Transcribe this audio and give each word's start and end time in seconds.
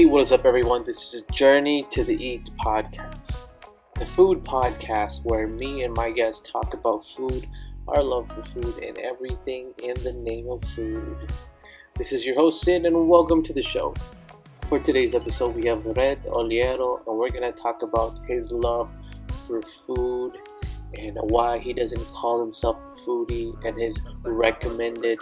Hey, 0.00 0.06
what 0.06 0.22
is 0.22 0.32
up, 0.32 0.46
everyone? 0.46 0.82
This 0.86 1.12
is 1.12 1.24
Journey 1.30 1.86
to 1.90 2.02
the 2.02 2.14
Eats 2.14 2.48
podcast, 2.48 3.48
the 3.96 4.06
food 4.06 4.42
podcast 4.44 5.22
where 5.24 5.46
me 5.46 5.82
and 5.82 5.92
my 5.92 6.10
guests 6.10 6.50
talk 6.50 6.72
about 6.72 7.06
food, 7.06 7.46
our 7.86 8.02
love 8.02 8.26
for 8.28 8.42
food, 8.44 8.82
and 8.82 8.96
everything 8.96 9.74
in 9.82 9.92
the 10.02 10.14
name 10.14 10.48
of 10.48 10.64
food. 10.74 11.30
This 11.96 12.12
is 12.12 12.24
your 12.24 12.34
host, 12.34 12.62
Sid, 12.62 12.86
and 12.86 13.10
welcome 13.10 13.42
to 13.42 13.52
the 13.52 13.62
show. 13.62 13.92
For 14.70 14.78
today's 14.78 15.14
episode, 15.14 15.54
we 15.54 15.68
have 15.68 15.84
Red 15.84 16.24
Oliero, 16.24 17.06
and 17.06 17.18
we're 17.18 17.28
going 17.28 17.52
to 17.52 17.60
talk 17.60 17.82
about 17.82 18.24
his 18.26 18.50
love 18.52 18.90
for 19.46 19.60
food 19.60 20.38
and 20.96 21.18
why 21.24 21.58
he 21.58 21.74
doesn't 21.74 22.06
call 22.14 22.40
himself 22.40 22.78
a 22.78 23.00
foodie 23.02 23.54
and 23.66 23.78
his 23.78 24.00
recommended 24.22 25.18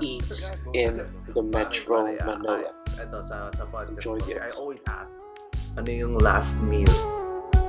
eats 0.00 0.50
in 0.72 1.06
the 1.34 1.42
Metro 1.42 2.04
Manila. 2.24 2.72
Ito, 2.94 3.18
sa, 3.26 3.50
sa 3.52 3.64
podcast 3.66 3.98
Enjoy 3.98 4.18
ko, 4.22 4.26
the 4.30 4.38
I 4.42 4.50
always 4.54 4.82
ask, 4.86 5.10
ano 5.76 5.88
yung 5.90 6.14
last 6.18 6.60
meal 6.62 6.90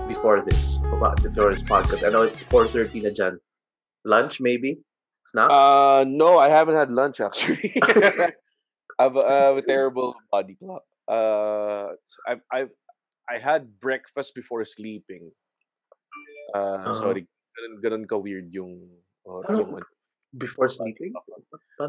before 0.07 0.41
this? 0.45 0.77
About 0.93 1.17
before 1.21 1.49
this 1.49 1.65
podcast. 1.65 2.05
I 2.05 2.09
know 2.13 2.23
it's 2.29 2.38
4.30 2.53 3.03
na 3.03 3.11
dyan. 3.11 3.34
Lunch, 4.05 4.38
maybe? 4.39 4.77
Snack? 5.25 5.49
Uh, 5.49 6.05
no, 6.05 6.38
I 6.38 6.49
haven't 6.49 6.77
had 6.77 6.93
lunch 6.93 7.17
actually. 7.20 7.73
I've 9.01 9.17
uh, 9.17 9.57
a 9.57 9.63
terrible 9.65 10.13
body 10.31 10.55
clock. 10.61 10.85
Uh, 11.09 11.98
I've 12.29 12.45
I've 12.53 12.73
I 13.26 13.41
had 13.41 13.81
breakfast 13.81 14.37
before 14.37 14.62
sleeping. 14.63 15.34
Uh, 16.53 16.77
Uh-huh. 16.85 16.93
sorry, 16.93 17.26
ganun, 17.57 17.73
ganun 17.81 18.03
ka 18.05 18.15
weird 18.21 18.53
yung. 18.53 18.85
Uh, 19.26 19.41
yung 19.49 19.81
before 20.38 20.70
sleeping? 20.70 21.13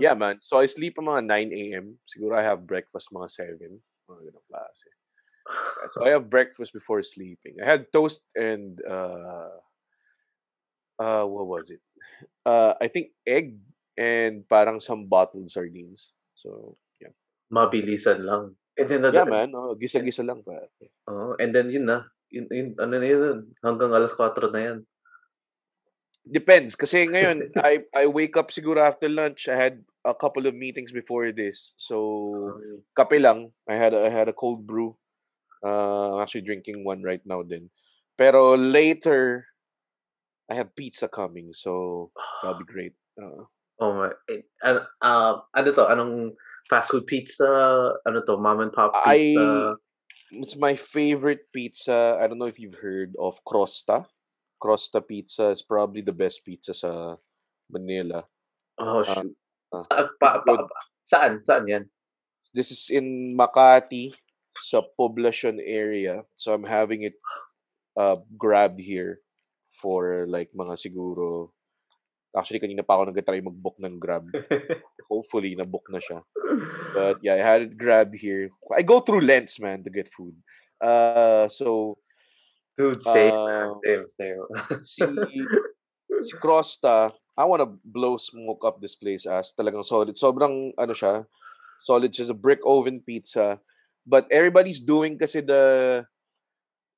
Yeah, 0.01 0.15
man. 0.15 0.39
So 0.41 0.59
I 0.59 0.67
sleep 0.67 0.97
mga 0.97 1.27
9 1.27 1.53
a.m. 1.53 1.99
Siguro 2.07 2.39
I 2.39 2.45
have 2.45 2.67
breakfast 2.67 3.13
mga 3.13 3.31
7. 3.59 3.81
Mga 4.11 4.21
ganun 4.31 4.47
klase. 4.51 4.87
Yeah, 5.47 5.89
so 5.95 5.99
I 6.03 6.11
have 6.11 6.27
breakfast 6.27 6.75
before 6.75 7.03
sleeping. 7.07 7.63
I 7.63 7.67
had 7.67 7.93
toast 7.95 8.27
and 8.35 8.83
uh, 8.83 9.55
uh, 10.99 11.25
what 11.25 11.47
was 11.47 11.71
it? 11.71 11.83
Uh, 12.43 12.75
I 12.81 12.89
think 12.89 13.15
egg 13.27 13.59
and 13.95 14.43
parang 14.49 14.83
some 14.83 15.07
bottled 15.07 15.51
sardines. 15.51 16.11
So 16.35 16.77
yeah, 16.99 17.15
Mabilisan 17.53 18.27
lang. 18.27 18.59
And 18.77 18.89
then, 18.93 19.09
yeah, 19.09 19.25
man. 19.25 19.57
Oh, 19.57 19.73
gisa-gisa 19.73 20.21
lang 20.21 20.45
pa. 20.45 20.69
Oh, 21.09 21.33
and 21.41 21.49
then 21.49 21.73
yun 21.73 21.89
na. 21.89 22.05
Yun, 22.29 22.45
yun, 22.53 22.69
ano 22.77 22.93
na 23.01 23.07
yun? 23.09 23.49
Hanggang 23.65 23.89
alas 23.95 24.13
4 24.13 24.53
na 24.53 24.61
yan. 24.61 24.79
Depends. 26.27 26.75
Kasi 26.75 27.07
ngayon, 27.07 27.55
I 27.63 27.87
I 27.95 28.11
wake 28.11 28.37
up 28.37 28.51
siguro 28.51 28.83
after 28.83 29.09
lunch. 29.09 29.47
I 29.47 29.55
had 29.55 29.83
a 30.03 30.15
couple 30.15 30.47
of 30.47 30.55
meetings 30.55 30.91
before 30.91 31.31
this. 31.31 31.75
So 31.79 32.59
kape 32.99 33.23
lang. 33.23 33.55
I 33.71 33.75
had 33.79 33.95
a, 33.95 34.07
I 34.07 34.11
had 34.11 34.29
a 34.29 34.37
cold 34.37 34.67
brew. 34.67 34.99
Uh, 35.63 36.19
I'm 36.19 36.23
actually 36.23 36.47
drinking 36.47 36.85
one 36.85 37.03
right 37.03 37.23
now 37.25 37.43
then. 37.43 37.71
Pero 38.19 38.55
later, 38.59 39.47
I 40.51 40.55
have 40.59 40.75
pizza 40.75 41.07
coming. 41.07 41.55
So 41.55 42.11
that'll 42.43 42.59
be 42.59 42.67
great. 42.75 42.95
Uh, 43.15 43.47
Oh 43.77 43.93
my. 43.93 44.09
Ano, 44.65 44.89
ah, 45.05 45.45
ano 45.53 45.69
to? 45.73 45.85
Anong 45.85 46.33
fast 46.69 46.91
food 46.91 47.05
pizza? 47.05 47.45
Ano 48.09 48.25
to? 48.25 48.41
Mom 48.41 48.65
and 48.65 48.73
pop 48.73 48.93
I 48.97 49.37
pizza? 49.37 49.77
it's 50.33 50.57
my 50.57 50.75
favorite 50.75 51.53
pizza. 51.53 52.17
I 52.21 52.27
don't 52.27 52.39
know 52.39 52.49
if 52.49 52.59
you've 52.59 52.81
heard 52.81 53.13
of 53.21 53.37
Crosta. 53.45 54.07
Crosta 54.57 55.01
pizza 55.05 55.53
is 55.53 55.63
probably 55.63 56.01
the 56.01 56.15
best 56.15 56.45
pizza 56.45 56.73
sa 56.75 57.17
Manila. 57.71 58.25
Oh, 58.79 59.01
uh, 59.01 59.05
shoot. 59.05 59.37
uh, 59.73 59.83
Sa- 59.83 60.09
pa, 60.21 60.41
pa, 60.41 60.53
pa, 60.65 60.79
saan? 61.05 61.41
Saan 61.45 61.69
yan? 61.69 61.85
This 62.55 62.73
is 62.73 62.89
in 62.89 63.37
Makati, 63.37 64.17
sa 64.57 64.81
Poblacion 64.97 65.61
area. 65.61 66.25
So 66.41 66.57
I'm 66.57 66.65
having 66.65 67.05
it 67.05 67.17
uh, 67.97 68.17
grabbed 68.37 68.81
here 68.81 69.21
for 69.81 70.25
like 70.29 70.49
mga 70.57 70.81
siguro 70.81 71.53
Actually, 72.37 72.61
kanina 72.61 72.85
pa 72.85 73.01
ako 73.01 73.09
nag-try 73.09 73.41
mag-book 73.41 73.81
ng 73.81 73.97
Grab. 73.97 74.29
Hopefully, 75.11 75.57
na-book 75.57 75.89
na 75.89 76.05
siya. 76.05 76.21
But 76.93 77.17
yeah, 77.25 77.41
I 77.41 77.41
had 77.41 77.61
it 77.65 77.81
grabbed 77.81 78.13
here. 78.13 78.53
I 78.77 78.85
go 78.85 79.01
through 79.01 79.25
lengths, 79.25 79.57
man, 79.57 79.81
to 79.89 79.91
get 79.91 80.13
food. 80.13 80.37
Uh, 80.77 81.49
so, 81.49 81.97
Dude, 82.77 83.03
same. 83.03 83.33
uh, 83.33 83.75
same, 83.85 84.05
same. 84.09 84.43
si, 84.85 85.03
si 86.23 86.33
Crosta, 86.37 87.13
I 87.37 87.45
wanna 87.45 87.73
blow 87.85 88.17
smoke 88.17 88.65
up 88.65 88.81
this 88.81 88.95
place 88.95 89.25
as 89.25 89.53
talagang 89.57 89.85
solid. 89.85 90.17
Sobrang, 90.17 90.77
ano 90.77 90.93
siya, 90.93 91.25
solid 91.81 92.13
siya. 92.13 92.31
a 92.31 92.37
brick 92.37 92.61
oven 92.65 93.01
pizza. 93.01 93.61
But 94.07 94.31
everybody's 94.31 94.79
doing 94.79 95.19
kasi 95.19 95.43
the 95.43 96.05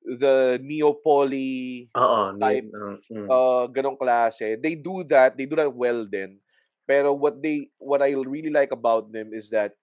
the 0.04 0.60
Neapoly 0.62 1.88
Oo, 1.96 2.36
type, 2.38 2.64
need, 2.64 2.72
uh, 2.72 2.96
mm. 3.12 3.26
uh, 3.28 3.64
ganong 3.72 3.98
klase. 3.98 4.56
They 4.60 4.76
do 4.76 5.04
that. 5.08 5.36
They 5.36 5.44
do 5.44 5.56
that 5.56 5.72
well 5.72 6.06
then. 6.08 6.40
Pero 6.88 7.12
what 7.12 7.40
they 7.44 7.68
what 7.76 8.00
I 8.00 8.16
really 8.16 8.52
like 8.52 8.72
about 8.72 9.12
them 9.12 9.36
is 9.36 9.52
that 9.52 9.76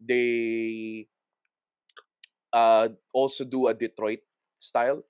they 0.00 1.04
uh 2.52 2.88
also 3.12 3.44
do 3.44 3.68
a 3.68 3.74
Detroit 3.76 4.24
style, 4.56 5.04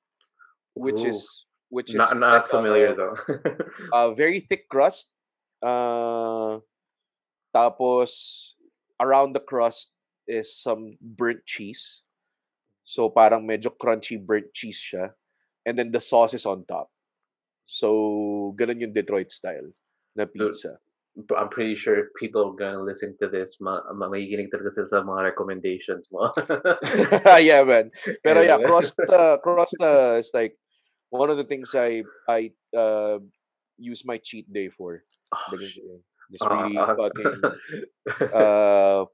which 0.76 1.00
Ooh. 1.00 1.10
is 1.10 1.47
which 1.69 1.91
is 1.91 1.97
not, 1.97 2.16
not 2.16 2.44
like 2.44 2.48
familiar 2.48 2.92
a, 2.92 2.94
though. 2.94 3.16
a 3.92 4.14
very 4.14 4.41
thick 4.41 4.69
crust. 4.69 5.10
Uh, 5.64 6.60
tapos 7.50 8.54
around 9.00 9.32
the 9.32 9.41
crust 9.41 9.91
is 10.28 10.54
some 10.54 10.97
burnt 11.00 11.41
cheese. 11.47 12.03
So 12.84 13.10
parang 13.10 13.48
medyo 13.48 13.75
crunchy 13.75 14.20
burnt 14.20 14.53
cheese 14.54 14.78
siya. 14.78 15.10
And 15.66 15.75
then 15.78 15.91
the 15.91 15.98
sauce 15.98 16.34
is 16.34 16.47
on 16.47 16.62
top. 16.70 16.86
So 17.66 18.54
ganun 18.54 18.78
yung 18.78 18.94
Detroit 18.94 19.32
style 19.32 19.75
na 20.15 20.31
pizza. 20.31 20.78
But 21.16 21.41
I'm 21.41 21.48
pretty 21.48 21.75
sure 21.75 22.12
people 22.20 22.53
are 22.53 22.54
gonna 22.54 22.84
listen 22.84 23.16
to 23.25 23.26
this. 23.26 23.56
Ma 23.59 23.81
ma 23.97 24.06
makikinig 24.06 24.53
talaga 24.53 24.70
sila 24.70 24.86
sa 24.86 25.00
mga 25.03 25.32
recommendations 25.32 26.12
mo. 26.12 26.28
yeah, 27.41 27.65
man. 27.65 27.91
Pero 28.20 28.44
yeah, 28.44 28.60
Anyway. 28.60 28.69
Crosta, 28.69 29.03
uh, 29.09 29.36
Crosta 29.41 29.91
uh, 30.15 30.20
is 30.20 30.31
like 30.36 30.54
one 31.11 31.31
of 31.31 31.37
the 31.37 31.44
things 31.47 31.75
I 31.75 32.03
I 32.28 32.50
uh, 32.77 33.19
use 33.78 34.05
my 34.05 34.19
cheat 34.19 34.49
day 34.53 34.69
for. 34.69 35.03
Oh, 35.33 35.56
just 35.56 35.78
Ah, 36.43 36.67
really 36.67 36.75
ah, 36.78 36.91
fucking 36.94 37.34
uh, 38.34 39.06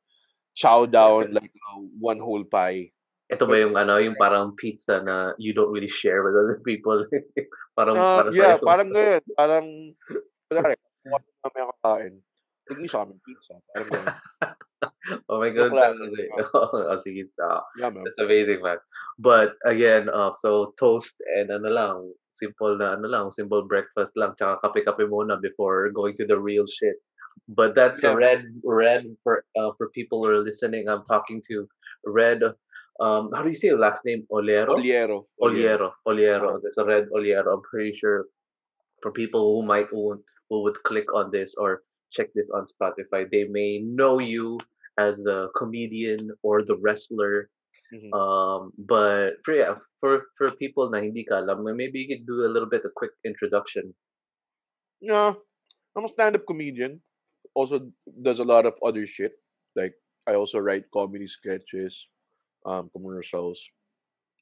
chow 0.56 0.86
down 0.88 1.32
like 1.36 1.52
uh, 1.72 1.80
one 2.00 2.20
whole 2.20 2.44
pie. 2.44 2.92
Ito 3.32 3.44
ba 3.48 3.56
yung 3.60 3.76
ano, 3.76 3.96
yung 3.96 4.16
parang 4.16 4.52
pizza 4.56 5.00
na 5.00 5.32
you 5.40 5.52
don't 5.56 5.72
really 5.72 5.88
share 5.88 6.20
with 6.24 6.36
other 6.36 6.60
people? 6.64 7.00
parang 7.78 7.96
Uh, 7.96 8.20
para 8.20 8.30
yeah, 8.32 8.56
sa'yo. 8.60 8.64
parang 8.64 8.88
ganyan. 8.92 9.22
Parang, 9.36 9.66
kunwari, 10.52 10.76
kung 11.00 11.12
ano 11.16 11.26
na 11.32 11.48
may 11.52 11.64
kakain, 11.64 12.14
tignan 12.68 12.88
sa 12.92 12.98
aming 13.04 13.20
pizza. 13.24 13.54
Parang 13.72 13.88
ganyan. 13.88 14.12
oh 14.12 14.12
my 14.12 14.16
Joke 14.16 14.40
god. 14.40 14.40
lang. 14.40 14.52
talaga 14.52 14.56
eh. 14.60 14.71
oh, 16.54 16.96
sige. 16.96 17.26
Ah, 17.42 17.62
Yeah, 17.78 17.90
man. 17.90 18.04
That's 18.04 18.22
amazing, 18.22 18.62
man. 18.62 18.78
But 19.18 19.58
again, 19.66 20.08
uh, 20.08 20.32
so 20.38 20.74
toast 20.78 21.18
and 21.36 21.50
ano 21.50 21.68
lang, 21.68 21.96
simple 22.30 22.78
na 22.78 22.94
ano 22.94 23.08
lang, 23.08 23.30
simple 23.30 23.66
breakfast 23.66 24.14
lang, 24.14 24.34
tsaka 24.38 24.62
kape-kape 24.62 25.10
muna 25.10 25.40
before 25.42 25.90
going 25.90 26.14
to 26.22 26.26
the 26.26 26.38
real 26.38 26.66
shit. 26.66 26.96
But 27.48 27.74
that's 27.74 28.04
a 28.04 28.14
red, 28.14 28.44
red 28.62 29.08
for 29.24 29.42
uh, 29.58 29.74
for 29.76 29.90
people 29.90 30.22
who 30.22 30.30
are 30.30 30.44
listening. 30.44 30.86
I'm 30.86 31.02
talking 31.04 31.42
to 31.50 31.66
Red. 32.06 32.42
Um, 33.00 33.34
how 33.34 33.42
do 33.42 33.50
you 33.50 33.58
say 33.58 33.68
your 33.74 33.82
last 33.82 34.04
name? 34.04 34.28
Oliero. 34.30 34.78
Oliero. 34.78 35.26
Oliero. 35.42 35.90
Oliero. 36.06 36.60
There's 36.62 36.78
a 36.78 36.84
Red 36.84 37.08
Oliero. 37.10 37.50
I'm 37.58 37.64
pretty 37.66 37.96
sure 37.96 38.30
for 39.02 39.10
people 39.10 39.42
who 39.42 39.66
might 39.66 39.90
who, 39.90 40.22
who 40.48 40.62
would 40.62 40.78
click 40.84 41.10
on 41.12 41.32
this 41.32 41.56
or 41.58 41.82
check 42.12 42.28
this 42.34 42.50
on 42.50 42.66
Spotify, 42.68 43.26
they 43.30 43.44
may 43.44 43.80
know 43.82 44.18
you 44.18 44.60
as 44.98 45.18
the 45.24 45.48
comedian 45.56 46.30
or 46.42 46.62
the 46.64 46.76
wrestler 46.78 47.50
Mhm. 47.92 48.12
um, 48.16 48.72
but 48.78 49.36
for 49.44 49.52
yeah, 49.54 49.76
for 50.00 50.24
for 50.36 50.48
people 50.56 50.88
na 50.88 51.00
hindi 51.00 51.24
ka 51.28 51.44
alam, 51.44 51.60
maybe 51.76 52.00
you 52.00 52.08
could 52.08 52.24
do 52.24 52.44
a 52.44 52.52
little 52.52 52.68
bit 52.68 52.84
a 52.88 52.92
quick 52.96 53.12
introduction. 53.24 53.92
Yeah, 55.00 55.34
I'm 55.96 56.04
a 56.04 56.08
stand-up 56.08 56.46
comedian. 56.46 57.02
Also 57.54 57.92
does 58.22 58.40
a 58.40 58.44
lot 58.44 58.66
of 58.66 58.74
other 58.84 59.06
shit. 59.06 59.32
Like 59.76 59.94
I 60.26 60.34
also 60.34 60.58
write 60.58 60.90
comedy 60.92 61.28
sketches, 61.28 62.08
um, 62.66 62.90
commercials. 62.94 63.60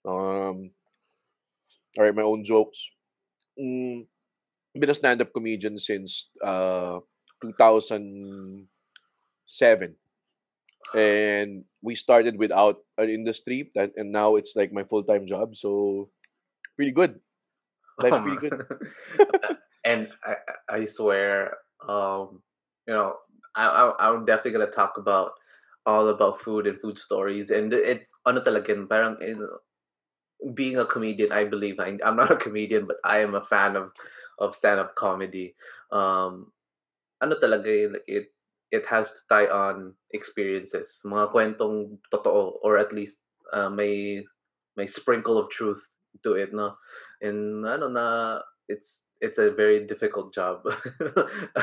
Um, 0.06 0.72
I 1.98 2.02
write 2.02 2.14
my 2.14 2.22
own 2.22 2.44
jokes. 2.44 2.88
Mm, 3.60 4.06
been 4.78 4.90
a 4.90 4.94
stand-up 4.94 5.32
comedian 5.34 5.78
since 5.78 6.30
uh 6.44 7.00
2007. 7.42 8.68
And 10.94 11.64
we 11.82 11.94
started 11.94 12.36
without 12.36 12.82
an 12.98 13.08
industry 13.08 13.70
that 13.74 13.92
and 13.96 14.12
now 14.12 14.36
it's 14.36 14.56
like 14.56 14.72
my 14.72 14.84
full-time 14.84 15.26
job. 15.26 15.56
So 15.56 16.10
pretty 16.76 16.92
good. 16.92 17.20
Life's 17.98 18.18
pretty 18.18 18.48
good. 18.48 18.66
and 19.84 20.08
I 20.24 20.34
I 20.68 20.84
swear, 20.84 21.58
um, 21.86 22.42
you 22.88 22.94
know, 22.94 23.16
I, 23.54 23.66
I 23.66 24.08
I'm 24.08 24.24
definitely 24.24 24.58
gonna 24.58 24.72
talk 24.72 24.96
about 24.96 25.32
all 25.86 26.08
about 26.08 26.40
food 26.40 26.66
and 26.66 26.80
food 26.80 26.98
stories 26.98 27.50
and 27.50 27.72
it 27.72 28.04
ano 28.26 28.40
parang 28.86 29.16
in, 29.20 29.48
being 30.54 30.78
a 30.78 30.84
comedian 30.84 31.32
I 31.32 31.44
believe 31.44 31.80
I, 31.80 31.98
I'm 32.04 32.16
not 32.16 32.32
a 32.32 32.36
comedian 32.36 32.86
but 32.86 32.96
I 33.04 33.20
am 33.20 33.34
a 33.34 33.40
fan 33.40 33.76
of 33.76 33.92
of 34.38 34.54
stand-up 34.54 34.94
comedy 34.94 35.54
um 35.92 36.52
ano 37.20 37.36
talaga 37.36 37.96
it 38.08 38.32
it 38.70 38.86
has 38.86 39.10
to 39.10 39.20
tie 39.28 39.50
on 39.50 39.94
experiences 40.14 41.02
mga 41.04 41.30
kwentong 41.30 41.98
totoo 42.10 42.58
or 42.62 42.78
at 42.78 42.92
least 42.92 43.22
uh, 43.52 43.70
may 43.70 44.22
may 44.78 44.86
sprinkle 44.86 45.38
of 45.38 45.50
truth 45.50 45.90
to 46.22 46.34
it 46.34 46.54
no 46.54 46.74
and 47.22 47.66
ano 47.66 47.86
na 47.90 48.38
it's 48.70 49.04
it's 49.20 49.38
a 49.38 49.50
very 49.52 49.84
difficult 49.84 50.32
job. 50.32 50.64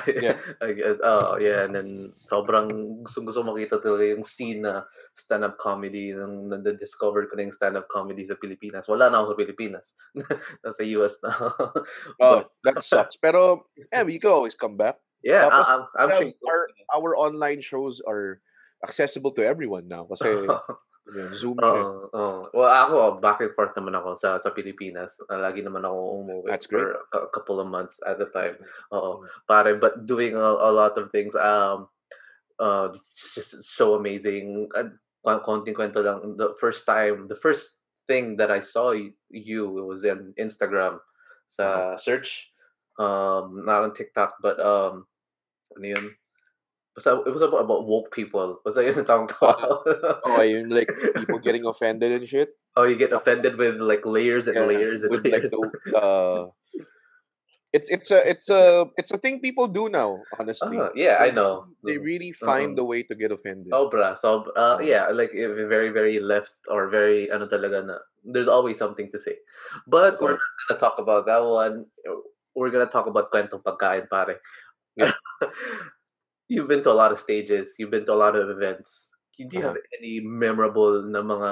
Yeah. 0.07 0.38
I 0.62 0.71
guess. 0.71 0.98
Oh, 1.04 1.38
yeah. 1.42 1.65
And 1.65 1.74
then, 1.74 1.89
sobrang 2.13 3.01
gusto 3.04 3.25
gusto 3.25 3.42
makita 3.44 3.81
talaga 3.81 4.13
yung 4.13 4.24
scene 4.24 4.62
na 4.62 4.86
stand-up 5.18 5.57
comedy. 5.57 6.13
Nung 6.13 6.48
na-discover 6.48 7.27
ko 7.27 7.36
na 7.36 7.50
yung 7.50 7.56
stand-up 7.56 7.89
comedy 7.89 8.24
sa 8.24 8.38
Pilipinas. 8.38 8.86
Wala 8.88 9.09
na 9.09 9.19
ako 9.19 9.33
sa 9.33 9.39
Pilipinas. 9.42 9.98
Nasa 10.63 10.83
US 11.01 11.18
na. 11.25 11.31
Oh, 12.21 12.45
that 12.63 12.80
sucks. 12.86 13.18
Pero, 13.18 13.68
yeah, 13.92 14.06
we 14.06 14.21
can 14.21 14.31
always 14.31 14.56
come 14.56 14.77
back. 14.77 15.01
Yeah, 15.23 15.49
Tapos, 15.49 15.65
I, 15.65 15.73
I'm, 15.73 15.83
I'm 15.97 16.11
sure. 16.17 16.31
our, 16.47 16.61
our 16.95 17.11
online 17.17 17.61
shows 17.61 18.01
are 18.07 18.41
accessible 18.83 19.31
to 19.31 19.45
everyone 19.45 19.87
now 19.87 20.05
kasi 20.05 20.45
Zoom 21.31 21.55
siya. 21.55 21.71
Oo, 21.71 22.11
oo. 22.11 22.39
Well, 22.51 22.67
ako, 22.67 23.23
back 23.23 23.39
and 23.39 23.55
forth 23.55 23.71
naman 23.79 23.95
ako 23.95 24.19
sa 24.19 24.35
sa 24.35 24.51
Pilipinas. 24.51 25.15
Lagi 25.31 25.63
naman 25.63 25.87
ako 25.87 25.99
umuwi 26.23 26.51
That's 26.51 26.67
great. 26.67 26.83
for 26.83 27.23
a 27.23 27.31
couple 27.31 27.63
of 27.63 27.71
months 27.71 27.99
at 28.03 28.19
a 28.19 28.27
time. 28.27 28.59
Oo. 28.91 29.23
Mm. 29.23 29.27
Pare, 29.47 29.71
but 29.79 30.03
doing 30.03 30.35
a, 30.35 30.49
a 30.67 30.71
lot 30.71 30.99
of 30.99 31.07
things, 31.11 31.31
um, 31.39 31.87
uh, 32.59 32.91
it's 32.91 33.35
just 33.35 33.63
so 33.63 33.95
amazing. 33.95 34.67
Kon- 35.23 35.43
konting 35.43 35.75
kwento 35.75 36.03
lang. 36.03 36.35
The 36.35 36.55
first 36.59 36.83
time, 36.83 37.31
the 37.31 37.39
first 37.39 37.79
thing 38.07 38.35
that 38.37 38.51
I 38.51 38.59
saw 38.59 38.91
you 39.31 39.67
was 39.71 40.03
in 40.03 40.35
Instagram 40.35 40.99
sa 41.47 41.95
search. 41.95 42.51
Um, 42.97 43.63
not 43.65 43.83
on 43.83 43.94
TikTok, 43.94 44.41
but 44.41 44.59
um, 44.59 45.05
yun? 45.79 46.15
Basta, 46.95 47.21
it 47.25 47.29
was 47.29 47.41
about, 47.45 47.61
about 47.65 47.85
woke 47.85 48.09
people. 48.11 48.59
Basta 48.65 48.81
yun 48.83 49.05
ang 49.05 49.27
ko. 49.29 49.53
Oh, 50.25 50.41
ayun, 50.41 50.73
like, 50.73 50.89
people 51.15 51.38
getting 51.39 51.65
offended 51.65 52.11
and 52.11 52.27
shit. 52.27 52.49
Oh, 52.75 52.83
you 52.83 52.97
get 52.97 53.13
offended 53.13 53.57
with 53.57 53.77
like 53.81 54.05
layers 54.05 54.45
and 54.47 54.57
Yeah, 54.57 54.65
layers 54.65 55.01
and 55.03 55.11
with 55.11 55.25
like 55.25 55.45
the, 55.45 55.61
uh, 55.97 56.49
it's 57.73 57.89
it's 57.89 58.11
a 58.11 58.21
it's 58.21 58.49
a 58.49 58.85
it's 58.97 59.11
a 59.11 59.17
thing 59.17 59.41
people 59.41 59.67
do 59.67 59.89
now. 59.89 60.21
Honestly, 60.39 60.77
Ah, 60.77 60.89
yeah, 60.94 61.17
I 61.19 61.31
know. 61.33 61.73
They 61.83 61.97
Mm. 61.97 62.05
really 62.05 62.31
find 62.33 62.73
Oo. 62.73 62.77
the 62.77 62.85
way 62.85 63.01
to 63.03 63.15
get 63.17 63.33
offended. 63.33 63.73
Oh, 63.73 63.89
Sobra. 63.89 64.17
So, 64.17 64.45
uh, 64.53 64.77
yeah, 64.81 65.09
like 65.09 65.33
very, 65.33 65.89
very 65.89 66.19
left 66.21 66.55
or 66.69 66.88
very, 66.88 67.29
ano 67.33 67.49
talaga 67.49 67.81
na, 67.85 67.97
there's 68.23 68.47
always 68.47 68.77
something 68.77 69.09
to 69.11 69.19
say. 69.19 69.38
But 69.85 70.21
we're 70.21 70.38
not 70.38 70.53
gonna 70.69 70.79
talk 70.79 70.97
about 71.01 71.25
that 71.27 71.44
one. 71.44 71.89
We're 72.57 72.74
gonna 72.74 72.89
talk 72.89 73.06
about 73.06 73.30
kwentong 73.30 73.62
pagkain, 73.62 74.09
pare. 74.09 74.42
Yeah. 74.98 75.13
You've 76.50 76.68
been 76.68 76.83
to 76.83 76.92
a 76.92 76.98
lot 76.98 77.12
of 77.12 77.19
stages. 77.19 77.75
You've 77.77 77.92
been 77.92 78.06
to 78.07 78.13
a 78.15 78.19
lot 78.19 78.36
of 78.36 78.50
events. 78.50 79.13
Do 79.38 79.45
you 79.45 79.62
Uh-huh. 79.62 79.75
have 79.75 79.80
any 80.00 80.19
memorable 80.24 81.04
na 81.06 81.21
mga 81.21 81.50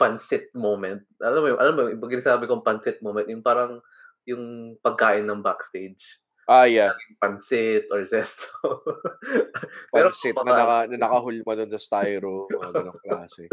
pansit 0.00 0.50
moment? 0.56 1.04
Alam 1.22 1.40
mo, 1.44 1.48
alam 1.60 1.74
mo, 1.76 1.82
pag 2.02 2.12
sinasabi 2.18 2.44
kong 2.50 2.64
pansit 2.66 2.98
moment, 3.04 3.28
yung 3.30 3.44
parang 3.44 3.78
yung 4.26 4.74
pagkain 4.80 5.24
ng 5.28 5.44
backstage. 5.44 6.23
Ah, 6.44 6.68
yeah. 6.68 6.92
Pansit 7.22 7.88
or 7.88 8.04
zesto. 8.04 8.52
Pero 9.94 10.12
Pansit 10.12 10.36
na, 10.44 10.52
naka, 10.52 10.78
na 10.92 10.96
nakahulma 11.08 11.56
doon 11.56 11.72
sa 11.72 11.80
styro, 11.80 12.52
mga 12.52 12.84
ganong 12.84 13.00
klase. 13.00 13.48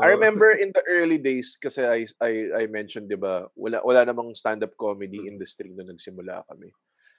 I 0.00 0.08
remember 0.16 0.48
in 0.56 0.72
the 0.72 0.80
early 0.88 1.20
days, 1.20 1.60
kasi 1.60 1.84
I, 1.84 2.08
I, 2.24 2.64
I 2.64 2.72
mentioned, 2.72 3.12
di 3.12 3.20
ba, 3.20 3.44
wala, 3.52 3.84
wala 3.84 4.08
namang 4.08 4.32
stand-up 4.32 4.72
comedy 4.80 5.20
Mm. 5.20 5.36
industry 5.36 5.68
nung 5.68 5.92
nagsimula 5.92 6.48
kami. 6.48 6.72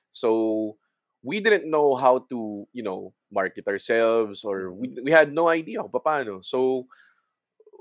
So, 0.09 0.77
we 1.21 1.37
didn't 1.37 1.69
know 1.69 1.93
how 1.93 2.25
to, 2.33 2.65
you 2.73 2.81
know, 2.81 3.13
market 3.29 3.69
ourselves 3.69 4.41
or 4.41 4.73
we, 4.73 4.97
we 5.05 5.11
had 5.13 5.29
no 5.29 5.47
idea 5.53 5.85
kung 5.85 6.01
paano. 6.01 6.41
So, 6.41 6.89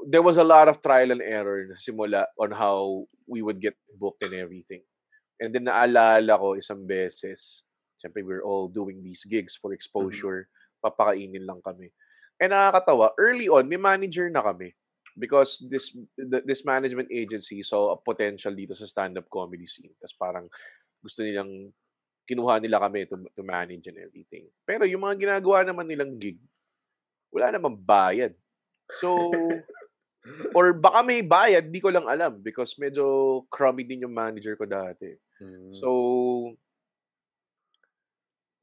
there 0.08 0.22
was 0.22 0.36
a 0.36 0.44
lot 0.44 0.68
of 0.68 0.84
trial 0.84 1.08
and 1.12 1.24
error 1.24 1.72
na 1.72 1.76
simula 1.80 2.28
on 2.36 2.52
how 2.52 3.08
we 3.24 3.40
would 3.40 3.60
get 3.60 3.76
booked 3.96 4.24
and 4.24 4.36
everything. 4.36 4.84
And 5.40 5.50
then 5.56 5.66
naalala 5.66 6.36
ko 6.36 6.54
isang 6.54 6.84
beses, 6.84 7.64
siyempre 7.96 8.20
we're 8.20 8.44
all 8.44 8.68
doing 8.68 9.00
these 9.00 9.24
gigs 9.24 9.56
for 9.56 9.72
exposure, 9.72 10.48
papakainin 10.84 11.48
lang 11.48 11.64
kami. 11.64 11.88
And 12.40 12.52
nakakatawa, 12.52 13.16
early 13.16 13.48
on, 13.48 13.68
may 13.68 13.80
manager 13.80 14.28
na 14.28 14.44
kami. 14.44 14.72
Because 15.16 15.60
this 15.68 15.92
th- 16.16 16.46
this 16.46 16.64
management 16.64 17.12
agency 17.12 17.60
saw 17.60 17.92
a 17.92 18.00
potential 18.00 18.54
dito 18.56 18.72
sa 18.72 18.88
stand-up 18.88 19.28
comedy 19.28 19.68
scene. 19.68 19.92
Tapos 20.00 20.16
parang 20.16 20.46
gusto 21.02 21.20
nilang 21.20 21.68
kinuha 22.24 22.62
nila 22.62 22.78
kami 22.78 23.10
to, 23.10 23.18
to 23.34 23.42
manage 23.42 23.90
and 23.90 23.98
everything. 23.98 24.46
Pero 24.62 24.86
yung 24.86 25.02
mga 25.02 25.18
ginagawa 25.18 25.66
naman 25.66 25.90
nilang 25.90 26.14
gig, 26.16 26.38
wala 27.34 27.50
namang 27.50 27.74
bayad. 27.74 28.32
So, 29.02 29.30
or 30.56 30.76
baka 30.76 31.00
may 31.00 31.24
bayad, 31.24 31.72
di 31.72 31.80
ko 31.80 31.88
lang 31.88 32.04
alam 32.04 32.40
because 32.40 32.76
medyo 32.76 33.42
crummy 33.48 33.84
din 33.84 34.04
yung 34.04 34.14
manager 34.14 34.56
ko 34.56 34.68
dati. 34.68 35.16
Mm. 35.40 35.72
So, 35.72 35.88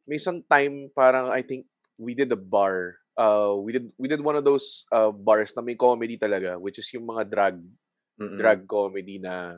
may 0.08 0.22
isang 0.22 0.46
time 0.46 0.88
parang 0.94 1.34
I 1.34 1.42
think 1.44 1.66
we 1.98 2.14
did 2.14 2.32
a 2.32 2.40
bar. 2.40 3.02
Uh, 3.18 3.58
we 3.58 3.74
did 3.74 3.90
we 3.98 4.06
did 4.06 4.22
one 4.22 4.38
of 4.38 4.46
those 4.46 4.86
uh, 4.94 5.10
bars 5.10 5.52
na 5.58 5.66
may 5.66 5.74
comedy 5.74 6.16
talaga, 6.22 6.62
which 6.62 6.78
is 6.78 6.88
yung 6.94 7.10
mga 7.10 7.26
drag 7.28 7.58
Mm-mm. 8.18 8.38
drag 8.38 8.66
comedy 8.66 9.18
na 9.18 9.58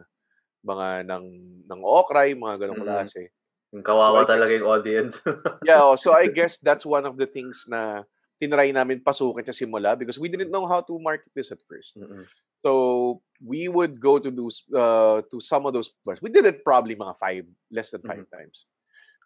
mga 0.63 1.07
ng 1.07 1.25
ng 1.67 1.81
okray, 1.83 2.35
mga 2.35 2.65
ganong 2.65 2.83
Mm-mm. 2.83 2.91
klase. 2.91 3.31
Yung 3.75 3.85
kawawa 3.85 4.23
So, 4.23 4.25
I 4.25 4.31
talaga 4.33 4.51
yung 4.55 4.69
audience. 4.71 5.15
Yeah, 5.67 5.85
oh, 5.85 5.95
so 5.99 6.15
I 6.15 6.31
guess 6.31 6.57
that's 6.57 6.87
one 6.87 7.05
of 7.05 7.19
the 7.19 7.29
things 7.29 7.67
na 7.69 8.07
tinry 8.39 8.71
namin 8.71 9.03
pasukin 9.03 9.43
sa 9.43 9.53
simula 9.53 9.99
because 9.99 10.17
we 10.17 10.31
didn't 10.31 10.51
know 10.51 10.65
how 10.65 10.79
to 10.79 10.95
market 10.97 11.29
this 11.35 11.51
at 11.51 11.59
first. 11.67 11.99
Mm-mm. 11.99 12.23
So 12.63 13.21
we 13.43 13.67
would 13.67 13.99
go 13.99 14.19
to 14.19 14.31
those 14.31 14.63
uh, 14.71 15.23
to 15.31 15.39
some 15.39 15.67
of 15.67 15.75
those 15.75 15.91
bars. 16.03 16.23
We 16.23 16.31
did 16.31 16.47
it 16.47 16.63
probably 16.63 16.95
mga 16.95 17.15
five, 17.19 17.45
less 17.71 17.91
than 17.91 18.03
5 18.03 18.27
times. 18.31 18.67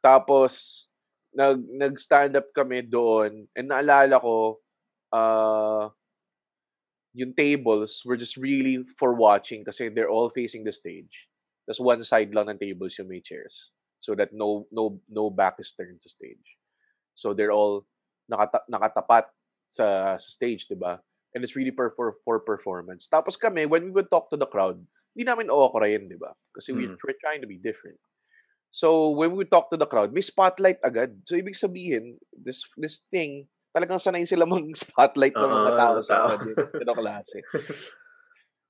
Tapos 0.02 0.86
nag 1.34 1.62
nag-stand 1.66 2.38
up 2.38 2.50
kami 2.54 2.86
doon 2.86 3.50
and 3.58 3.66
naalala 3.70 4.22
ko 4.22 4.62
uh, 5.10 5.90
yung 7.14 7.34
tables 7.34 8.02
were 8.06 8.18
just 8.18 8.38
really 8.38 8.86
for 8.98 9.14
watching 9.14 9.66
kasi 9.66 9.90
they're 9.90 10.14
all 10.14 10.30
facing 10.30 10.66
the 10.66 10.74
stage. 10.74 11.30
Tapos 11.66 11.82
one 11.82 12.02
side 12.06 12.34
lang 12.34 12.50
ng 12.50 12.62
tables 12.62 12.98
yung 13.02 13.10
may 13.10 13.22
chairs 13.22 13.74
so 13.98 14.14
that 14.14 14.34
no 14.34 14.68
no 14.70 15.00
no 15.10 15.30
back 15.30 15.58
is 15.58 15.74
turned 15.74 16.02
to 16.02 16.10
stage. 16.10 16.58
So 17.16 17.34
they're 17.34 17.54
all 17.54 17.86
nakata- 18.30 18.68
nakatapat 18.70 19.26
sa, 19.68 20.18
sa 20.20 20.30
stage, 20.30 20.68
'di 20.70 20.78
ba? 20.78 21.00
And 21.34 21.42
it's 21.42 21.58
really 21.58 21.74
for, 21.74 21.94
for 21.98 22.22
for 22.22 22.38
performance. 22.42 23.10
Tapos 23.10 23.36
kami 23.36 23.66
when 23.66 23.90
we 23.90 23.94
would 23.94 24.10
talk 24.14 24.30
to 24.30 24.38
the 24.38 24.50
crowd, 24.50 24.78
hindi 25.14 25.24
namin 25.26 25.50
okra 25.50 25.90
'yan, 25.90 26.08
'di 26.10 26.20
ba? 26.22 26.34
Kasi 26.54 26.72
we, 26.74 26.86
Mm. 26.90 26.98
we're 27.02 27.22
trying 27.22 27.42
to 27.42 27.50
be 27.50 27.58
different. 27.58 27.98
So 28.74 29.14
when 29.14 29.38
we 29.38 29.46
talk 29.46 29.70
to 29.70 29.78
the 29.78 29.90
crowd, 29.90 30.14
may 30.14 30.22
spotlight 30.26 30.82
agad. 30.82 31.14
So 31.30 31.38
ibig 31.38 31.58
sabihin, 31.58 32.18
this 32.34 32.66
this 32.78 33.06
thing, 33.14 33.46
talagang 33.74 34.02
sanay 34.02 34.26
sila 34.26 34.46
mang 34.50 34.74
spotlight 34.74 35.38
ng 35.38 35.52
mga 35.52 35.72
Oo, 35.74 35.80
tao 35.82 35.96
tao. 36.02 36.28
sa 36.82 36.94
klase. 36.98 37.40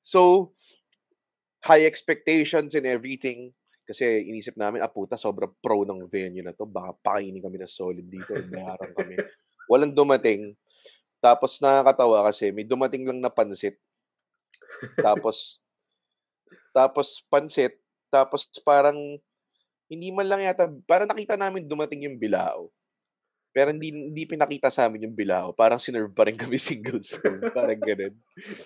So, 0.04 0.52
high 1.64 1.86
expectations 1.88 2.76
and 2.76 2.86
everything. 2.86 3.56
Kasi 3.94 4.26
inisip 4.26 4.58
namin, 4.58 4.82
ah 4.82 4.90
puta, 4.90 5.14
sobrang 5.14 5.54
pro 5.62 5.86
ng 5.86 6.10
venue 6.10 6.42
na 6.42 6.50
to. 6.50 6.66
Baka 6.66 6.98
pakainin 7.06 7.38
kami 7.38 7.62
ng 7.62 7.70
solid 7.70 8.02
dito. 8.10 8.34
Bayaran 8.50 8.90
kami. 8.98 9.22
Walang 9.70 9.94
dumating. 9.94 10.58
Tapos 11.22 11.62
nakakatawa 11.62 12.26
kasi 12.26 12.50
may 12.50 12.66
dumating 12.66 13.06
lang 13.06 13.22
na 13.22 13.30
pansit. 13.30 13.78
Tapos, 14.98 15.62
tapos 16.74 17.22
pansit. 17.30 17.78
Tapos 18.10 18.50
parang, 18.66 18.98
hindi 19.86 20.10
man 20.10 20.26
lang 20.26 20.42
yata, 20.42 20.74
parang 20.90 21.06
nakita 21.06 21.38
namin 21.38 21.70
dumating 21.70 22.10
yung 22.10 22.18
bilao. 22.18 22.74
Pero 23.54 23.70
hindi, 23.70 23.94
hindi 23.94 24.26
pinakita 24.26 24.74
sa 24.74 24.90
amin 24.90 25.06
yung 25.06 25.16
bilao. 25.16 25.54
Parang 25.54 25.78
sinerve 25.78 26.10
pa 26.10 26.26
rin 26.26 26.34
kami 26.34 26.58
single 26.62 27.06
serve. 27.06 27.54
Parang 27.54 27.78
ganun. 27.78 28.18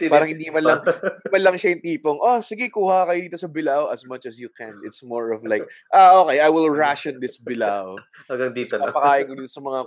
Parang 0.08 0.32
hindi 0.32 0.48
man 0.48 0.64
lang, 0.64 0.80
hindi 0.88 1.28
man 1.28 1.44
lang 1.44 1.56
siya 1.60 1.76
yung 1.76 1.84
tipong, 1.84 2.20
oh, 2.24 2.40
sige, 2.40 2.72
kuha 2.72 3.04
kayo 3.12 3.20
dito 3.20 3.36
sa 3.36 3.52
bilao 3.52 3.92
as 3.92 4.08
much 4.08 4.24
as 4.24 4.40
you 4.40 4.48
can. 4.56 4.80
It's 4.88 5.04
more 5.04 5.36
of 5.36 5.44
like, 5.44 5.68
ah, 5.92 6.24
okay, 6.24 6.40
I 6.40 6.48
will 6.48 6.72
ration 6.72 7.20
this 7.20 7.36
bilao. 7.36 8.00
Hanggang 8.32 8.56
dito 8.56 8.80
na. 8.80 8.88
Papakain 8.88 9.28
ko 9.28 9.34
dito 9.36 9.52
sa 9.52 9.60
mga 9.60 9.80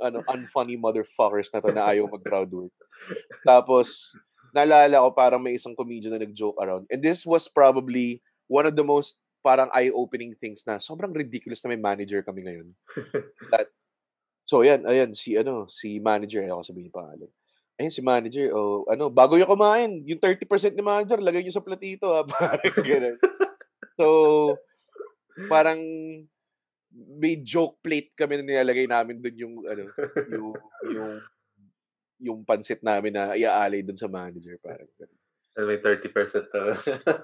ano, 0.00 0.18
unfunny 0.24 0.80
motherfuckers 0.80 1.52
na 1.52 1.60
to 1.60 1.70
na 1.76 1.92
ayaw 1.92 2.08
mag-crowd 2.08 2.48
work. 2.48 2.72
Tapos, 3.44 4.16
naalala 4.56 5.04
ko 5.04 5.12
parang 5.12 5.44
may 5.44 5.60
isang 5.60 5.76
comedian 5.76 6.16
na 6.16 6.24
nag-joke 6.24 6.56
around. 6.56 6.88
And 6.88 7.04
this 7.04 7.28
was 7.28 7.44
probably 7.44 8.24
one 8.48 8.64
of 8.64 8.72
the 8.72 8.86
most 8.88 9.20
parang 9.46 9.70
eye-opening 9.70 10.34
things 10.42 10.66
na 10.66 10.82
sobrang 10.82 11.14
ridiculous 11.14 11.62
na 11.62 11.70
may 11.70 11.78
manager 11.78 12.18
kami 12.24 12.42
ngayon. 12.42 12.74
That, 13.54 13.70
so, 14.46 14.62
yan, 14.62 14.86
ayan, 14.86 15.10
si, 15.12 15.34
ano, 15.34 15.66
si 15.66 15.98
manager, 15.98 16.46
ako 16.46 16.62
sabihin 16.62 16.88
yung 16.88 16.98
pangalan. 17.02 17.30
Ayun 17.76 17.92
si 17.92 18.00
manager, 18.00 18.46
oh, 18.56 18.88
ano, 18.88 19.12
bago 19.12 19.36
yung 19.36 19.52
kumain, 19.52 20.00
yung 20.08 20.22
30% 20.22 20.72
ni 20.72 20.80
manager 20.80 21.20
lagay 21.20 21.44
niyo 21.44 21.52
sa 21.52 21.66
platito, 21.66 22.08
ah, 22.14 22.24
parang 22.32 22.72
gano'n. 22.80 23.16
So, 24.00 24.06
parang 25.44 25.80
may 26.96 27.36
joke 27.44 27.76
plate 27.84 28.16
kami 28.16 28.40
na 28.40 28.44
nilalagay 28.48 28.88
namin 28.88 29.20
dun 29.20 29.36
yung 29.36 29.54
ano, 29.68 29.82
yung 30.32 30.48
yung 30.88 31.12
yung 32.16 32.38
pansit 32.48 32.80
namin 32.80 33.12
na 33.12 33.36
iaalay 33.36 33.84
dun 33.84 34.00
sa 34.00 34.08
manager, 34.08 34.56
parang 34.64 34.88
gano'n. 34.96 35.20
And 35.56 35.68
may 35.68 35.80
30% 35.80 36.52
to. 36.52 36.62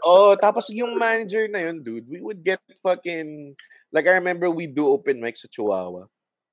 Oh, 0.01 0.33
tapos 0.37 0.73
yung 0.73 0.97
manager 0.97 1.49
na 1.53 1.69
yun, 1.69 1.85
dude, 1.85 2.09
we 2.09 2.21
would 2.21 2.41
get 2.41 2.61
fucking 2.81 3.57
like 3.93 4.09
I 4.09 4.17
remember 4.17 4.49
we 4.49 4.69
do 4.69 4.89
open 4.89 5.21
mic 5.21 5.37
sa 5.37 5.49
Chihuahua. 5.49 6.09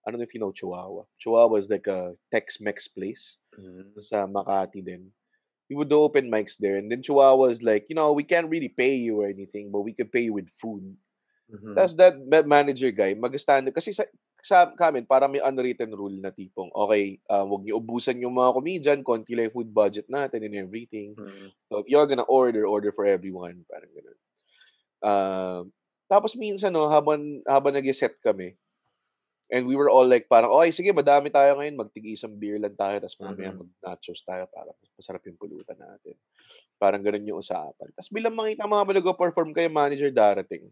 I 0.09 0.11
don't 0.11 0.17
know 0.17 0.25
if 0.25 0.33
you 0.33 0.41
know 0.41 0.49
Chihuahua. 0.49 1.05
Chihuahua 1.21 1.61
is 1.61 1.69
like 1.69 1.85
a 1.85 2.17
Tex-Mex 2.33 2.89
place 2.89 3.37
Mm. 3.53 3.93
sa 4.01 4.25
Makati 4.25 4.81
din. 4.81 5.13
We 5.69 5.77
would 5.77 5.93
do 5.93 6.01
open 6.01 6.33
mics 6.33 6.57
there. 6.57 6.81
And 6.81 6.89
then 6.89 7.05
Chihuahua 7.05 7.53
is 7.53 7.61
like, 7.61 7.85
you 7.91 7.93
know, 7.93 8.09
we 8.09 8.25
can't 8.25 8.49
really 8.49 8.73
pay 8.73 8.97
you 8.97 9.21
or 9.21 9.29
anything, 9.29 9.69
but 9.69 9.85
we 9.85 9.93
can 9.93 10.09
pay 10.09 10.25
you 10.25 10.33
with 10.33 10.49
food. 10.57 10.81
Mhm. 11.53 11.77
Tapos 11.77 11.93
that, 11.93 12.17
that 12.33 12.49
manager 12.49 12.89
guy, 12.89 13.13
mag-stand 13.13 13.69
kasi 13.69 13.93
sa, 13.93 14.05
sa 14.41 14.71
kamin, 14.73 15.05
parang 15.05 15.29
may 15.29 15.43
unwritten 15.43 15.93
rule 15.93 16.15
na 16.17 16.33
tipong, 16.33 16.73
okay, 16.73 17.21
uh, 17.29 17.45
wag 17.45 17.61
niyo 17.67 17.77
ubusan 17.77 18.17
yung 18.23 18.33
mga 18.33 18.55
comedian, 18.55 18.99
konti 19.05 19.37
lang 19.37 19.53
food 19.53 19.69
budget 19.69 20.09
natin 20.09 20.41
and 20.41 20.55
everything. 20.57 21.13
Mhm. 21.13 21.53
So 21.69 21.85
if 21.85 21.91
you're 21.91 22.07
gonna 22.09 22.25
order, 22.25 22.65
order 22.65 22.89
for 22.89 23.05
everyone. 23.05 23.61
Parang 23.69 23.91
ganun. 23.93 24.19
Um, 25.05 25.61
tapos 26.09 26.33
minsan, 26.33 26.73
no, 26.73 26.89
habang, 26.89 27.43
habang 27.45 27.75
nag-set 27.77 28.17
kami, 28.25 28.57
and 29.49 29.65
we 29.65 29.73
were 29.75 29.89
all 29.89 30.05
like, 30.05 30.29
parang, 30.29 30.49
okay, 30.53 30.69
sige, 30.69 30.93
madami 30.93 31.33
tayo 31.33 31.57
ngayon, 31.57 31.75
magtigi 31.77 32.13
isang 32.13 32.37
beer 32.37 32.61
lang 32.61 32.77
tayo, 32.77 33.01
tapos 33.01 33.17
mamaya 33.17 33.49
Mhm. 33.51 33.65
mag-nachos 33.65 34.21
tayo 34.21 34.45
para 34.49 34.69
mas 34.77 34.89
masarap 34.97 35.21
yung 35.25 35.37
pulutan 35.37 35.77
natin. 35.77 36.15
Parang 36.77 37.01
ganun 37.01 37.25
yung 37.25 37.41
usapan. 37.41 37.89
Tapos 37.97 38.09
bilang 38.13 38.37
makita 38.37 38.69
mga 38.69 39.01
mag-perform 39.01 39.49
kayo, 39.51 39.67
manager 39.73 40.13
darating, 40.13 40.69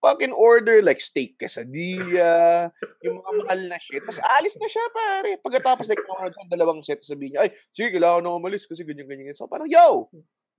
fucking 0.00 0.32
order 0.32 0.80
like 0.80 0.98
steak 0.98 1.36
quesadilla, 1.36 2.72
yung 3.04 3.20
mga 3.20 3.30
mahal 3.44 3.60
na 3.68 3.78
shit. 3.78 4.00
Tapos 4.02 4.20
alis 4.40 4.56
na 4.58 4.68
siya, 4.68 4.84
pare. 4.90 5.36
Pagkatapos, 5.40 5.86
like, 5.88 6.00
mga 6.02 6.34
dalawang 6.50 6.80
set, 6.82 7.04
sabihin 7.04 7.36
niya, 7.36 7.46
ay, 7.46 7.50
sige, 7.70 7.94
kailangan 7.94 8.24
na 8.24 8.34
umalis 8.34 8.64
kasi 8.64 8.82
ganyan, 8.82 9.06
ganyan. 9.06 9.36
So, 9.36 9.46
parang, 9.46 9.68
yo, 9.70 10.08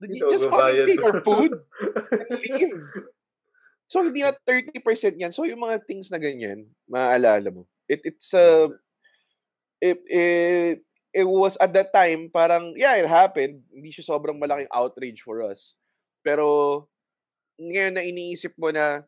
Hindi 0.02 0.18
you 0.18 0.26
just 0.26 0.50
fucking 0.50 0.82
take 0.82 1.02
our 1.06 1.22
food 1.22 1.52
and 1.54 2.30
leave. 2.42 2.74
So, 3.92 4.00
hindi 4.00 4.24
na 4.24 4.32
30% 4.32 5.20
yan. 5.20 5.36
So, 5.36 5.44
yung 5.44 5.60
mga 5.60 5.84
things 5.84 6.08
na 6.08 6.16
ganyan, 6.16 6.64
maaalala 6.88 7.52
mo. 7.52 7.68
It, 7.84 8.00
it's, 8.08 8.32
uh, 8.32 8.72
it, 9.84 10.00
it, 10.08 10.80
it 11.12 11.28
was, 11.28 11.60
at 11.60 11.76
that 11.76 11.92
time, 11.92 12.32
parang, 12.32 12.72
yeah, 12.72 12.96
it 12.96 13.04
happened. 13.04 13.60
Hindi 13.68 13.92
siya 13.92 14.08
sobrang 14.08 14.40
malaking 14.40 14.72
outrage 14.72 15.20
for 15.20 15.44
us. 15.44 15.76
Pero, 16.24 16.88
ngayon 17.60 17.92
na 17.92 18.00
iniisip 18.00 18.56
mo 18.56 18.72
na, 18.72 19.04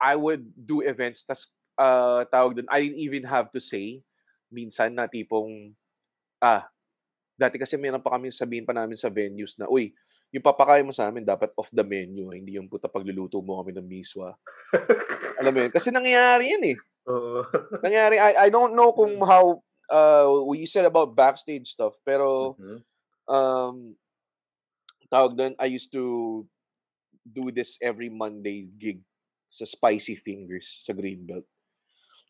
I 0.00 0.16
would 0.16 0.48
do 0.56 0.80
events, 0.80 1.28
tas, 1.28 1.52
uh, 1.76 2.24
tawag 2.32 2.56
dun, 2.56 2.72
I 2.72 2.88
didn't 2.88 3.04
even 3.04 3.28
have 3.28 3.52
to 3.52 3.60
say, 3.60 4.00
minsan 4.48 4.96
na 4.96 5.12
tipong, 5.12 5.76
ah, 6.40 6.64
dati 7.36 7.60
kasi 7.60 7.76
meron 7.76 8.00
pa 8.00 8.16
kami 8.16 8.32
sabihin 8.32 8.64
pa 8.64 8.72
namin 8.72 8.96
sa 8.96 9.12
venues 9.12 9.60
na, 9.60 9.68
uy, 9.68 9.92
yung 10.32 10.40
papakain 10.44 10.88
mo 10.88 10.96
sa 10.96 11.12
amin 11.12 11.28
dapat 11.28 11.52
off 11.60 11.68
the 11.68 11.84
menu, 11.84 12.32
hindi 12.32 12.56
yung 12.56 12.66
puta 12.66 12.88
pagluluto 12.88 13.36
mo 13.44 13.60
kami 13.60 13.76
ng 13.76 13.84
miswa. 13.84 14.32
Alam 15.38 15.52
mo 15.52 15.58
yun? 15.60 15.72
Kasi 15.72 15.92
nangyayari 15.92 16.56
yan 16.56 16.64
eh. 16.72 16.76
Oo. 17.04 17.44
Nangyayari, 17.84 18.16
I, 18.16 18.32
I 18.44 18.48
don't 18.48 18.72
know 18.72 18.96
kung 18.96 19.20
how, 19.20 19.60
uh, 19.92 20.24
we 20.48 20.64
said 20.64 20.88
about 20.88 21.12
backstage 21.12 21.68
stuff, 21.68 21.92
pero, 22.00 22.56
Mhm. 22.56 22.78
um, 23.28 23.76
tawag 25.12 25.36
doon, 25.36 25.52
I 25.60 25.68
used 25.68 25.92
to 25.92 26.04
do 27.28 27.52
this 27.52 27.76
every 27.84 28.08
Monday 28.08 28.72
gig 28.80 29.04
sa 29.52 29.68
Spicy 29.68 30.16
Fingers 30.16 30.80
sa 30.82 30.96
Greenbelt. 30.96 31.44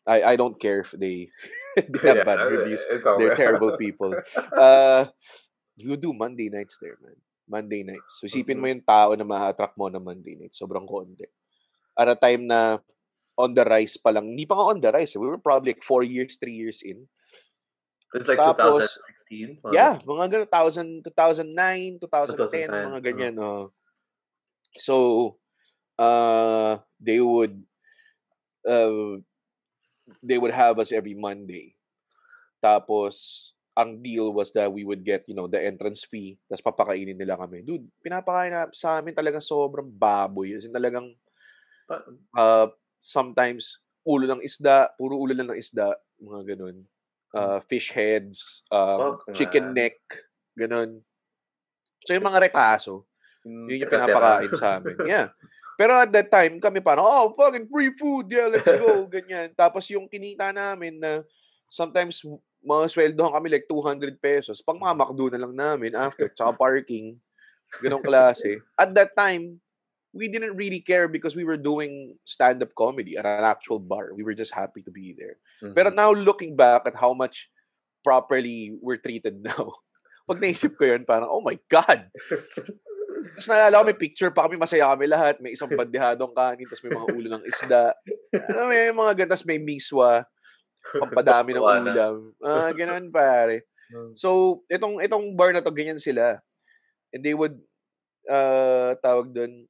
I 0.03 0.35
I 0.35 0.35
don't 0.35 0.59
care 0.59 0.83
if 0.83 0.91
they, 0.91 1.31
they 1.79 2.03
have 2.11 2.19
Yeah, 2.19 2.27
bad 2.27 2.43
uh, 2.43 2.51
reviews. 2.51 2.83
They're 2.91 3.39
terrible 3.39 3.79
people. 3.79 4.11
Uh, 4.51 5.07
you 5.79 5.95
do 5.95 6.11
Monday 6.11 6.51
nights 6.51 6.75
there, 6.83 6.99
man. 6.99 7.15
Monday 7.47 7.83
nights. 7.83 8.19
So, 8.19 8.27
isipin 8.27 8.59
mo 8.59 8.67
yung 8.71 8.83
tao 8.83 9.13
na 9.13 9.27
ma-attract 9.27 9.75
mo 9.75 9.91
na 9.91 9.99
Monday 9.99 10.39
nights. 10.39 10.59
Sobrang 10.59 10.87
konti. 10.87 11.27
At 11.93 12.09
a 12.09 12.17
time 12.17 12.47
na 12.47 12.79
on 13.37 13.53
the 13.53 13.65
rise 13.65 13.97
pa 13.97 14.13
lang. 14.13 14.33
Hindi 14.33 14.45
pa 14.45 14.55
nga 14.57 14.69
on 14.73 14.81
the 14.81 14.91
rise. 14.93 15.13
eh. 15.15 15.19
We 15.21 15.27
were 15.27 15.41
probably 15.41 15.73
like 15.73 15.83
four 15.83 16.05
years, 16.05 16.37
three 16.37 16.55
years 16.55 16.81
in. 16.85 17.05
It's 18.13 18.29
like 18.29 18.37
Tapos, 18.37 18.93
2016. 19.33 19.65
mga 19.65 19.73
Yeah, 19.73 19.95
mga 20.05 20.25
ganun, 20.29 20.49
2000, 20.49 21.01
2009, 21.01 21.97
2010, 21.97 22.69
2010, 22.69 22.93
mga 22.93 23.01
ganyan. 23.01 23.35
Oh. 23.41 23.73
So, 24.77 24.95
uh, 25.97 26.77
they 27.01 27.17
would, 27.17 27.57
uh, 28.69 29.17
they 30.21 30.37
would 30.37 30.53
have 30.53 30.77
us 30.77 30.93
every 30.93 31.17
Monday. 31.17 31.73
Tapos, 32.61 33.52
ang 33.73 34.01
deal 34.01 34.29
was 34.33 34.53
that 34.53 34.69
we 34.69 34.85
would 34.85 35.01
get, 35.01 35.25
you 35.25 35.33
know, 35.33 35.49
the 35.49 35.57
entrance 35.57 36.05
fee, 36.05 36.37
tapos 36.45 36.61
papakainin 36.61 37.17
nila 37.17 37.37
kami. 37.37 37.65
Dude, 37.65 37.89
pinapakain 38.05 38.53
na 38.53 38.69
sa 38.69 39.01
amin 39.01 39.17
talagang 39.17 39.41
sobrang 39.41 39.89
baboy. 39.89 40.53
As 40.53 40.69
in 40.69 40.73
talagang, 40.73 41.13
uh, 42.37 42.67
sometimes, 43.01 43.81
ulo 44.05 44.29
ng 44.29 44.45
isda, 44.45 44.93
puro 44.93 45.17
ulo 45.17 45.33
lang 45.33 45.49
ng 45.49 45.57
isda, 45.57 45.97
mga 46.21 46.53
ganun. 46.53 46.85
Uh, 47.33 47.57
fish 47.65 47.89
heads, 47.89 48.61
um, 48.69 49.17
Fuck, 49.17 49.33
chicken 49.33 49.73
neck, 49.73 49.97
ganun. 50.53 51.01
So, 52.05 52.13
yung 52.13 52.29
mga 52.29 52.45
rekaso, 52.45 53.09
Mm, 53.43 53.67
yun 53.67 53.83
yung 53.83 53.91
pinapakain 53.91 54.51
sa 54.55 54.79
amin. 54.79 54.95
Yeah. 55.11 55.27
Pero 55.73 55.97
at 55.97 56.13
that 56.13 56.29
time, 56.29 56.61
kami 56.61 56.79
parang, 56.79 57.03
oh, 57.03 57.33
fucking 57.33 57.65
free 57.67 57.91
food, 57.97 58.29
yeah, 58.29 58.47
let's 58.47 58.69
go, 58.69 59.03
ganyan. 59.13 59.51
Tapos 59.57 59.89
yung 59.89 60.05
kinita 60.05 60.53
namin 60.53 61.01
na 61.01 61.25
sometimes 61.67 62.21
mga 62.63 62.83
sweldohan 62.89 63.35
kami 63.35 63.47
like 63.51 63.67
200 63.67 64.17
pesos, 64.23 64.63
pang 64.63 64.79
mga 64.79 64.95
McDo 64.95 65.27
na 65.31 65.41
lang 65.43 65.53
namin 65.53 65.91
after, 65.93 66.31
tsaka 66.35 66.55
parking, 66.55 67.19
ganong 67.83 68.03
klase. 68.03 68.63
At 68.79 68.95
that 68.95 69.13
time, 69.13 69.59
we 70.15 70.29
didn't 70.29 70.55
really 70.55 70.79
care 70.79 71.09
because 71.09 71.35
we 71.35 71.43
were 71.43 71.57
doing 71.59 72.15
stand-up 72.23 72.71
comedy 72.77 73.17
at 73.17 73.25
an 73.25 73.43
actual 73.43 73.81
bar. 73.81 74.13
We 74.13 74.23
were 74.23 74.37
just 74.37 74.53
happy 74.53 74.85
to 74.85 74.93
be 74.93 75.17
there. 75.17 75.41
Mhm. 75.59 75.73
Pero 75.75 75.89
now 75.89 76.13
looking 76.13 76.55
back 76.55 76.85
at 76.85 76.95
how 76.95 77.17
much 77.17 77.49
properly 78.05 78.77
we're 78.79 79.01
treated 79.01 79.41
now, 79.47 79.73
pag 80.29 80.39
naisip 80.39 80.79
ko 80.79 80.87
yun, 80.87 81.03
parang, 81.03 81.27
oh 81.27 81.43
my 81.43 81.59
God! 81.67 82.07
Tapos 83.33 83.49
naalala 83.49 83.81
ko, 83.81 83.85
may 83.87 83.97
picture 83.97 84.29
pa 84.29 84.45
kami, 84.45 84.55
masaya 84.59 84.93
kami 84.93 85.09
lahat. 85.09 85.41
May 85.41 85.57
isang 85.57 85.71
bandehadong 85.71 86.35
kanin, 86.35 86.67
tapos 86.69 86.83
may 86.85 86.93
mga 86.93 87.07
ulo 87.17 87.27
ng 87.33 87.43
isda. 87.47 87.83
Ano, 88.51 88.59
may 88.69 88.91
mga 88.91 89.11
ganun, 89.15 89.31
tapos 89.31 89.47
may 89.47 89.57
miswa, 89.57 90.27
pampadami 90.91 91.55
ng 91.55 91.63
na. 91.63 91.91
ulam. 91.91 92.15
Ah, 92.43 92.69
ganun 92.75 93.07
pare. 93.09 93.67
Mm. 93.93 94.11
So, 94.17 94.61
itong 94.67 94.99
itong 94.99 95.37
bar 95.37 95.53
na 95.55 95.63
to, 95.63 95.71
ganyan 95.71 96.01
sila. 96.01 96.41
And 97.13 97.21
they 97.21 97.33
would, 97.37 97.55
uh, 98.27 98.97
tawag 98.99 99.31
doon, 99.31 99.69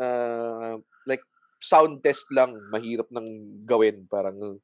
uh, 0.00 0.80
like, 1.04 1.22
sound 1.60 2.00
test 2.00 2.26
lang, 2.32 2.56
mahirap 2.72 3.08
nang 3.12 3.26
gawin. 3.68 4.08
Parang, 4.08 4.58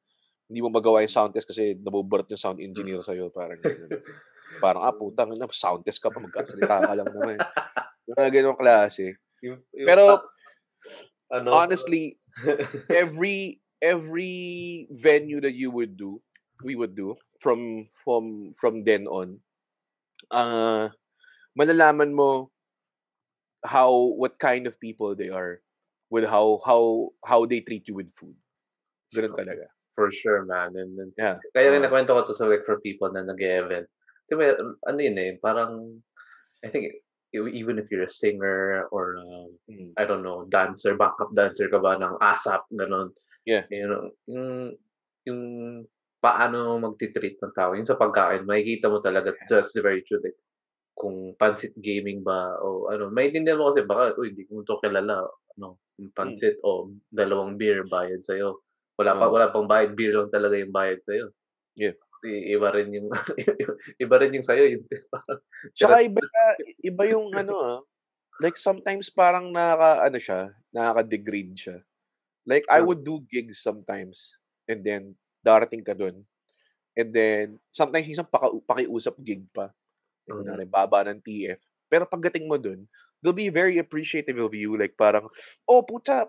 hindi 0.51 0.59
mo 0.59 0.67
magawa 0.73 1.05
yung 1.05 1.13
sound 1.13 1.31
test 1.31 1.47
kasi 1.47 1.77
nabuburot 1.79 2.27
yung 2.27 2.41
sound 2.41 2.59
engineer 2.59 2.99
sa'yo. 3.05 3.29
Parang, 3.31 3.61
ganun. 3.61 4.01
parang, 4.59 4.81
ah, 4.83 4.95
putang, 4.95 5.31
ina, 5.31 5.47
sound 5.53 5.85
test 5.85 6.01
ka 6.01 6.09
pa, 6.09 6.19
magkasalita 6.19 6.83
ka 6.89 6.93
lang 6.97 7.07
naman. 7.07 7.37
Mga 8.11 8.31
ganong 8.33 8.59
klase. 8.59 9.15
Yung- 9.45 9.63
yung 9.71 9.87
Pero, 9.87 10.19
ano, 11.31 11.49
honestly, 11.55 12.19
every 12.91 13.61
every 13.81 14.87
venue 14.91 15.41
that 15.41 15.53
you 15.53 15.71
would 15.71 15.97
do, 15.97 16.21
we 16.63 16.75
would 16.75 16.95
do 16.95 17.15
from 17.41 17.89
from 18.05 18.53
from 18.61 18.83
then 18.85 19.07
on. 19.07 19.41
Uh 20.31 20.89
malalaman 21.57 22.13
mo 22.13 22.51
how 23.65 23.93
what 24.17 24.39
kind 24.39 24.65
of 24.67 24.79
people 24.79 25.15
they 25.15 25.29
are 25.29 25.61
with 26.09 26.25
how 26.25 26.59
how 26.65 27.09
how 27.25 27.45
they 27.45 27.59
treat 27.61 27.87
you 27.87 27.95
with 27.95 28.09
food. 28.17 28.35
Ganun 29.15 29.35
talaga. 29.37 29.67
For 29.95 30.09
sure, 30.11 30.45
man. 30.47 30.73
And 30.79 30.95
then, 30.97 31.11
Yeah. 31.19 31.37
kaya 31.53 31.71
rin 31.75 31.83
Ah. 31.83 31.91
nakwento 31.91 32.15
ko 32.15 32.23
to 32.25 32.33
sa 32.33 32.47
like 32.47 32.63
for 32.63 32.79
people 32.79 33.11
na 33.11 33.27
nag-event. 33.27 33.85
Kasi 34.25 34.33
may, 34.39 34.55
ano 34.87 34.99
yun 35.03 35.19
eh, 35.19 35.35
parang, 35.43 35.99
I 36.63 36.71
think, 36.71 36.95
e- 37.35 37.53
even 37.59 37.75
if 37.75 37.91
you're 37.91 38.07
a 38.07 38.09
singer 38.11 38.87
or, 38.95 39.19
um, 39.19 39.51
Mm. 39.67 39.91
I 39.99 40.07
don't 40.07 40.23
know, 40.23 40.47
dancer, 40.47 40.95
backup 40.95 41.35
dancer 41.35 41.67
ka 41.67 41.77
ba 41.83 41.99
ng 41.99 42.15
ASAP, 42.23 42.63
ganun. 42.71 43.11
Yeah. 43.45 43.65
You 43.71 43.87
know, 43.89 44.03
yung, 44.29 44.49
yung 45.25 45.41
paano 46.21 46.77
magtitreat 46.77 47.41
ng 47.41 47.55
tao. 47.57 47.73
Yung 47.73 47.87
sa 47.87 47.97
pagkain, 47.97 48.45
makikita 48.45 48.87
mo 48.93 49.01
talaga, 49.01 49.33
just 49.49 49.73
the 49.73 49.81
very 49.81 50.05
truth. 50.05 50.21
Like, 50.21 50.37
kung 50.93 51.33
pansit 51.39 51.73
gaming 51.81 52.21
ba, 52.21 52.53
o 52.61 52.89
ano, 52.93 53.09
maintindihan 53.09 53.57
mo 53.57 53.73
kasi 53.73 53.81
baka, 53.87 54.13
uy, 54.21 54.33
hindi 54.33 54.45
ko 54.45 54.61
to 54.61 54.77
kilala, 54.83 55.25
ano, 55.57 55.81
yung 55.97 56.13
pansit, 56.13 56.61
o 56.61 56.93
dalawang 57.09 57.57
beer 57.57 57.81
bayad 57.89 58.21
sa'yo. 58.21 58.61
Wala 59.01 59.17
pa, 59.17 59.25
Oo. 59.25 59.33
wala 59.33 59.47
pang 59.49 59.65
bayad, 59.65 59.97
beer 59.97 60.13
lang 60.13 60.29
talaga 60.29 60.55
yung 60.61 60.73
bayad 60.73 61.01
sa'yo. 61.09 61.33
Yeah. 61.73 61.97
i- 62.21 62.53
iba 62.53 62.69
rin 62.69 62.93
yung 62.93 63.09
iba 64.03 64.15
rin 64.21 64.35
yung 64.37 64.45
sa'yo 64.45 64.63
yung 64.77 64.85
Tsaka 65.77 66.05
iba 66.05 66.21
iba 66.85 67.03
yung 67.09 67.33
ano, 67.33 67.53
ah, 67.57 67.79
like 68.41 68.57
sometimes 68.57 69.09
parang 69.09 69.49
nakaka 69.49 69.91
ano 70.05 70.17
siya, 70.21 70.41
nakaka-degrade 70.73 71.53
siya. 71.57 71.77
Like 72.47 72.65
I 72.71 72.81
would 72.81 73.03
do 73.05 73.21
gigs 73.29 73.61
sometimes 73.61 74.37
and 74.69 74.81
then 74.85 75.15
darating 75.45 75.85
ka 75.85 75.93
dun. 75.93 76.25
And 76.97 77.09
then 77.15 77.59
sometimes 77.71 78.07
minsan 78.07 78.27
paka 78.29 78.51
pakiusap 78.67 79.15
gig 79.23 79.47
pa. 79.55 79.71
Mhm. 80.27 80.57
kunwari 80.57 80.65
baba 80.67 81.05
ng 81.07 81.21
TF. 81.21 81.61
Pero 81.91 82.07
pagdating 82.07 82.47
mo 82.47 82.55
dun, 82.57 82.87
they'll 83.21 83.35
be 83.35 83.51
very 83.53 83.77
appreciative 83.77 84.39
of 84.39 84.53
you 84.55 84.73
like 84.79 84.95
parang, 84.97 85.27
"Oh, 85.67 85.83
pucha, 85.85 86.27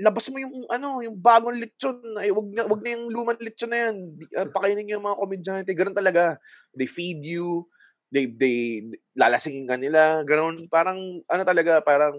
labas 0.00 0.30
mo 0.32 0.38
yung 0.40 0.64
ano, 0.72 1.02
yung 1.04 1.18
bagong 1.20 1.58
lechon. 1.60 2.00
Ay, 2.16 2.32
wag 2.32 2.48
na 2.54 2.64
wag 2.68 2.80
na 2.82 2.90
yung 2.96 3.06
lumang 3.12 3.40
lechon 3.42 3.70
na 3.72 3.78
yan. 3.90 3.96
Ah, 4.38 4.48
pakainin 4.50 4.86
niyo 4.88 4.96
yung 5.00 5.06
mga 5.08 5.20
komedyante." 5.20 5.70
Gano'n 5.76 5.96
talaga. 5.98 6.38
They 6.76 6.88
feed 6.88 7.20
you, 7.26 7.68
they 8.14 8.30
they 8.30 8.86
lalasingin 9.18 9.68
ka 9.68 9.76
nila, 9.76 10.22
gano'n. 10.24 10.70
Parang 10.72 10.98
ano 11.26 11.42
talaga, 11.44 11.82
parang 11.84 12.16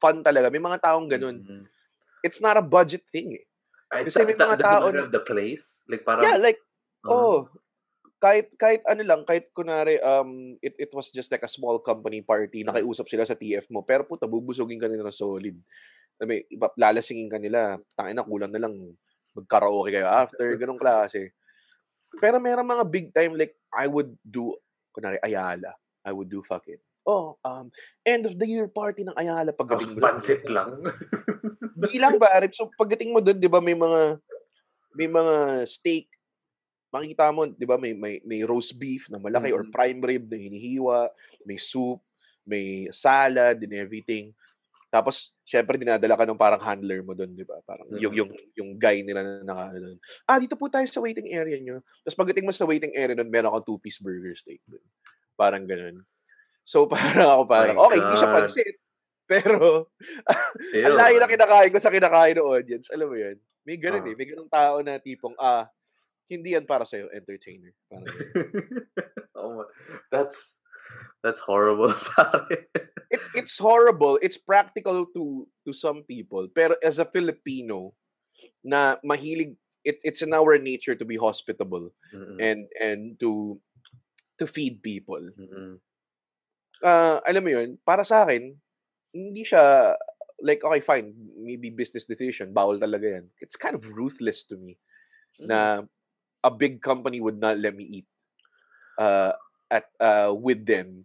fun 0.00 0.20
talaga. 0.24 0.48
May 0.52 0.62
mga 0.62 0.80
taong 0.82 1.08
gano'n. 1.10 1.38
Mhm. 1.38 1.68
It's 2.24 2.40
not 2.40 2.56
a 2.56 2.64
budget 2.64 3.04
thing, 3.10 3.36
eh. 3.36 3.44
Ay, 3.92 4.10
Kasi 4.10 4.26
may 4.26 4.34
mga 4.34 4.58
tao 4.58 4.90
na- 4.90 5.06
of 5.06 5.14
the 5.14 5.22
place? 5.22 5.80
Like 5.86 6.02
parang 6.02 6.26
Yeah, 6.26 6.38
like 6.40 6.58
Ah. 7.06 7.14
oh, 7.14 7.38
kahit 8.18 8.50
kahit 8.58 8.82
ano 8.82 9.02
lang, 9.06 9.22
kahit 9.22 9.54
kunwari 9.54 10.02
um 10.02 10.58
it 10.58 10.74
it 10.74 10.90
was 10.90 11.12
just 11.14 11.30
like 11.30 11.46
a 11.46 11.50
small 11.52 11.78
company 11.78 12.18
party, 12.18 12.66
nakiusap 12.66 13.06
sila 13.06 13.22
sa 13.22 13.38
TF 13.38 13.70
mo, 13.70 13.86
pero 13.86 14.02
puta 14.02 14.26
bubusugin 14.26 14.82
ka 14.82 14.90
nila 14.90 15.06
ng 15.06 15.14
solid. 15.14 15.54
Sabi, 16.18 16.42
iba 16.50 16.66
lalasingin 16.74 17.30
ka 17.30 17.38
nila, 17.38 17.78
tangina 17.94 18.26
kulang 18.26 18.50
na 18.50 18.66
lang 18.66 18.74
mag-karaoke 19.36 19.92
kayo 19.94 20.08
after, 20.08 20.48
ganong 20.60 20.80
klase. 20.80 21.36
Pero 22.18 22.40
meron 22.42 22.66
mga 22.66 22.84
big 22.88 23.06
time 23.14 23.36
like 23.36 23.54
I 23.70 23.86
would 23.86 24.16
do 24.24 24.56
kunwari 24.90 25.20
Ayala, 25.22 25.76
I 26.02 26.10
would 26.10 26.32
do 26.32 26.40
fucking 26.42 26.80
oh, 27.06 27.38
um, 27.42 27.70
end 28.04 28.26
of 28.26 28.34
the 28.36 28.44
year 28.44 28.66
party 28.66 29.06
ng 29.06 29.14
Ayala 29.14 29.54
oh, 29.54 29.58
pagdating 29.58 29.94
mo. 29.94 29.98
dun. 29.98 30.02
pansit 30.02 30.42
lang. 30.50 30.82
Di 31.90 31.96
lang 32.02 32.18
pare. 32.18 32.50
So 32.52 32.68
pagdating 32.74 33.14
mo 33.14 33.20
doon, 33.22 33.38
'di 33.38 33.48
ba, 33.48 33.62
may 33.62 33.76
mga 33.76 34.18
may 34.96 35.08
mga 35.08 35.34
steak. 35.64 36.08
Makikita 36.90 37.30
mo, 37.34 37.46
'di 37.46 37.66
ba, 37.66 37.76
may 37.76 37.92
may 37.92 38.18
may 38.24 38.40
roast 38.42 38.74
beef 38.76 39.06
na 39.12 39.20
malaki 39.20 39.52
or 39.52 39.62
Mhm. 39.64 39.72
prime 39.72 40.00
rib 40.02 40.24
na 40.28 40.38
hinihiwa, 40.38 41.10
may 41.44 41.58
soup, 41.60 42.00
may 42.42 42.88
salad 42.90 43.60
and 43.60 43.74
everything. 43.76 44.32
Tapos 44.88 45.34
syempre 45.44 45.76
dinadala 45.76 46.16
ka 46.16 46.24
ng 46.24 46.38
parang 46.40 46.62
handler 46.62 47.04
mo 47.04 47.12
doon, 47.12 47.34
'di 47.36 47.44
ba? 47.44 47.60
Parang 47.68 47.84
yung 47.92 48.14
Mhm. 48.14 48.18
yung 48.24 48.30
yung 48.56 48.70
guy 48.80 49.04
nila 49.04 49.20
na 49.20 49.44
naka 49.44 49.76
doon. 49.76 49.98
Ah, 50.24 50.40
dito 50.40 50.56
po 50.56 50.72
tayo 50.72 50.86
sa 50.88 51.02
waiting 51.04 51.28
area 51.34 51.58
niyo. 51.60 51.84
Tapos 52.06 52.16
pagdating 52.16 52.46
mo 52.48 52.52
sa 52.54 52.64
waiting 52.64 52.94
area 52.96 53.12
doon, 53.12 53.28
meron 53.28 53.52
kang 53.52 53.66
two-piece 53.68 54.00
burger 54.00 54.32
steak 54.32 54.62
doon. 54.64 54.82
Parang 55.36 55.68
gano'n. 55.68 56.00
So 56.66 56.84
parang 56.92 57.30
ako 57.30 57.42
parang, 57.46 57.76
My 57.78 57.84
okay, 57.86 57.98
hindi 58.02 58.16
siya 58.18 58.30
God. 58.30 58.36
pansit. 58.42 58.76
Pero 59.26 59.56
ang 60.86 60.96
layo 60.98 61.16
na 61.18 61.30
kinakain 61.30 61.70
ko 61.70 61.78
sa 61.78 61.94
kinakain 61.94 62.34
ng 62.34 62.46
audience. 62.46 62.90
Alam 62.90 63.14
mo 63.14 63.16
yun? 63.16 63.38
May 63.62 63.78
ganun 63.78 64.02
Ah. 64.02 64.10
eh. 64.10 64.14
May 64.14 64.26
ganung 64.26 64.50
tao 64.50 64.82
na 64.82 64.98
tipong, 64.98 65.34
ah, 65.38 65.66
hindi 66.26 66.54
yan 66.54 66.66
para 66.66 66.82
sa'yo, 66.82 67.06
entertainer. 67.14 67.70
Parang 67.86 68.06
ganun. 68.06 68.26
oh 69.38 69.50
my, 69.58 69.66
that's 70.10 70.58
that's 71.22 71.42
horrible, 71.42 71.90
pare. 72.14 72.46
it's, 73.10 73.26
it's 73.34 73.56
horrible. 73.58 74.18
It's 74.22 74.38
practical 74.38 75.06
to 75.14 75.46
to 75.66 75.74
some 75.74 76.02
people. 76.06 76.46
Pero 76.50 76.78
as 76.82 76.98
a 76.98 77.06
Filipino, 77.06 77.94
na 78.62 78.98
mahilig, 79.02 79.54
it, 79.82 79.98
it's 80.06 80.22
in 80.22 80.30
our 80.34 80.58
nature 80.58 80.94
to 80.94 81.06
be 81.06 81.18
hospitable 81.18 81.90
Mm-mm. 82.14 82.38
and 82.38 82.66
and 82.78 83.18
to 83.18 83.58
to 84.38 84.46
feed 84.46 84.82
people. 84.82 85.18
Mm-mm. 85.34 85.82
Ah, 86.84 87.20
alam 87.24 87.44
mo 87.44 87.50
yun, 87.52 87.78
para 87.84 88.04
sa 88.04 88.24
akin, 88.24 88.52
hindi 89.16 89.42
siya, 89.44 89.96
like, 90.44 90.60
okay, 90.60 90.80
fine, 90.84 91.16
maybe 91.40 91.72
business 91.72 92.04
decision, 92.04 92.52
bawal 92.52 92.76
talaga 92.76 93.20
yan. 93.20 93.26
It's 93.40 93.56
kind 93.56 93.72
of 93.76 93.84
ruthless 93.88 94.44
to 94.52 94.56
me. 94.60 94.76
na 95.36 95.84
a 96.40 96.48
big 96.48 96.80
company 96.80 97.20
would 97.20 97.36
not 97.36 97.60
let 97.60 97.76
me 97.76 97.84
eat 98.00 98.08
uh, 98.96 99.36
at 99.68 99.84
uh, 100.00 100.32
with 100.32 100.64
them 100.64 101.04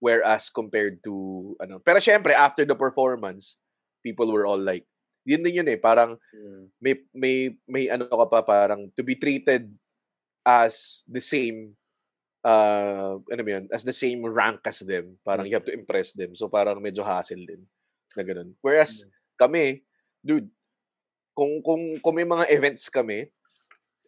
whereas 0.00 0.48
compared 0.48 1.02
to 1.04 1.52
ano 1.60 1.82
pero 1.82 2.00
syempre 2.00 2.32
after 2.32 2.64
the 2.64 2.72
performance 2.72 3.60
people 4.00 4.30
were 4.32 4.46
all 4.48 4.56
like 4.56 4.86
yun 5.28 5.42
din 5.44 5.60
yun 5.60 5.68
eh 5.68 5.76
parang 5.76 6.16
Mm. 6.32 6.64
may 6.80 6.94
may 7.12 7.36
may 7.68 7.84
ano 7.92 8.08
ka 8.08 8.26
pa 8.30 8.40
parang 8.40 8.88
to 8.96 9.02
be 9.04 9.12
treated 9.18 9.68
as 10.46 11.04
the 11.10 11.20
same 11.20 11.76
uh 12.44 13.18
ano 13.18 13.40
mo 13.42 13.50
yun? 13.50 13.66
As 13.72 13.82
the 13.82 13.94
same 13.94 14.22
rank 14.22 14.62
as 14.66 14.78
them. 14.82 15.18
Parang 15.26 15.46
you 15.46 15.54
have 15.58 15.66
to 15.66 15.74
impress 15.74 16.12
them. 16.14 16.34
So 16.38 16.46
parang 16.46 16.78
medyo 16.82 17.02
hassle 17.02 17.42
din 17.42 17.62
na 18.14 18.22
ganun. 18.22 18.54
Whereas 18.62 19.02
Mm. 19.02 19.10
kami 19.38 19.64
dude 20.22 20.48
kung 21.38 21.62
kung 21.62 21.98
kung 22.02 22.14
may 22.18 22.26
mga 22.26 22.50
events 22.50 22.90
kami 22.90 23.30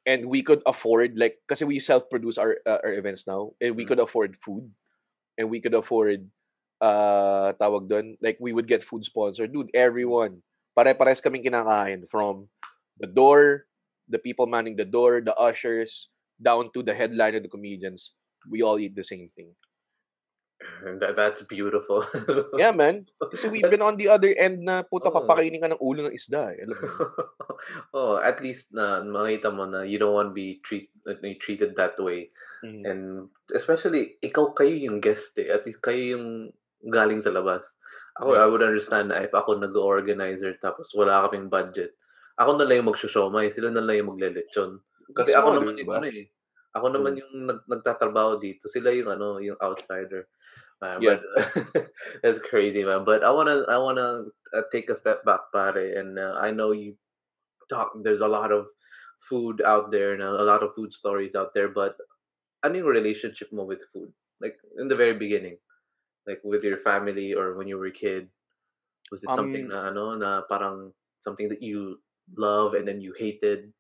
and 0.09 0.27
we 0.27 0.43
could 0.43 0.63
afford 0.67 1.15
like 1.15 1.39
kasi 1.47 1.63
we 1.63 1.79
self-produce 1.79 2.39
our 2.41 2.59
uh, 2.67 2.83
our 2.83 2.95
events 2.99 3.27
now 3.31 3.55
and 3.63 3.79
we 3.79 3.87
Mm. 3.87 3.95
could 3.95 4.03
afford 4.03 4.35
food 4.43 4.67
and 5.39 5.47
we 5.47 5.63
could 5.63 5.75
afford 5.77 6.27
uh 6.81 7.53
tawag 7.61 7.87
doon 7.87 8.17
like 8.25 8.41
we 8.41 8.51
would 8.57 8.67
get 8.67 8.83
food 8.83 9.05
sponsor. 9.05 9.47
Dude 9.47 9.71
everyone 9.77 10.43
pare-pares 10.75 11.21
kaming 11.21 11.45
kinakain 11.45 12.09
from 12.09 12.49
the 12.99 13.07
door 13.11 13.67
the 14.11 14.19
people 14.19 14.47
manning 14.49 14.75
the 14.75 14.87
door 14.87 15.21
the 15.21 15.35
ushers 15.37 16.09
down 16.41 16.73
to 16.73 16.81
the 16.83 16.95
headliner 16.95 17.39
the 17.39 17.53
comedians 17.53 18.17
we 18.49 18.63
all 18.63 18.79
eat 18.79 18.95
the 18.95 19.05
same 19.05 19.29
thing 19.35 19.53
And 20.85 21.01
that, 21.03 21.17
that's 21.17 21.41
beautiful. 21.49 22.05
yeah 22.61 22.69
man 22.69 23.09
kasi 23.33 23.49
we've 23.49 23.65
been 23.65 23.81
on 23.81 23.97
the 23.97 24.13
other 24.13 24.29
end 24.37 24.61
na 24.61 24.85
puta 24.85 25.09
Oo. 25.13 25.17
papakainin 25.17 25.57
ka 25.57 25.73
ng 25.73 25.81
ulo 25.81 26.05
ng 26.05 26.13
isda 26.13 26.53
eh. 26.53 26.61
alam 26.69 26.77
mo 26.77 26.89
oh, 27.97 28.21
at 28.21 28.45
least 28.45 28.69
na 28.77 29.01
makita 29.01 29.49
mo 29.49 29.65
na 29.65 29.89
you 29.89 29.97
don't 29.97 30.13
want 30.13 30.31
to 30.33 30.37
be 30.37 30.61
treat, 30.61 30.93
uh, 31.09 31.17
treated 31.41 31.73
that 31.81 31.97
way. 31.97 32.29
Mhm. 32.61 32.85
And 32.85 33.03
especially, 33.57 34.21
ikaw 34.21 34.53
kayo 34.53 34.77
yung 34.77 35.01
guest 35.01 35.33
eh. 35.41 35.49
At 35.49 35.65
least 35.65 35.81
kayo 35.81 35.97
yung 36.21 36.53
galing 36.93 37.25
sa 37.25 37.33
labas. 37.33 37.65
Ako, 38.21 38.37
Yeah. 38.37 38.45
I 38.45 38.47
would 38.53 38.61
understand 38.61 39.09
na 39.17 39.25
if 39.25 39.33
ako 39.33 39.57
nag-organizer 39.57 40.61
tapos 40.61 40.93
wala 40.93 41.25
kaming 41.25 41.49
budget, 41.49 41.97
ako 42.37 42.61
na 42.61 42.69
lang 42.69 42.85
yung 42.85 42.93
magsushomay, 42.93 43.49
sila 43.49 43.73
na 43.73 43.81
lang 43.81 44.05
yung 44.05 44.13
maglelechon. 44.13 44.77
Kasi 45.17 45.33
Mismo, 45.33 45.41
ako 45.41 45.49
naman 45.57 45.73
di 45.73 45.81
yung 45.81 45.89
ba? 45.89 45.97
ano 45.97 46.09
eh. 46.13 46.29
Ako 46.75 46.87
naman 46.95 47.19
Mm. 47.19 47.21
yung 47.23 47.35
nag, 47.51 47.61
nagtatrabaho 47.67 48.39
dito. 48.39 48.71
Sila 48.71 48.95
yung 48.95 49.11
ano, 49.11 49.43
yung 49.43 49.59
outsider. 49.59 50.31
Man, 50.81 51.03
Yeah. 51.03 51.19
But 51.19 51.23
that's 52.23 52.41
crazy, 52.41 52.87
man. 52.87 53.05
But 53.05 53.21
I 53.27 53.31
wanna, 53.35 53.67
I 53.69 53.77
wanna 53.77 54.31
uh, 54.55 54.65
take 54.73 54.89
a 54.89 54.97
step 54.97 55.25
back, 55.27 55.51
pare. 55.53 55.99
And 55.99 56.17
uh, 56.19 56.39
I 56.41 56.51
know 56.55 56.73
you 56.73 56.97
talk. 57.69 57.93
There's 58.01 58.23
a 58.23 58.31
lot 58.31 58.53
of 58.53 58.67
food 59.21 59.61
out 59.61 59.91
there 59.93 60.15
and 60.15 60.23
a 60.23 60.47
lot 60.47 60.63
of 60.63 60.73
food 60.75 60.93
stories 60.95 61.35
out 61.37 61.53
there. 61.55 61.69
But 61.69 61.99
ano 62.65 62.81
yung 62.81 62.93
relationship 62.93 63.53
mo 63.53 63.65
with 63.65 63.85
food? 63.93 64.13
Like 64.41 64.57
in 64.79 64.89
the 64.89 64.97
very 64.97 65.15
beginning, 65.15 65.59
like 66.27 66.41
with 66.45 66.65
your 66.65 66.79
family 66.81 67.35
or 67.35 67.57
when 67.59 67.69
you 67.69 67.77
were 67.77 67.93
a 67.93 67.95
kid, 67.95 68.31
was 69.11 69.21
it 69.25 69.35
something 69.37 69.69
Um, 69.69 69.73
na 69.75 69.79
ano 69.93 70.05
na 70.17 70.31
parang 70.49 70.95
something 71.21 71.51
that 71.53 71.61
you 71.61 72.01
love 72.39 72.73
and 72.73 72.89
then 72.89 73.01
you 73.05 73.13
hated? 73.13 73.75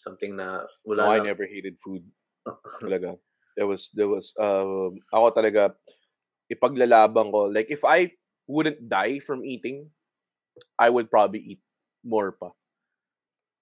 Something 0.00 0.38
na 0.38 0.64
no, 0.64 0.68
wala 0.86 1.18
I 1.18 1.20
never 1.20 1.44
hated 1.44 1.76
food 1.82 2.06
talaga. 2.82 3.18
There 3.58 3.66
was 3.66 3.90
there 3.92 4.08
was 4.08 4.32
um 4.38 5.02
ako 5.10 5.34
talaga 5.34 5.74
ipaglalaban 6.48 7.34
ko 7.34 7.50
like 7.50 7.68
if 7.68 7.82
I 7.82 8.14
wouldn't 8.48 8.86
die 8.88 9.20
from 9.20 9.44
eating, 9.44 9.90
I 10.78 10.88
would 10.88 11.10
probably 11.10 11.56
eat 11.56 11.62
more 12.06 12.32
pa. 12.32 12.54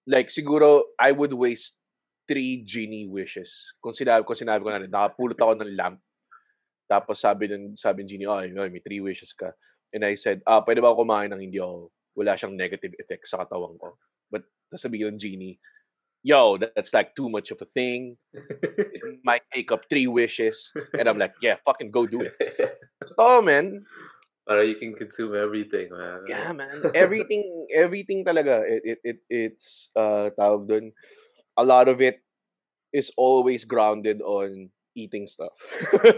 Like 0.07 0.31
siguro 0.31 0.87
I 0.95 1.11
would 1.11 1.33
waste 1.35 1.75
three 2.27 2.63
genie 2.63 3.07
wishes. 3.07 3.73
Kung 3.79 3.95
sinabi 3.95 4.27
ko 4.27 4.35
sinabi 4.35 4.63
ko 4.63 4.69
na 4.71 4.81
rin, 4.83 4.91
nakapulot 4.91 5.39
ako 5.39 5.53
ng 5.59 5.75
lamp. 5.75 5.99
Tapos 6.87 7.19
sabi 7.19 7.51
ng 7.51 7.75
sabi 7.75 8.03
ng 8.03 8.09
genie, 8.11 8.27
oh, 8.27 8.39
yun, 8.43 8.71
may 8.71 8.83
three 8.83 9.03
wishes 9.03 9.35
ka. 9.35 9.51
And 9.91 10.03
I 10.03 10.15
said, 10.19 10.43
ah, 10.43 10.63
pwede 10.63 10.83
ba 10.83 10.91
ako 10.91 11.07
kumain 11.07 11.31
ng 11.31 11.39
hindi 11.39 11.59
ako, 11.59 11.91
wala 12.15 12.35
siyang 12.35 12.55
negative 12.59 12.95
effect 12.99 13.27
sa 13.27 13.43
katawan 13.43 13.75
ko. 13.79 13.95
But 14.27 14.43
sasabihin 14.71 15.15
ng 15.15 15.19
genie, 15.19 15.55
yo, 16.27 16.59
that's 16.59 16.91
like 16.91 17.15
too 17.15 17.31
much 17.31 17.55
of 17.55 17.63
a 17.63 17.69
thing. 17.71 18.19
It 18.35 19.19
might 19.23 19.47
take 19.55 19.71
up 19.71 19.87
three 19.87 20.11
wishes. 20.11 20.75
And 20.99 21.07
I'm 21.07 21.15
like, 21.15 21.31
yeah, 21.39 21.55
fucking 21.63 21.91
go 21.91 22.05
do 22.05 22.27
it. 22.27 22.35
Oh, 23.17 23.41
man. 23.41 23.87
Para 24.43 24.67
you 24.67 24.75
can 24.75 24.93
consume 24.93 25.33
everything, 25.33 25.89
man. 25.89 26.27
Yeah, 26.27 26.51
man. 26.51 26.91
Everything, 26.93 27.65
everything 27.73 28.27
talaga. 28.27 28.61
It, 28.67 28.83
it, 28.83 28.99
it 29.03 29.17
it's, 29.31 29.89
uh, 29.95 30.29
tawag 30.37 30.67
dun, 30.67 30.91
a 31.55 31.63
lot 31.63 31.87
of 31.87 32.03
it 32.03 32.19
is 32.91 33.09
always 33.15 33.63
grounded 33.63 34.21
on 34.21 34.69
eating 34.93 35.25
stuff. 35.25 35.55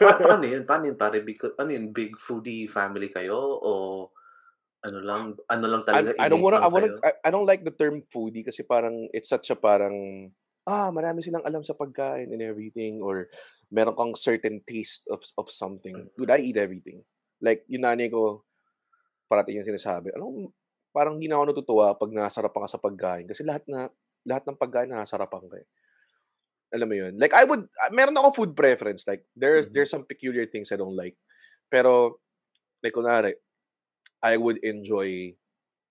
Pa- 0.02 0.17
paano 0.17 0.50
yun? 0.54 0.65
Paano 0.65 0.91
yun, 0.91 0.98
pare? 0.98 1.22
Because, 1.22 1.54
ano 1.62 1.72
yun, 1.72 1.93
big 1.93 2.17
foodie 2.17 2.67
family 2.67 3.13
kayo? 3.13 3.38
O 3.38 4.12
ano 4.85 4.99
lang, 5.03 5.21
ano 5.51 5.65
lang 5.67 5.81
talaga 5.83 6.15
I, 6.15 6.25
I 6.25 6.29
don't 6.31 6.43
wanna, 6.43 6.63
I 6.63 6.69
wanna? 6.71 6.95
I, 7.03 7.11
I 7.25 7.29
don't 7.31 7.47
like 7.47 7.67
the 7.67 7.75
term 7.75 8.03
foodie 8.07 8.45
kasi 8.45 8.63
parang, 8.63 9.11
it's 9.11 9.27
such 9.27 9.51
a 9.51 9.57
parang, 9.59 10.29
ah, 10.67 10.87
marami 10.93 11.19
silang 11.19 11.43
alam 11.43 11.63
sa 11.65 11.75
pagkain 11.75 12.31
and 12.31 12.41
everything 12.43 13.03
or 13.03 13.27
meron 13.69 13.97
kang 13.97 14.15
certain 14.15 14.63
taste 14.65 15.03
of 15.11 15.21
of 15.37 15.51
something. 15.51 15.93
Mm. 15.93 16.07
Dude, 16.15 16.31
I 16.31 16.39
eat 16.41 16.57
everything. 16.57 17.03
Like, 17.43 17.67
yung 17.67 17.83
nanay 17.83 18.09
ko, 18.09 18.43
parating 19.29 19.61
yung 19.61 19.69
sinasabi, 19.69 20.15
alam 20.15 20.49
parang 20.89 21.21
hindi 21.21 21.29
na 21.29 21.37
ako 21.37 21.45
natutuwa 21.53 21.93
pag 21.93 22.11
nasarapan 22.11 22.61
ka 22.65 22.69
sa 22.73 22.81
pagkain 22.81 23.25
kasi 23.29 23.45
lahat 23.45 23.61
na 23.69 23.93
lahat 24.25 24.43
ng 24.49 24.57
pagkain 24.57 24.89
nasarapan 24.89 25.45
ka 25.47 25.57
eh. 25.61 25.67
Alam 26.69 26.87
mo 26.89 26.95
yun? 26.97 27.13
Like, 27.17 27.33
I 27.33 27.49
would, 27.49 27.65
ah, 27.81 27.89
meron 27.89 28.17
ako 28.17 28.45
food 28.45 28.53
preference. 28.53 29.05
Like, 29.09 29.25
there, 29.33 29.65
Mhm. 29.65 29.73
there's 29.73 29.89
some 29.89 30.05
peculiar 30.05 30.45
things 30.45 30.69
I 30.69 30.77
don't 30.77 30.93
like. 30.93 31.17
Pero, 31.73 32.21
like, 32.85 32.93
kunwari, 32.93 33.33
I 34.21 34.38
would 34.38 34.60
enjoy 34.63 35.34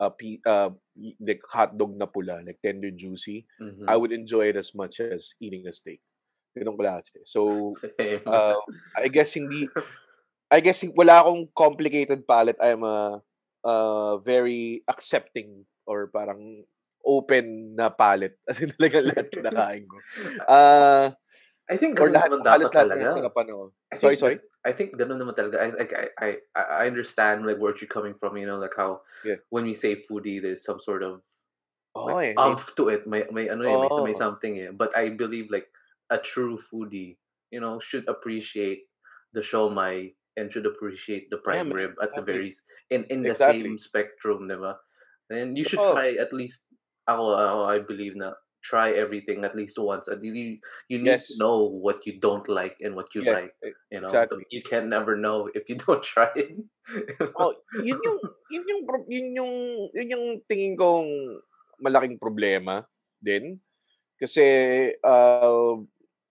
a 0.00 0.10
pe- 0.10 0.42
uh, 0.46 0.70
like 1.20 1.42
hotdog 1.50 1.96
na 1.96 2.06
pula, 2.06 2.44
like 2.44 2.58
tender 2.62 2.90
juicy. 2.90 3.46
Mhm. 3.60 3.86
I 3.88 3.96
would 3.96 4.12
enjoy 4.12 4.48
it 4.52 4.56
as 4.56 4.74
much 4.74 5.00
as 5.00 5.34
eating 5.40 5.66
a 5.66 5.72
steak. 5.74 6.00
Ganong 6.56 6.78
klase. 6.78 7.10
So, 7.26 7.74
uh, 8.26 8.58
I 8.96 9.08
guess 9.08 9.34
hindi, 9.34 9.68
I 10.50 10.60
guess 10.60 10.82
wala 10.96 11.22
akong 11.24 11.48
complicated 11.54 12.26
palate. 12.26 12.58
I'm 12.60 12.82
a, 12.84 13.20
uh, 13.64 14.18
very 14.22 14.82
accepting 14.88 15.66
or 15.86 16.08
parang 16.08 16.64
open 17.04 17.74
na 17.76 17.88
palate. 17.88 18.38
As 18.50 18.60
in 18.60 18.72
talaga 18.76 19.02
lahat 19.02 19.26
kinakain 19.32 19.84
ko. 19.88 19.98
Uh, 20.48 21.12
I 21.70 21.76
think 21.76 22.00
or 22.00 22.08
lahat, 22.08 22.32
naman 22.32 22.40
dapat 22.44 22.56
halos 22.56 22.72
lahat 22.72 22.88
talaga. 22.88 23.04
ng 23.04 23.12
sarapan 23.12 23.46
ako. 23.52 23.64
I 23.92 23.96
Sorry, 24.00 24.16
think 24.16 24.16
sorry? 24.16 24.40
I 24.64 24.72
think 24.72 24.96
ganun 24.96 25.20
naman 25.20 25.36
talaga. 25.36 25.60
I 25.60 25.68
like 25.76 25.92
I 25.92 26.06
I 26.20 26.28
I 26.56 26.84
understand 26.88 27.44
like 27.44 27.60
where 27.60 27.76
you're 27.76 27.88
coming 27.90 28.16
from. 28.16 28.36
You 28.40 28.48
know, 28.48 28.56
like 28.60 28.76
how 28.76 29.02
Yeah. 29.22 29.36
when 29.52 29.64
we 29.68 29.74
say 29.76 29.96
foodie, 29.96 30.40
there's 30.40 30.64
some 30.64 30.80
sort 30.80 31.02
of 31.04 31.24
Oo 31.94 32.16
like, 32.16 32.20
eh. 32.20 32.38
umph 32.38 32.74
to 32.76 32.88
it. 32.88 33.06
May 33.06 33.24
may 33.32 33.48
ano 33.48 33.64
eh, 33.68 33.76
may, 33.76 33.90
may 34.02 34.14
something 34.16 34.54
eh. 34.60 34.70
But 34.72 34.96
I 34.96 35.10
believe 35.12 35.50
like 35.52 35.68
a 36.10 36.18
true 36.18 36.56
foodie, 36.58 37.18
you 37.52 37.60
know, 37.60 37.80
should 37.80 38.08
appreciate 38.08 38.88
the 39.32 39.40
shomai 39.44 40.14
and 40.36 40.52
should 40.52 40.66
appreciate 40.66 41.28
the 41.30 41.38
prime 41.38 41.68
man, 41.68 41.72
rib 41.72 41.96
at 42.02 42.16
the 42.16 42.22
very 42.22 42.52
in 42.90 43.04
in 43.12 43.26
the 43.26 43.34
Exactly. 43.34 43.68
same 43.68 43.78
spectrum, 43.78 44.48
diba? 44.48 44.76
And 45.30 45.56
you 45.58 45.64
should 45.64 45.82
Totoo. 45.82 45.92
try 45.92 46.16
at 46.16 46.32
least. 46.32 46.64
Ako, 47.08 47.32
ako 47.34 47.60
I 47.72 47.78
believe 47.80 48.14
na 48.20 48.36
try 48.62 48.90
everything 48.92 49.44
at 49.44 49.54
least 49.56 49.78
once. 49.78 50.08
At 50.08 50.20
least 50.22 50.36
you 50.36 50.48
you 50.88 50.98
need 50.98 51.20
to 51.20 51.34
know 51.38 51.64
what 51.68 52.04
you 52.06 52.18
don't 52.18 52.46
like 52.48 52.76
and 52.82 52.94
what 52.98 53.14
you 53.14 53.22
Yeah, 53.22 53.46
like. 53.46 53.54
You 53.90 54.00
know, 54.02 54.08
exactly. 54.10 54.44
you 54.50 54.62
can 54.62 54.88
never 54.88 55.16
know 55.16 55.48
if 55.54 55.68
you 55.68 55.76
don't 55.86 56.02
try 56.02 56.30
it. 56.36 56.58
Oh, 57.38 57.54
yun 57.84 57.98
yung 58.02 58.18
yun 58.50 58.64
yung 58.66 58.82
yun 59.08 59.26
yung 59.36 59.54
yun 59.94 60.08
yung 60.12 60.26
tingin 60.50 60.74
kong 60.76 61.08
malaking 61.78 62.18
problema 62.18 62.84
din 63.22 63.62
kasi 64.18 64.42
uh, 65.06 65.78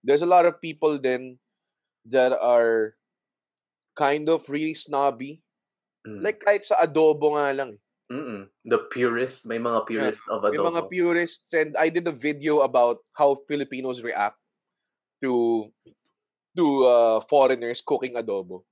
there's 0.04 0.22
a 0.24 0.28
lot 0.28 0.44
of 0.44 0.60
people 0.60 1.00
then 1.00 1.40
that 2.04 2.32
are 2.36 2.96
kind 3.96 4.28
of 4.28 4.48
really 4.48 4.74
snobby 4.74 5.42
Mm. 6.06 6.22
like 6.22 6.38
kahit 6.40 6.62
sa 6.62 6.78
adobo 6.78 7.34
nga 7.34 7.50
lang 7.52 7.74
eh. 7.74 7.80
Mm-mm. 8.08 8.48
the 8.64 8.78
purists, 8.88 9.44
may 9.44 9.60
mga 9.60 9.84
purists 9.84 10.24
of 10.32 10.40
may 10.42 10.56
adobo. 10.56 10.72
mga 10.72 10.88
purists 10.88 11.52
and 11.52 11.76
I 11.76 11.92
did 11.92 12.08
a 12.08 12.12
video 12.16 12.64
about 12.64 13.04
how 13.12 13.36
Filipinos 13.44 14.00
react 14.00 14.40
to 15.20 15.68
to 16.56 16.64
uh, 16.88 17.20
foreigners 17.28 17.84
cooking 17.84 18.16
adobo. 18.16 18.64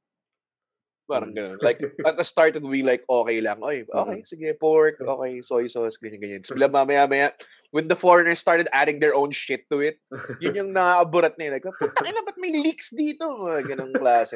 Parang 1.06 1.30
Mm. 1.30 1.38
ganun. 1.38 1.58
Like, 1.62 1.78
at 2.08 2.18
the 2.18 2.26
start, 2.26 2.58
be 2.58 2.82
like, 2.82 3.06
okay 3.06 3.38
lang. 3.38 3.62
Oy, 3.62 3.86
okay, 3.86 4.26
sige, 4.26 4.50
pork, 4.58 4.98
okay, 5.06 5.38
soy 5.38 5.70
sauce, 5.70 6.02
ganyan, 6.02 6.18
ganyan. 6.18 6.40
Tapos 6.42 6.58
bigla 6.58 6.66
mamaya-maya, 6.66 7.30
when 7.70 7.86
the 7.86 7.94
foreigners 7.94 8.42
started 8.42 8.66
adding 8.74 8.98
their 8.98 9.14
own 9.14 9.30
shit 9.30 9.70
to 9.70 9.78
it, 9.86 10.02
yun 10.42 10.58
yung 10.66 10.70
naaaburat 10.76 11.38
na 11.38 11.46
yun. 11.46 11.52
Like, 11.62 11.68
putang 11.78 12.10
ina, 12.10 12.26
ba't 12.26 12.34
may 12.42 12.58
leaks 12.58 12.90
dito? 12.90 13.22
Mga 13.22 13.70
ganong 13.70 13.94
klase. 13.94 14.34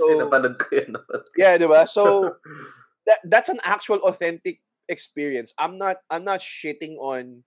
So, 0.00 0.04
Napanood 0.16 0.56
ko 0.56 0.66
yun. 0.72 0.96
yeah, 1.36 1.60
di 1.60 1.68
ba? 1.68 1.84
So, 1.84 2.40
that, 3.06 3.18
that's 3.24 3.48
an 3.48 3.60
actual 3.64 3.98
authentic 4.04 4.60
experience. 4.88 5.52
I'm 5.58 5.78
not, 5.78 5.98
I'm 6.10 6.24
not 6.24 6.40
shitting 6.40 6.96
on 6.98 7.44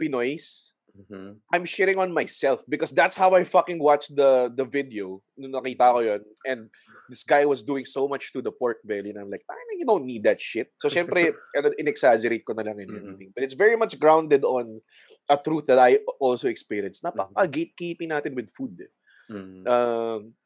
Pinoys. 0.00 0.72
Mhm. 0.92 1.40
I'm 1.48 1.64
shitting 1.64 1.96
on 1.96 2.12
myself 2.12 2.60
because 2.68 2.92
that's 2.92 3.16
how 3.16 3.32
I 3.32 3.48
fucking 3.48 3.80
watched 3.80 4.12
the 4.12 4.52
the 4.52 4.68
video 4.68 5.24
nung 5.40 5.56
nakita 5.56 5.88
ko 5.88 6.00
yun. 6.04 6.20
And 6.44 6.68
this 7.08 7.24
guy 7.24 7.48
was 7.48 7.64
doing 7.64 7.88
so 7.88 8.04
much 8.04 8.28
to 8.36 8.44
the 8.44 8.52
pork 8.52 8.84
belly 8.84 9.08
and 9.08 9.16
I'm 9.16 9.32
like, 9.32 9.40
I 9.48 9.56
you 9.80 9.88
don't 9.88 10.04
need 10.04 10.28
that 10.28 10.36
shit. 10.36 10.68
So 10.78 10.92
syempre, 10.92 11.32
in-exaggerate 11.80 12.44
ko 12.44 12.52
na 12.52 12.62
lang 12.68 12.76
Mhm. 12.76 13.32
But 13.32 13.40
it's 13.42 13.56
very 13.56 13.74
much 13.74 13.96
grounded 13.96 14.44
on 14.44 14.84
a 15.32 15.40
truth 15.40 15.64
that 15.72 15.80
I 15.80 16.04
also 16.20 16.52
experienced. 16.52 17.02
Napaka-gatekeeping 17.02 18.12
natin 18.12 18.36
with 18.36 18.52
food. 18.52 18.76
eh. 18.76 18.92
Mm. 19.32 19.64
Um, 19.64 20.36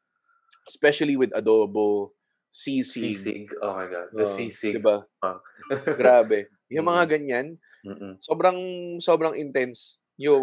especially 0.70 1.18
with 1.18 1.35
adobo, 1.35 2.15
sisig. 2.56 3.12
Sisig. 3.20 3.44
Oh 3.60 3.76
my 3.76 3.84
God. 3.86 4.08
The 4.16 4.24
uh, 4.24 4.32
sisig. 4.32 4.80
Diba? 4.80 5.04
Oh. 5.20 5.38
Grabe. 6.00 6.48
Yung 6.72 6.88
mga 6.88 7.04
ganyan, 7.20 7.60
Mm-mm. 7.84 8.16
sobrang 8.18 8.56
sobrang 8.98 9.36
intense 9.36 10.00
yung 10.16 10.40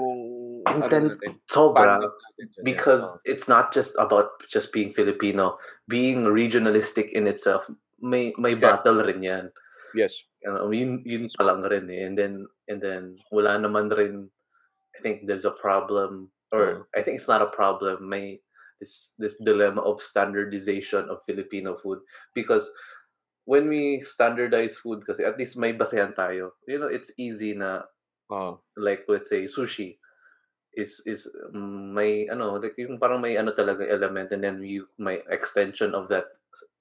ano 0.70 0.86
Intense. 0.86 1.18
natin, 1.18 1.32
Sobra. 1.50 1.98
natin 1.98 2.14
because 2.62 3.02
Oo. 3.02 3.26
it's 3.26 3.50
not 3.50 3.74
just 3.74 3.98
about 3.98 4.38
just 4.46 4.70
being 4.70 4.94
Filipino, 4.94 5.58
being 5.90 6.30
regionalistic 6.30 7.10
in 7.10 7.26
itself. 7.26 7.66
May 7.98 8.38
may 8.38 8.54
Yeah. 8.54 8.78
battle 8.78 9.02
rin 9.02 9.26
'yan. 9.26 9.46
yes. 9.98 10.22
You 10.46 10.54
know, 10.54 10.70
yun 10.70 11.02
yun 11.10 11.26
pa 11.34 11.42
lang 11.50 11.66
rin 11.66 11.90
eh. 11.90 12.06
And 12.06 12.14
then 12.14 12.46
and 12.70 12.80
then 12.86 13.18
wala 13.34 13.58
naman 13.58 13.90
rin 13.90 14.30
I 14.94 15.02
think 15.02 15.26
there's 15.26 15.48
a 15.50 15.56
problem 15.58 16.30
or 16.54 16.86
I 16.94 17.02
think 17.02 17.18
it's 17.18 17.32
not 17.32 17.42
a 17.42 17.50
problem. 17.50 18.06
May 18.06 18.46
this 18.80 19.14
this 19.18 19.36
dilemma 19.42 19.82
of 19.82 20.02
standardization 20.02 21.10
of 21.10 21.22
Filipino 21.26 21.74
food 21.76 22.00
because 22.34 22.70
when 23.46 23.68
we 23.68 24.00
standardize 24.00 24.80
food 24.80 25.04
kasi 25.04 25.28
at 25.28 25.36
least 25.36 25.60
may 25.60 25.76
basehan 25.76 26.16
tayo. 26.16 26.56
You 26.64 26.80
know, 26.80 26.88
it's 26.88 27.12
easy 27.20 27.52
na 27.52 27.84
Oo. 28.32 28.64
like 28.80 29.04
let's 29.12 29.28
say 29.28 29.44
sushi 29.46 30.00
is 30.74 31.04
is 31.06 31.28
mm, 31.54 31.92
may 31.94 32.26
ano 32.32 32.58
like 32.58 32.74
yung 32.80 32.98
parang 32.98 33.20
may 33.22 33.36
ano 33.38 33.52
talaga 33.54 33.84
element 33.86 34.32
and 34.34 34.42
then 34.42 34.64
you 34.64 34.88
may 34.98 35.22
extension 35.30 35.92
of 35.94 36.08
that 36.10 36.26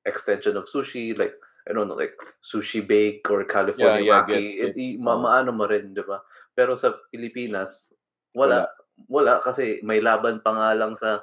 extension 0.06 0.56
of 0.56 0.64
sushi 0.70 1.12
like 1.18 1.34
I 1.68 1.74
don't 1.76 1.86
know 1.90 1.98
like 1.98 2.14
sushi 2.40 2.80
bake 2.82 3.26
or 3.28 3.44
California 3.44 4.00
Yeah, 4.02 4.06
yeah, 4.06 4.22
maki 4.24 4.30
gets- 4.32 4.54
eh, 4.56 4.66
gets. 4.72 4.78
i- 4.80 4.98
ma- 5.02 5.18
Oo. 5.18 5.22
maano 5.26 5.50
mo 5.52 5.66
rin 5.68 5.92
di 5.92 6.00
ba 6.06 6.22
pero 6.56 6.72
sa 6.78 6.94
Pilipinas 7.10 7.90
wala 8.32 8.70
wala 9.10 9.42
kasi 9.42 9.82
may 9.84 9.98
laban 10.00 10.40
pa 10.40 10.54
nga 10.54 10.70
lang 10.78 10.94
sa 10.96 11.20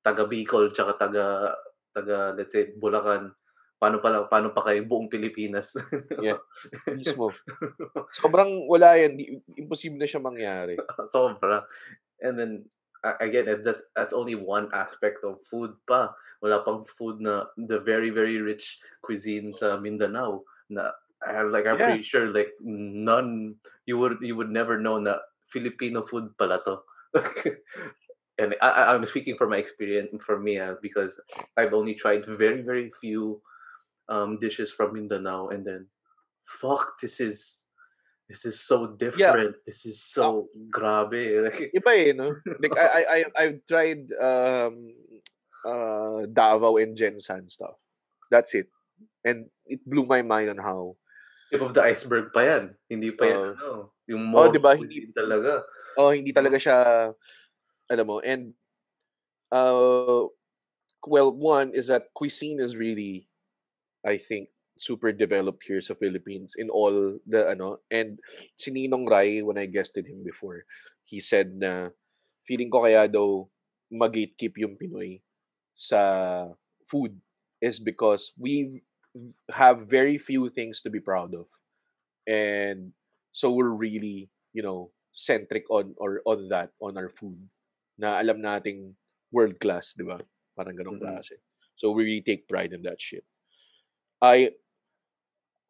taga 0.00 0.24
Bicol 0.24 0.72
tsaka 0.72 0.96
taga 0.96 1.54
taga 1.92 2.32
let's 2.36 2.52
say 2.52 2.72
Bulacan 2.76 3.32
paano 3.80 3.96
pa 4.04 4.12
lang 4.12 4.28
paano 4.28 4.52
pa 4.52 4.60
kayo 4.60 4.84
buong 4.84 5.08
Pilipinas 5.08 5.72
Yeah. 6.20 6.36
Mismo. 7.00 7.32
Sobrang 8.12 8.68
wala 8.68 8.96
yan. 9.00 9.16
Imposible 9.56 9.96
na 9.96 10.04
siya 10.04 10.20
mangyari. 10.20 10.76
Sobra. 11.12 11.64
And 12.20 12.36
then, 12.36 12.52
again, 13.24 13.48
it's 13.48 13.64
just, 13.64 13.80
that's 13.96 14.12
only 14.12 14.36
one 14.36 14.68
aspect 14.76 15.24
of 15.24 15.40
food 15.48 15.72
pa. 15.88 16.12
Wala 16.44 16.60
pang 16.60 16.84
food 16.84 17.24
na 17.24 17.48
the 17.56 17.80
very, 17.80 18.12
very 18.12 18.36
rich 18.36 18.76
cuisine 19.00 19.56
sa 19.56 19.80
Mindanao 19.80 20.44
na 20.68 20.92
I- 21.24 21.48
like 21.48 21.64
I'm 21.64 21.80
Yeah. 21.80 21.96
pretty 21.96 22.04
sure 22.04 22.28
like 22.28 22.52
none 22.60 23.56
you 23.88 23.96
would 24.00 24.20
you 24.24 24.36
would 24.36 24.52
never 24.52 24.76
know 24.80 25.00
na 25.00 25.20
Filipino 25.48 26.04
food 26.04 26.36
pala 26.36 26.60
to. 26.68 26.84
and 28.40 28.56
I, 28.64 28.96
I'm 28.96 29.04
speaking 29.04 29.36
from 29.36 29.52
my 29.52 29.60
experience 29.60 30.16
for 30.24 30.40
me 30.40 30.56
ah, 30.56 30.80
because 30.80 31.20
I've 31.60 31.76
only 31.76 31.92
tried 31.92 32.24
very 32.24 32.64
very 32.64 32.88
few 32.88 33.44
um 34.08 34.40
dishes 34.40 34.72
from 34.72 34.96
Mindanao 34.96 35.52
and 35.52 35.62
then 35.62 35.86
fuck 36.48 36.98
this 36.98 37.20
is 37.20 37.68
this 38.30 38.46
is 38.46 38.62
so 38.62 38.94
different. 38.94 39.58
This 39.66 39.82
is 39.82 39.98
so 39.98 40.46
grabe. 40.70 41.18
Like, 41.50 41.74
Iba 41.74 41.92
eh, 41.98 42.14
no? 42.14 42.30
Like, 42.62 42.78
I, 42.78 42.86
I, 42.86 43.02
I, 43.02 43.20
I've 43.42 43.58
tried 43.66 44.06
um, 44.22 44.94
uh, 45.66 46.30
Davao 46.30 46.78
and 46.78 46.94
Gensan 46.94 47.50
stuff. 47.50 47.74
That's 48.30 48.54
it. 48.54 48.70
And 49.26 49.50
it 49.66 49.82
blew 49.82 50.06
my 50.06 50.22
mind 50.22 50.46
on 50.54 50.62
how, 50.62 50.94
tip 51.50 51.58
of 51.58 51.74
the 51.74 51.82
iceberg 51.82 52.30
pa 52.30 52.46
yan. 52.46 52.78
Hindi 52.86 53.10
pa 53.10 53.24
yan, 53.26 53.34
Oo. 53.34 53.50
ano, 53.50 53.70
yung 54.06 54.22
Oh, 54.30 54.46
more 54.46 54.54
diba? 54.54 54.78
cuisine 54.78 55.10
talaga. 55.10 55.66
oh, 55.98 56.14
hindi 56.14 56.30
talaga 56.30 56.54
siya, 56.54 57.10
alam 57.90 58.06
mo, 58.06 58.18
and, 58.22 58.54
uh, 59.50 60.30
well, 61.06 61.34
one 61.34 61.74
is 61.74 61.88
that 61.88 62.14
cuisine 62.14 62.60
is 62.60 62.76
really, 62.76 63.26
I 64.06 64.16
think, 64.16 64.48
super 64.80 65.12
developed 65.12 65.60
here 65.68 65.84
sa 65.84 65.92
Philippines 65.92 66.56
in 66.56 66.72
all 66.72 67.20
the 67.28 67.44
ano 67.52 67.84
and 67.92 68.16
si 68.56 68.72
Rai 68.88 69.44
when 69.44 69.60
I 69.60 69.68
guested 69.68 70.08
him 70.08 70.24
before 70.24 70.64
he 71.04 71.20
said 71.20 71.52
na 71.52 71.92
feeling 72.48 72.72
ko 72.72 72.88
kaya 72.88 73.04
daw 73.04 73.44
mag-gatekeep 73.92 74.56
yung 74.56 74.80
Pinoy 74.80 75.20
sa 75.76 76.48
food 76.88 77.12
is 77.60 77.76
because 77.76 78.32
we 78.40 78.80
have 79.52 79.84
very 79.84 80.16
few 80.16 80.48
things 80.48 80.80
to 80.80 80.88
be 80.88 80.98
proud 80.98 81.36
of 81.36 81.44
and 82.24 82.96
so 83.36 83.52
we're 83.52 83.76
really 83.76 84.32
you 84.56 84.64
know 84.64 84.88
centric 85.12 85.68
on 85.68 85.92
or 86.00 86.24
on 86.24 86.48
that 86.48 86.72
on 86.80 86.96
our 86.96 87.12
food 87.12 87.36
na 88.00 88.16
alam 88.16 88.40
nating 88.40 88.96
world 89.28 89.60
class, 89.60 89.92
'di 89.92 90.08
ba? 90.08 90.16
Parang 90.56 90.72
ganong 90.72 90.96
Mm. 90.96 91.04
klase. 91.04 91.36
So 91.76 91.92
we 91.92 92.08
really 92.08 92.24
take 92.24 92.48
pride 92.48 92.72
in 92.72 92.80
that 92.88 92.96
shit. 93.00 93.24
I 94.20 94.56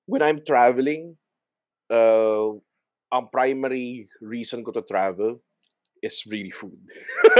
when 0.06 0.22
I'm 0.22 0.42
traveling, 0.42 1.18
uh, 1.90 2.54
ang 3.10 3.26
primary 3.30 4.06
reason 4.22 4.62
ko 4.62 4.70
to 4.74 4.86
travel 4.86 5.42
is 6.02 6.24
really 6.26 6.50
food. 6.50 6.78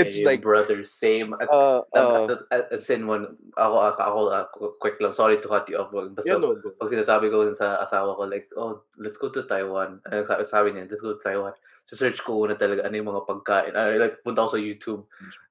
it's 0.00 0.20
like 0.22 0.42
brother, 0.42 0.82
same. 0.84 1.34
At, 1.40 1.48
uh, 1.50 1.82
uh, 1.92 2.78
sin 2.78 3.06
one, 3.06 3.36
ako, 3.56 3.76
ako, 3.90 4.20
ako, 4.30 4.58
quick 4.80 5.00
lang, 5.00 5.12
sorry 5.12 5.38
to 5.40 5.48
cut 5.48 5.68
you 5.68 5.78
off. 5.78 5.90
Basta, 5.90 6.30
yun, 6.30 6.40
no, 6.40 6.56
pag 6.78 6.90
sinasabi 6.90 7.30
ko 7.30 7.52
sa 7.54 7.82
asawa 7.82 8.16
ko, 8.16 8.22
like, 8.26 8.48
oh, 8.56 8.82
let's 8.98 9.18
go 9.18 9.28
to 9.30 9.42
Taiwan. 9.42 10.00
Ano 10.06 10.24
sabi, 10.24 10.42
sabi 10.44 10.68
niya, 10.72 10.86
let's 10.88 11.02
go 11.02 11.14
to 11.14 11.22
Taiwan. 11.22 11.52
So 11.84 12.00
search 12.00 12.24
ko 12.24 12.48
una 12.48 12.56
talaga 12.56 12.88
ano 12.88 12.96
yung 12.96 13.10
mga 13.12 13.26
pagkain. 13.28 13.72
Uh, 13.76 14.00
like, 14.00 14.24
punta 14.24 14.40
ako 14.40 14.56
sa 14.56 14.62
YouTube, 14.62 15.02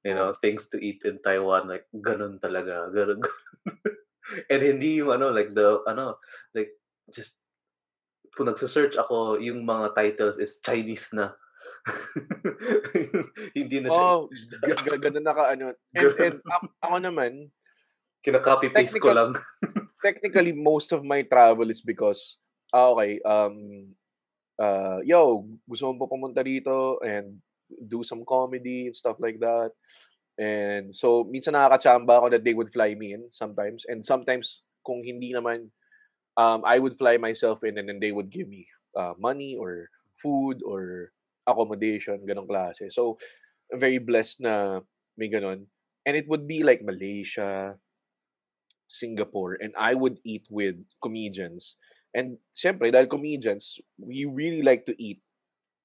you 0.02 0.14
know, 0.14 0.34
things 0.42 0.66
to 0.72 0.82
eat 0.82 1.06
in 1.06 1.22
Taiwan. 1.22 1.70
Like, 1.70 1.86
ganun 1.94 2.42
talaga. 2.42 2.88
Ganun. 2.94 3.22
And 4.48 4.62
hindi 4.64 5.04
yung 5.04 5.12
ano, 5.12 5.30
like 5.30 5.52
the, 5.52 5.84
ano, 5.86 6.18
like, 6.56 6.72
just, 7.12 7.44
kung 8.34 8.50
nagsa-search 8.50 8.98
ako, 8.98 9.38
yung 9.38 9.62
mga 9.62 9.94
titles 9.94 10.42
is 10.42 10.58
Chinese 10.58 11.14
na. 11.14 11.38
hindi 13.58 13.76
na 13.80 13.88
siya. 13.92 14.04
Oh, 14.16 14.28
g- 14.86 15.00
ganun 15.00 15.24
na 15.24 15.34
ka 15.36 15.52
ano. 15.52 15.72
And, 15.92 16.10
and 16.16 16.36
ako, 16.44 16.64
ako 16.80 16.96
naman, 17.00 17.32
Kina-copy-paste 18.24 18.96
ko 19.00 19.12
technical- 19.12 19.16
lang. 19.16 19.30
technically 20.04 20.52
most 20.52 20.92
of 20.92 21.00
my 21.00 21.24
travel 21.24 21.64
is 21.72 21.80
because 21.80 22.36
ah 22.76 22.92
okay 22.92 23.16
um 23.24 23.88
uh 24.60 25.00
yo 25.00 25.48
gusto 25.64 25.88
mo 25.96 26.04
pumunta 26.04 26.44
dito 26.44 27.00
and 27.00 27.40
do 27.88 28.04
some 28.04 28.20
comedy 28.28 28.92
and 28.92 28.96
stuff 28.96 29.16
like 29.16 29.40
that 29.40 29.72
and 30.36 30.92
so 30.92 31.24
minsan 31.24 31.56
nakakachamba 31.56 32.20
ako 32.20 32.26
that 32.36 32.44
they 32.44 32.52
would 32.52 32.68
fly 32.68 32.92
me 32.92 33.16
in 33.16 33.24
sometimes 33.32 33.88
and 33.88 34.04
sometimes 34.04 34.60
kung 34.84 35.00
hindi 35.00 35.32
naman 35.32 35.72
um 36.36 36.60
I 36.68 36.76
would 36.76 37.00
fly 37.00 37.16
myself 37.16 37.64
in 37.64 37.80
and 37.80 37.88
then 37.88 37.96
they 37.96 38.12
would 38.12 38.28
give 38.28 38.52
me 38.52 38.68
uh, 38.92 39.16
money 39.16 39.56
or 39.56 39.88
food 40.20 40.60
or 40.60 41.14
accommodation 41.46 42.20
ganong 42.24 42.48
klase 42.48 42.88
so 42.90 43.16
very 43.72 43.98
blessed 43.98 44.44
na 44.44 44.80
may 45.16 45.28
ganon 45.30 45.68
and 46.04 46.14
it 46.16 46.28
would 46.28 46.44
be 46.48 46.60
like 46.64 46.84
Malaysia 46.84 47.76
Singapore 48.88 49.58
and 49.60 49.72
I 49.76 49.94
would 49.94 50.20
eat 50.24 50.46
with 50.50 50.76
comedians. 51.02 51.76
And 52.14 52.38
syempre, 52.54 52.94
dahil 52.94 53.10
comedians, 53.10 53.82
we 53.98 54.24
really 54.24 54.62
like 54.62 54.86
to 54.86 54.94
eat. 55.02 55.18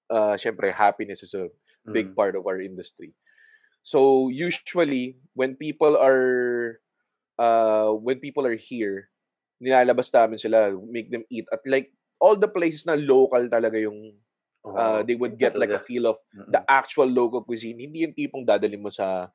Uh, 0.09 0.37
syempre, 0.37 0.69
happiness 0.69 1.23
is 1.25 1.33
a 1.33 1.49
big 1.89 2.13
Mm. 2.13 2.15
part 2.15 2.33
of 2.37 2.45
our 2.45 2.61
industry. 2.61 3.17
So 3.81 4.29
usually, 4.29 5.17
when 5.33 5.57
people 5.57 5.97
are 5.97 6.77
uh, 7.41 7.97
when 7.97 8.21
people 8.21 8.45
are 8.45 8.59
here, 8.59 9.09
nilalabas 9.57 10.13
namin 10.13 10.37
sila, 10.37 10.75
make 10.85 11.09
them 11.09 11.25
eat 11.33 11.49
at 11.49 11.65
like 11.65 11.89
all 12.21 12.37
the 12.37 12.51
places 12.51 12.85
na 12.85 12.99
local 12.99 13.49
talaga 13.49 13.81
yung 13.81 14.13
uh, 14.65 15.01
they 15.03 15.15
would 15.15 15.39
get 15.39 15.55
like 15.55 15.71
a 15.71 15.79
feel 15.79 16.05
of 16.07 16.17
the 16.51 16.61
actual 16.67 17.07
local 17.07 17.43
cuisine. 17.43 17.79
Hindi 17.79 18.03
yung 18.03 18.15
tipong 18.15 18.43
dadali 18.43 18.75
mo 18.75 18.91
sa 18.91 19.31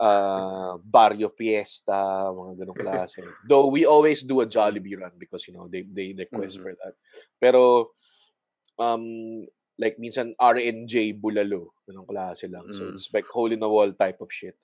uh, 0.00 0.72
Barrio 0.80 1.28
Fiesta, 1.28 2.30
mga 2.30 2.64
ganong 2.64 2.80
klase. 2.80 3.20
Though 3.48 3.68
we 3.68 3.84
always 3.84 4.22
do 4.22 4.40
a 4.40 4.46
Jollibee 4.46 4.96
run 4.96 5.12
because, 5.18 5.44
you 5.48 5.54
know, 5.54 5.68
they 5.68 5.82
they 5.84 6.14
request 6.16 6.56
Mhm. 6.58 6.62
for 6.64 6.72
that. 6.78 6.94
Pero, 7.36 7.92
um, 8.78 9.44
like 9.76 9.96
minsan 10.00 10.36
RNJ 10.36 11.16
Bulalo, 11.20 11.72
ganong 11.88 12.08
klase 12.08 12.46
lang. 12.48 12.68
So 12.72 12.84
Mm. 12.86 12.90
it's 12.94 13.08
like 13.12 13.26
hole 13.28 13.50
in 13.52 13.60
the 13.60 13.68
wall 13.68 13.90
type 13.92 14.20
of 14.20 14.28
shit. 14.32 14.56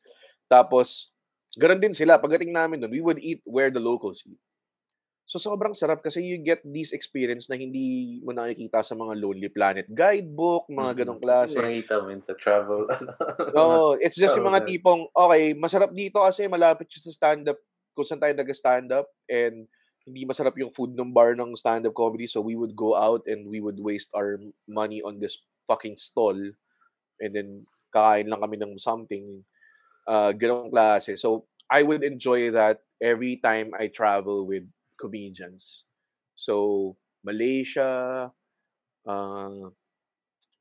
Tapos, 0.46 1.10
ganun 1.58 1.80
din 1.82 1.96
sila. 1.96 2.20
Pagdating 2.20 2.52
namin 2.52 2.80
doon, 2.84 2.92
we 2.92 3.00
would 3.02 3.18
eat 3.20 3.40
where 3.44 3.72
the 3.72 3.80
locals 3.82 4.22
eat. 4.28 4.38
So 5.26 5.42
sobrang 5.42 5.74
sarap 5.74 6.06
kasi 6.06 6.22
you 6.22 6.38
get 6.38 6.62
this 6.62 6.94
experience 6.94 7.50
na 7.50 7.58
hindi 7.58 8.22
mo 8.22 8.30
nakikita 8.30 8.78
sa 8.86 8.94
mga 8.94 9.18
Lonely 9.18 9.50
Planet 9.50 9.90
guidebook, 9.90 10.70
mga 10.70 11.02
ganong 11.02 11.18
klase. 11.18 11.58
Makikita 11.58 11.98
mo 11.98 12.14
yun 12.14 12.22
sa 12.22 12.38
travel. 12.38 12.86
Oo, 13.58 13.98
it's 13.98 14.14
just 14.14 14.38
yung 14.38 14.46
Oo, 14.46 14.54
mga 14.54 14.62
tipong, 14.62 15.02
okay, 15.10 15.50
masarap 15.58 15.90
dito 15.90 16.22
kasi 16.22 16.46
malapit 16.46 16.86
siya 16.94 17.10
sa 17.10 17.14
stand-up, 17.18 17.58
kung 17.98 18.06
saan 18.06 18.22
tayo 18.22 18.38
nag-stand-up, 18.38 19.10
and 19.26 19.66
hindi 20.06 20.22
masarap 20.22 20.54
yung 20.62 20.70
food 20.70 20.94
ng 20.94 21.10
bar 21.10 21.34
ng 21.34 21.58
stand-up 21.58 21.90
comedy, 21.98 22.30
so 22.30 22.38
we 22.38 22.54
would 22.54 22.78
go 22.78 22.94
out 22.94 23.26
and 23.26 23.50
we 23.50 23.58
would 23.58 23.82
waste 23.82 24.14
our 24.14 24.38
money 24.70 25.02
on 25.02 25.18
this 25.18 25.42
fucking 25.66 25.98
stall, 25.98 26.38
and 27.18 27.30
then 27.34 27.66
kakain 27.90 28.30
lang 28.30 28.38
kami 28.38 28.62
ng 28.62 28.78
something, 28.78 29.42
uh, 30.06 30.30
ganong 30.30 30.70
klase. 30.70 31.18
So, 31.18 31.50
I 31.66 31.82
would 31.82 32.06
enjoy 32.06 32.54
that 32.54 32.86
every 33.02 33.42
time 33.42 33.74
I 33.74 33.90
travel 33.90 34.46
with 34.46 34.62
comedians. 34.98 35.84
So, 36.36 36.96
Malaysia, 37.24 38.30
uh, 39.06 39.70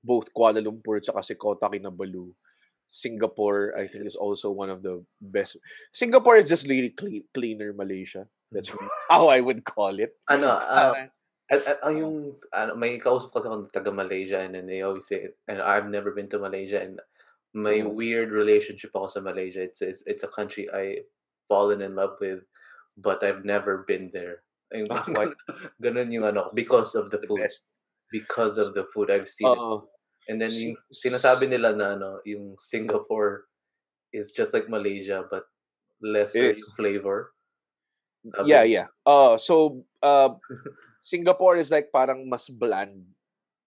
both 0.03 0.29
Kuala 0.33 0.61
Lumpur 0.61 1.01
at 1.01 1.25
si 1.25 1.35
Kota 1.35 1.67
Kinabalu. 1.67 2.31
Singapore, 2.87 3.73
I 3.77 3.87
think, 3.87 4.05
is 4.05 4.15
also 4.15 4.51
one 4.51 4.69
of 4.69 4.83
the 4.83 5.03
best. 5.19 5.57
Singapore 5.91 6.37
is 6.37 6.47
just 6.47 6.67
really 6.67 6.93
clean, 6.93 7.23
cleaner 7.33 7.73
Malaysia. 7.73 8.27
That's 8.51 8.69
how 9.09 9.27
I 9.27 9.41
would 9.41 9.65
call 9.65 9.99
it. 9.99 10.13
ano, 10.29 10.47
at, 11.51 11.61
at, 11.67 11.79
ang 11.83 11.97
yung, 11.97 12.15
ano, 12.53 12.75
may 12.75 12.97
kausap 12.97 13.33
kasi 13.33 13.49
ako 13.49 13.69
taga 13.69 13.93
Malaysia 13.93 14.41
and 14.41 14.55
then 14.55 14.65
they 14.65 14.81
always 14.81 15.05
say, 15.05 15.29
and 15.49 15.61
I've 15.61 15.89
never 15.89 16.11
been 16.11 16.29
to 16.29 16.39
Malaysia 16.39 16.81
and 16.81 17.01
may 17.53 17.81
Oo. 17.81 17.93
weird 17.93 18.31
relationship 18.31 18.91
ako 18.93 19.07
sa 19.07 19.21
Malaysia. 19.21 19.61
It's, 19.61 19.81
it's, 19.81 20.03
it's 20.05 20.23
a 20.23 20.31
country 20.31 20.69
I 20.69 21.05
fallen 21.49 21.81
in 21.81 21.95
love 21.95 22.17
with, 22.21 22.41
but 22.97 23.23
I've 23.23 23.45
never 23.45 23.83
been 23.87 24.11
there. 24.13 24.43
Ah, 24.89 25.05
why? 25.11 25.31
ganun 25.83 26.11
yung 26.11 26.25
ano, 26.25 26.49
because 26.53 26.95
of 26.95 27.11
the 27.11 27.21
food. 27.23 27.47
Because 28.11 28.57
of 28.57 28.73
the 28.73 28.83
food. 28.83 29.11
I've 29.11 29.27
seen 29.27 29.51
it. 29.51 29.59
Oo. 29.59 29.87
And 30.25 30.41
then 30.41 30.49
yung 30.49 30.73
sinasabi 30.89 31.45
nila 31.45 31.77
na 31.77 31.93
ano, 31.93 32.09
yung 32.25 32.57
Singapore 32.57 33.45
is 34.09 34.33
just 34.33 34.57
like 34.57 34.65
Malaysia 34.65 35.21
but 35.29 35.45
lesser 36.01 36.57
flavor. 36.73 37.35
Sabi 38.25 38.49
yeah, 38.49 38.65
yeah. 38.65 38.87
Uh, 39.05 39.37
so, 39.37 39.85
uh, 40.01 40.33
Singapore 41.01 41.61
is 41.61 41.69
like 41.69 41.93
parang 41.93 42.25
mas 42.25 42.49
bland. 42.49 43.05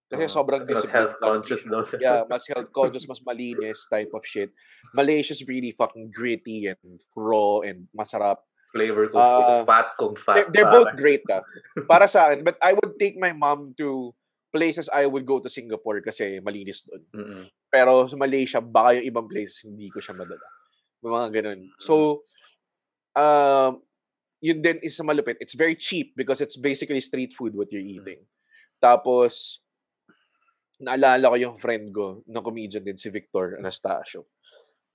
Kasi 0.09 0.25
Oo. 0.25 0.33
sobrang 0.33 0.65
mas 0.65 0.89
health 0.89 1.21
conscious 1.21 1.63
daw. 1.69 1.85
Yeah, 2.01 2.25
mas 2.25 2.43
health 2.51 2.73
conscious, 2.73 3.05
mas 3.05 3.21
malinis 3.21 3.85
type 3.93 4.11
of 4.17 4.25
shit. 4.25 4.51
Malaysia's 4.97 5.45
really 5.45 5.77
fucking 5.77 6.11
gritty 6.11 6.67
and 6.67 7.05
raw 7.13 7.61
and 7.61 7.87
masarap. 7.93 8.48
Flavor 8.73 9.09
kung 9.09 9.21
Ah, 9.21 9.65
fat 9.65 9.89
kung 9.97 10.15
fat. 10.15 10.49
They're, 10.53 10.65
they're 10.65 10.73
both 10.73 10.93
great 10.97 11.25
ah. 11.33 11.43
Para 11.91 12.09
sa 12.09 12.29
akin. 12.29 12.45
But 12.45 12.61
I 12.61 12.77
would 12.77 13.01
take 13.01 13.17
my 13.17 13.33
mom 13.33 13.73
to 13.81 14.13
places 14.53 14.89
I 14.89 15.05
would 15.05 15.29
go 15.29 15.41
to 15.41 15.49
Singapore 15.49 16.01
kasi 16.01 16.41
malinis 16.41 16.85
doon. 16.85 17.03
Mm-mm. 17.13 17.45
Pero 17.69 18.09
sa 18.09 18.17
Malaysia, 18.17 18.61
baka 18.65 19.01
yung 19.01 19.09
ibang 19.09 19.29
places 19.29 19.65
hindi 19.65 19.93
ko 19.93 20.01
siya 20.01 20.17
madala. 20.17 20.49
May 21.05 21.11
mga 21.13 21.29
ganun. 21.41 21.61
So, 21.79 22.25
um, 23.13 23.85
yun 24.41 24.65
din 24.65 24.81
is 24.81 24.97
malupit. 25.05 25.37
It's 25.41 25.55
very 25.55 25.77
cheap 25.77 26.17
because 26.17 26.41
it's 26.41 26.57
basically 26.57 27.01
street 27.05 27.37
food 27.37 27.53
what 27.53 27.69
you're 27.71 27.85
eating. 27.85 28.25
Tapos, 28.81 29.61
naalala 30.81 31.35
ko 31.35 31.37
yung 31.37 31.57
friend 31.59 31.91
ko 31.91 32.23
na 32.31 32.41
comedian 32.41 32.87
din, 32.87 32.97
si 32.97 33.11
Victor 33.11 33.59
Anastasio. 33.59 34.27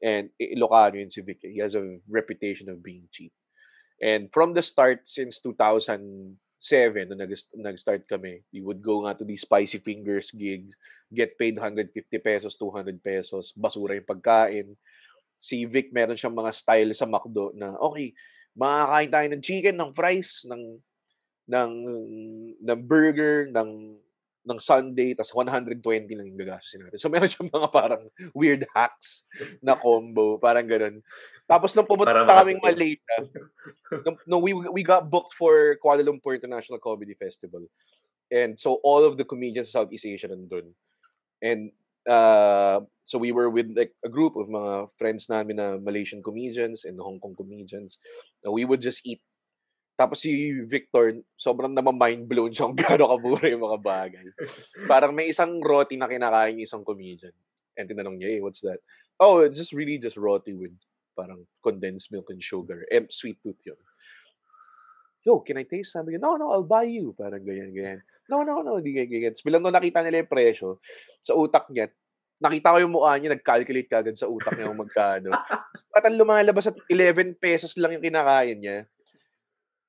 And 0.04 0.32
Ilocano 0.36 1.00
yun 1.00 1.12
si 1.12 1.24
Vic. 1.24 1.40
He 1.44 1.64
has 1.64 1.76
a 1.76 1.84
reputation 2.12 2.68
of 2.68 2.84
being 2.84 3.08
cheap. 3.12 3.32
And 4.02 4.32
from 4.34 4.54
the 4.54 4.62
start, 4.62 5.06
since 5.06 5.40
2007, 5.42 6.36
nung 7.10 7.22
nag- 7.22 7.54
nag-start 7.56 8.08
kami, 8.10 8.42
we 8.50 8.62
would 8.64 8.82
go 8.82 9.06
nga 9.06 9.18
to 9.18 9.26
these 9.26 9.46
spicy 9.46 9.80
fingers 9.80 10.32
gigs, 10.34 10.74
get 11.12 11.38
paid 11.38 11.58
150 11.60 11.94
pesos, 12.20 12.58
200 12.58 12.98
pesos, 13.00 13.54
basura 13.54 13.98
yung 13.98 14.10
pagkain. 14.10 14.68
Si 15.38 15.68
Vic, 15.68 15.92
meron 15.92 16.18
siyang 16.18 16.36
mga 16.36 16.52
style 16.56 16.92
sa 16.96 17.06
McDo 17.06 17.52
na, 17.54 17.76
okay, 17.78 18.16
makakain 18.56 19.12
tayo 19.12 19.28
ng 19.30 19.44
chicken, 19.44 19.76
ng 19.78 19.92
fries, 19.92 20.46
ng 20.48 20.64
ng 21.44 21.74
ng 22.64 22.80
burger, 22.88 23.52
ng 23.52 24.00
ng 24.44 24.60
Sunday, 24.60 25.16
tas 25.16 25.32
120 25.32 25.80
lang 26.20 26.28
yung 26.28 26.40
gagastusin 26.40 26.84
natin. 26.84 27.00
So, 27.00 27.10
meron 27.14 27.32
siyang 27.32 27.52
mga 27.52 27.70
parang 27.72 28.04
weird 28.36 28.68
hacks 28.76 29.24
na 29.64 29.80
combo, 29.80 30.38
parang 30.38 30.68
ganun. 30.68 31.00
Tapos, 31.48 31.72
nung 31.76 31.88
pumunta 31.88 32.28
kaming. 32.28 32.60
Malaysia, 32.60 33.16
nung, 34.04 34.18
nung 34.28 34.44
we, 34.44 34.52
we 34.54 34.84
got 34.84 35.08
booked 35.08 35.34
for 35.34 35.80
Kuala 35.80 36.04
Lumpur 36.04 36.36
International 36.36 36.80
Comedy 36.80 37.16
Festival. 37.16 37.64
And 38.32 38.60
so, 38.60 38.84
all 38.84 39.08
of 39.08 39.16
the 39.16 39.26
comedians 39.26 39.72
sa 39.72 39.84
Southeast 39.84 40.06
Asia 40.08 40.28
nandun. 40.28 40.76
And 41.44 41.72
uh, 42.08 42.84
so, 43.08 43.16
we 43.16 43.32
were 43.32 43.50
with 43.50 43.72
like 43.76 43.96
a 44.04 44.12
group 44.12 44.36
of 44.36 44.52
mga 44.52 44.92
friends 45.00 45.32
namin 45.32 45.56
na 45.58 45.80
Malaysian 45.80 46.24
comedians 46.24 46.84
and 46.84 47.00
Hong 47.00 47.20
Kong 47.24 47.36
comedians. 47.36 48.00
And 48.44 48.52
we 48.52 48.68
would 48.68 48.84
just 48.84 49.08
eat 49.08 49.24
Tapos 49.94 50.26
si 50.26 50.50
Victor, 50.66 51.22
sobrang 51.38 51.70
naman 51.70 51.94
mind 51.94 52.26
blown 52.26 52.50
siya 52.50 52.66
kung 52.66 52.80
gaano 52.82 53.14
kamura 53.14 53.46
yung 53.46 53.66
mga 53.66 53.80
bagay. 53.80 54.26
Parang 54.90 55.14
may 55.14 55.30
isang 55.30 55.62
roti 55.62 55.94
na 55.96 56.10
kinakain 56.10 56.58
yung 56.58 56.66
isang 56.66 56.82
comedian. 56.82 57.34
And 57.78 57.86
tinanong 57.86 58.18
niya, 58.18 58.38
hey, 58.38 58.42
what's 58.42 58.62
that? 58.66 58.82
Oh, 59.22 59.46
it's 59.46 59.58
just 59.58 59.74
really 59.74 60.02
just 60.02 60.18
roti 60.18 60.58
with 60.58 60.74
parang 61.14 61.46
condensed 61.62 62.10
milk 62.10 62.26
and 62.34 62.42
sugar. 62.42 62.90
Eh, 62.90 63.06
sweet 63.14 63.38
tooth 63.46 63.62
yun. 63.62 63.78
Yo, 65.24 65.40
can 65.46 65.62
I 65.62 65.66
taste? 65.70 65.94
Sabi 65.94 66.18
no, 66.18 66.36
no, 66.36 66.52
I'll 66.52 66.68
buy 66.68 66.90
you. 66.90 67.14
Parang 67.14 67.46
ganyan, 67.46 67.72
ganyan. 67.72 68.02
No, 68.28 68.42
no, 68.42 68.66
no, 68.66 68.82
di 68.82 68.98
ganyan, 68.98 69.14
ganyan. 69.14 69.34
Bilang 69.46 69.62
nung 69.62 69.78
nakita 69.78 70.02
nila 70.02 70.26
yung 70.26 70.32
presyo, 70.32 70.82
sa 71.22 71.38
utak 71.38 71.70
niya, 71.70 71.94
nakita 72.42 72.76
ko 72.76 72.78
yung 72.82 72.94
mukha 72.98 73.14
niya, 73.22 73.32
nag-calculate 73.38 73.88
kagad 73.88 74.18
sa 74.18 74.28
utak 74.28 74.58
niya 74.58 74.68
kung 74.74 74.82
magkano. 74.84 75.30
At 75.96 76.04
ang 76.04 76.18
lumalabas 76.18 76.74
at 76.74 76.78
11 76.90 77.40
pesos 77.40 77.78
lang 77.78 77.96
yung 77.96 78.04
kinakain 78.04 78.58
niya 78.58 78.90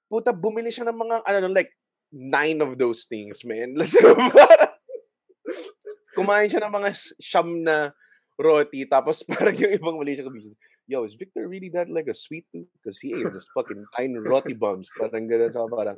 puta, 0.09 0.33
bumili 0.33 0.71
siya 0.71 0.89
ng 0.89 0.99
mga, 0.99 1.17
ano, 1.25 1.49
like, 1.53 1.73
nine 2.15 2.63
of 2.63 2.79
those 2.79 3.11
things, 3.11 3.43
man. 3.43 3.75
Kumain 6.17 6.47
siya 6.47 6.63
ng 6.63 6.75
mga 6.75 6.91
siyam 7.19 7.49
na 7.67 7.91
roti, 8.39 8.87
tapos 8.87 9.25
parang 9.31 9.59
yung 9.59 9.75
ibang 9.75 9.99
mali 9.99 10.15
siya 10.15 10.27
kabisyo, 10.27 10.55
yo, 10.87 11.05
is 11.05 11.17
Victor 11.17 11.49
really 11.49 11.73
that 11.73 11.89
like 11.89 12.07
a 12.07 12.17
sweet 12.17 12.45
tooth? 12.53 12.69
Because 12.77 13.01
he 13.01 13.17
ate 13.17 13.33
just 13.33 13.49
fucking 13.57 13.81
nine 13.97 14.21
roti 14.21 14.53
bombs. 14.53 14.89
Parang 14.93 15.25
gano'n 15.25 15.53
sa 15.53 15.65
parang, 15.65 15.97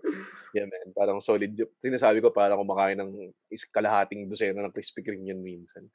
yeah 0.55 0.67
man, 0.67 0.95
parang 0.95 1.19
solid. 1.19 1.51
Sinasabi 1.83 2.23
ko 2.23 2.31
parang 2.31 2.63
kumakain 2.63 2.99
ng 2.99 3.35
kalahating 3.75 4.31
dosena 4.31 4.63
ng 4.63 4.75
Krispy 4.75 5.03
Kreme 5.03 5.27
yun 5.27 5.43
minsan. 5.43 5.91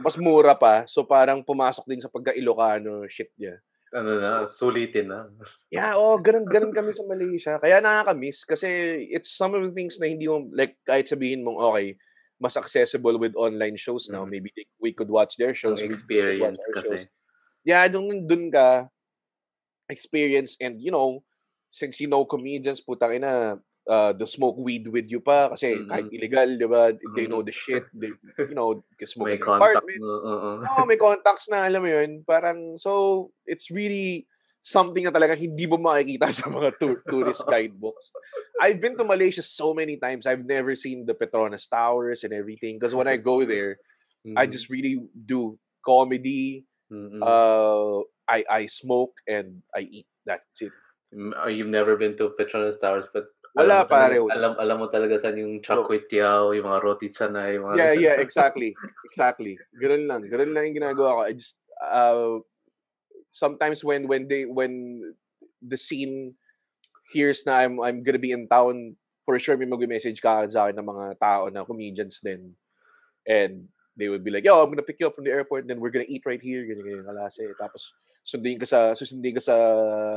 Mas 0.00 0.16
mura 0.16 0.56
pa, 0.56 0.88
so 0.88 1.04
parang 1.04 1.44
pumasok 1.44 1.84
din 1.84 2.00
sa 2.00 2.08
pagka-Ilocano 2.08 3.04
shit 3.06 3.30
niya. 3.36 3.60
Ano 3.92 4.18
na, 4.18 4.48
so, 4.48 4.72
sulitin 4.72 5.12
na. 5.12 5.28
yeah, 5.68 5.92
oh, 5.92 6.16
ganun, 6.16 6.48
ganun 6.48 6.72
kami 6.78 6.96
sa 6.96 7.04
Malaysia. 7.04 7.60
Kaya 7.60 7.84
nakaka-miss 7.84 8.48
kasi 8.48 8.68
it's 9.12 9.36
some 9.36 9.52
of 9.52 9.60
the 9.60 9.72
things 9.76 10.00
na 10.00 10.08
hindi 10.08 10.24
mo, 10.24 10.48
like, 10.56 10.80
kahit 10.88 11.12
sabihin 11.12 11.44
mong, 11.44 11.60
okay, 11.60 12.00
mas 12.40 12.56
accessible 12.56 13.20
with 13.20 13.36
online 13.36 13.76
shows 13.76 14.08
now. 14.08 14.24
Mm. 14.24 14.30
Maybe 14.40 14.50
we 14.80 14.96
could 14.96 15.12
watch 15.12 15.36
their 15.36 15.52
shows. 15.52 15.78
Ang 15.78 15.92
experience 15.92 16.58
kasi. 16.72 17.04
Shows. 17.04 17.12
Yeah, 17.62 17.86
dun, 17.86 18.26
dun 18.26 18.50
ka, 18.50 18.88
experience 19.92 20.56
and, 20.58 20.80
you 20.80 20.90
know, 20.90 21.22
since 21.72 22.00
you 22.00 22.08
know 22.08 22.28
comedians, 22.28 22.84
putang 22.84 23.16
ina, 23.16 23.56
uh, 23.88 24.12
the 24.12 24.26
smoke 24.26 24.56
weed 24.58 24.86
with 24.88 25.10
you 25.10 25.20
pa 25.20 25.50
kasi 25.50 25.74
mm-hmm. 25.74 25.90
kahit 25.90 26.08
illegal, 26.12 26.48
di 26.58 26.68
ba? 26.68 26.82
Mm-hmm. 26.92 27.14
They 27.16 27.26
know 27.26 27.42
the 27.42 27.54
shit. 27.54 27.86
They, 27.94 28.14
you 28.38 28.54
know, 28.54 28.84
smoke 29.02 29.28
may 29.28 29.38
contact. 29.38 29.86
Uh-uh. 29.86 30.66
Oh, 30.78 30.86
may 30.86 30.98
contacts 31.02 31.50
na, 31.50 31.66
alam 31.66 31.82
mo 31.82 31.90
yun. 31.90 32.22
Parang, 32.22 32.78
so, 32.78 33.30
it's 33.46 33.70
really 33.70 34.26
something 34.62 35.02
na 35.02 35.10
talaga 35.10 35.34
hindi 35.34 35.66
mo 35.66 35.74
makikita 35.76 36.30
sa 36.38 36.46
mga 36.46 36.78
tour, 36.78 37.02
tourist 37.06 37.42
guidebooks. 37.50 38.14
I've 38.62 38.78
been 38.78 38.96
to 38.96 39.04
Malaysia 39.04 39.42
so 39.42 39.74
many 39.74 39.98
times. 39.98 40.26
I've 40.26 40.46
never 40.46 40.78
seen 40.78 41.04
the 41.04 41.14
Petronas 41.14 41.66
Towers 41.66 42.22
and 42.22 42.32
everything. 42.32 42.78
Because 42.78 42.94
when 42.94 43.10
I 43.10 43.18
go 43.18 43.42
there, 43.44 43.82
mm-hmm. 44.22 44.38
I 44.38 44.46
just 44.46 44.70
really 44.70 45.02
do 45.26 45.58
comedy. 45.82 46.64
Mm-hmm. 46.92 47.22
Uh, 47.24 48.06
I 48.30 48.44
I 48.46 48.62
smoke 48.70 49.18
and 49.26 49.66
I 49.74 49.82
eat. 49.90 50.06
That's 50.22 50.62
it. 50.62 50.70
You've 51.50 51.72
never 51.72 51.98
been 51.98 52.14
to 52.22 52.30
Petronas 52.38 52.78
Towers, 52.78 53.10
but 53.10 53.26
wala, 53.52 53.84
alam 53.84 53.88
pare. 53.88 54.16
Talaga, 54.16 54.32
alam, 54.32 54.52
alam 54.56 54.76
mo 54.80 54.86
talaga 54.88 55.14
saan 55.20 55.36
yung 55.36 55.60
chakwetiao, 55.60 56.56
yung 56.56 56.64
mga 56.64 56.80
roti 56.80 57.08
yung 57.12 57.64
mga... 57.68 57.76
Yeah, 57.76 57.92
yeah, 57.92 58.16
exactly. 58.24 58.72
Exactly. 59.04 59.60
Ganun 59.76 60.08
lang. 60.08 60.20
Ganun 60.28 60.56
lang 60.56 60.72
yung 60.72 60.78
ginagawa 60.80 61.10
ko. 61.16 61.20
I 61.28 61.32
just, 61.36 61.56
uh, 61.84 62.40
sometimes 63.28 63.84
when, 63.84 64.08
when 64.08 64.24
they, 64.28 64.48
when 64.48 65.04
the 65.60 65.76
scene 65.76 66.32
hears 67.12 67.44
na 67.44 67.60
I'm, 67.60 67.76
I'm 67.80 68.02
gonna 68.02 68.18
be 68.18 68.32
in 68.32 68.48
town, 68.48 68.96
for 69.28 69.38
sure 69.38 69.56
may 69.56 69.68
mag-message 69.68 70.24
ka 70.24 70.48
sa 70.48 70.66
akin 70.66 70.80
ng 70.80 70.88
mga 70.88 71.06
tao 71.20 71.52
na 71.52 71.68
comedians 71.68 72.24
din. 72.24 72.56
And 73.28 73.68
they 73.96 74.08
would 74.08 74.24
be 74.24 74.32
like, 74.32 74.48
yo, 74.48 74.64
I'm 74.64 74.72
gonna 74.72 74.82
pick 74.82 74.96
you 74.98 75.06
up 75.06 75.14
from 75.14 75.28
the 75.28 75.34
airport, 75.36 75.68
then 75.68 75.78
we're 75.78 75.92
gonna 75.92 76.08
eat 76.08 76.24
right 76.24 76.40
here, 76.40 76.64
ganyan, 76.64 77.04
ganyan, 77.04 77.06
kalase. 77.06 77.44
Tapos, 77.60 77.92
sundin 78.24 78.56
ka 78.56 78.66
sa, 78.66 78.96
susundin 78.96 79.36
ka 79.36 79.42
sa, 79.44 79.56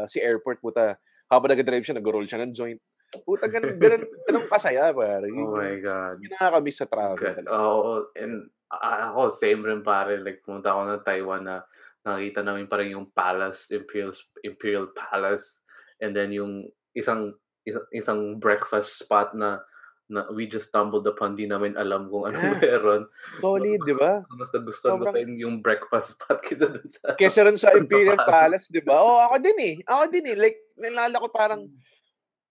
si 0.07 0.23
airport, 0.23 0.63
puta, 0.63 0.95
habang 1.27 1.51
nag-drive 1.51 1.83
siya, 1.83 1.99
nag-roll 1.99 2.25
siya 2.25 2.41
ng 2.41 2.55
joint. 2.55 2.81
Puta, 3.23 3.47
ganun, 3.47 3.77
ganun, 3.79 4.03
ganun 4.27 4.45
kasaya, 4.49 4.91
pare. 4.91 5.27
Oh 5.31 5.55
my 5.55 5.75
God. 5.79 6.15
Yung 6.19 6.33
nakakamiss 6.35 6.81
sa 6.83 6.89
travel. 6.89 7.45
Oo, 7.47 7.79
oh, 7.79 7.99
and 8.17 8.49
ako, 8.71 9.31
same 9.31 9.61
rin 9.63 9.85
pare. 9.85 10.19
Like, 10.19 10.43
pumunta 10.43 10.73
ako 10.73 10.81
ng 10.89 11.05
Taiwan 11.05 11.43
na 11.45 11.63
nakita 12.05 12.41
namin 12.43 12.69
parang 12.69 12.89
yung 12.89 13.07
palace, 13.13 13.71
Imperial, 13.71 14.13
Imperial 14.43 14.87
Palace. 14.91 15.63
And 16.01 16.11
then 16.11 16.33
yung 16.35 16.69
isang, 16.91 17.37
isang, 17.63 17.87
isang 17.93 18.21
breakfast 18.41 19.05
spot 19.05 19.33
na 19.37 19.63
na 20.05 20.29
we 20.29 20.45
just 20.45 20.69
stumbled 20.69 21.01
upon, 21.09 21.33
di 21.33 21.49
namin 21.49 21.73
alam 21.73 22.13
kung 22.13 22.29
ano 22.29 22.37
yeah. 22.37 22.61
meron. 22.61 23.09
Solid, 23.41 23.81
di 23.89 23.95
ba? 23.97 24.21
Mas 24.37 24.53
nagustuhan 24.53 25.01
ko 25.01 25.09
pa 25.09 25.17
yung 25.17 25.65
breakfast 25.65 26.13
spot 26.13 26.37
kaysa 26.45 26.69
dun 26.69 26.89
sa... 26.93 27.17
Kesa 27.17 27.41
rin 27.41 27.57
sa 27.57 27.73
Imperial 27.81 28.21
Palace, 28.21 28.69
di 28.69 28.85
ba? 28.85 29.01
Oo, 29.01 29.17
oh, 29.17 29.19
ako 29.25 29.41
din 29.41 29.57
eh. 29.57 29.75
Ako 29.81 30.03
din 30.13 30.29
eh. 30.29 30.37
Like, 30.37 30.57
nalala 30.77 31.17
ko 31.17 31.33
parang 31.33 31.65
hmm 31.65 31.94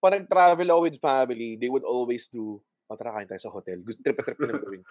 pag 0.01 0.21
nag-travel 0.21 0.67
ako 0.69 0.81
with 0.85 1.01
family, 1.01 1.57
they 1.59 1.71
would 1.71 1.85
always 1.85 2.27
do, 2.29 2.61
oh, 2.89 2.95
tara 2.97 3.15
kain 3.15 3.29
tayo 3.29 3.41
sa 3.41 3.53
hotel. 3.53 3.81
Trip-trip 3.81 4.39
na 4.41 4.55
gawin. 4.59 4.81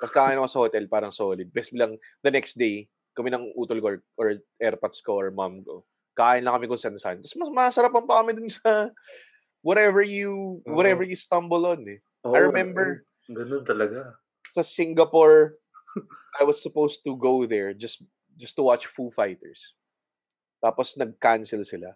Tapos 0.00 0.14
kain 0.14 0.38
ako 0.38 0.48
sa 0.50 0.62
hotel, 0.66 0.84
parang 0.90 1.14
solid. 1.14 1.48
Best 1.54 1.70
lang, 1.76 1.98
the 2.24 2.30
next 2.30 2.58
day, 2.58 2.88
kami 3.14 3.30
ng 3.30 3.54
utol 3.54 3.78
ko 3.78 3.86
or, 3.94 3.98
or 4.18 4.28
airpods 4.58 4.98
ko 5.04 5.22
or 5.22 5.30
mom 5.30 5.62
ko. 5.62 5.86
Kain 6.18 6.42
lang 6.42 6.54
kami 6.58 6.66
kung 6.66 6.78
saan 6.78 6.98
saan. 6.98 7.22
Tapos 7.22 7.38
mas 7.38 7.50
masarapan 7.50 8.04
pa 8.06 8.22
kami 8.22 8.34
dun 8.34 8.50
sa 8.50 8.90
whatever 9.62 10.02
you, 10.02 10.58
whatever 10.66 11.06
you 11.06 11.14
stumble 11.14 11.62
on 11.66 11.82
eh. 11.86 12.02
Oh, 12.26 12.34
I 12.34 12.42
remember. 12.42 13.06
Ganun 13.30 13.62
talaga. 13.62 14.18
Sa 14.50 14.62
Singapore, 14.66 15.58
I 16.40 16.42
was 16.42 16.58
supposed 16.58 17.06
to 17.06 17.14
go 17.14 17.46
there 17.46 17.70
just 17.70 18.02
just 18.34 18.58
to 18.58 18.66
watch 18.66 18.90
Foo 18.90 19.14
Fighters. 19.14 19.78
Tapos 20.58 20.98
nag-cancel 20.98 21.62
sila. 21.62 21.94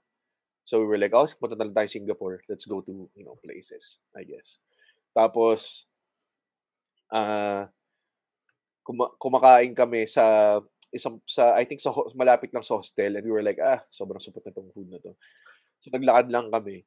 So 0.68 0.84
we 0.84 0.84
were 0.84 1.00
like, 1.00 1.16
oh, 1.16 1.24
punta 1.40 1.56
na 1.56 1.72
tayo 1.72 1.88
Singapore. 1.88 2.44
Let's 2.44 2.68
go 2.68 2.84
to, 2.84 3.08
you 3.16 3.24
know, 3.24 3.40
places, 3.40 4.04
I 4.12 4.28
guess. 4.28 4.60
Tapos, 5.16 5.88
uh, 7.08 7.64
kuma- 8.84 9.16
kumakain 9.16 9.72
kami 9.72 10.04
sa 10.04 10.60
isang 10.92 11.20
sa 11.24 11.56
I 11.56 11.64
think 11.64 11.80
sa 11.80 11.92
malapit 12.12 12.52
lang 12.52 12.64
sa 12.64 12.76
hostel 12.80 13.16
and 13.16 13.24
we 13.24 13.32
were 13.32 13.44
like 13.44 13.60
ah 13.60 13.84
sobrang 13.92 14.20
supot 14.20 14.40
na 14.40 14.56
tong 14.56 14.72
food 14.72 14.88
na 14.88 14.96
to 14.96 15.12
so 15.84 15.92
naglakad 15.92 16.32
lang 16.32 16.48
kami 16.48 16.80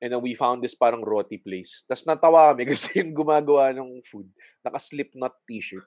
and 0.00 0.16
then 0.16 0.24
we 0.24 0.32
found 0.32 0.64
this 0.64 0.72
parang 0.72 1.04
roti 1.04 1.36
place 1.36 1.84
tas 1.84 2.08
natawa 2.08 2.56
kami 2.56 2.64
kasi 2.72 3.04
yung 3.04 3.12
gumagawa 3.12 3.68
ng 3.76 4.00
food 4.08 4.24
naka 4.64 4.80
Slipknot 4.80 5.36
t-shirt 5.44 5.84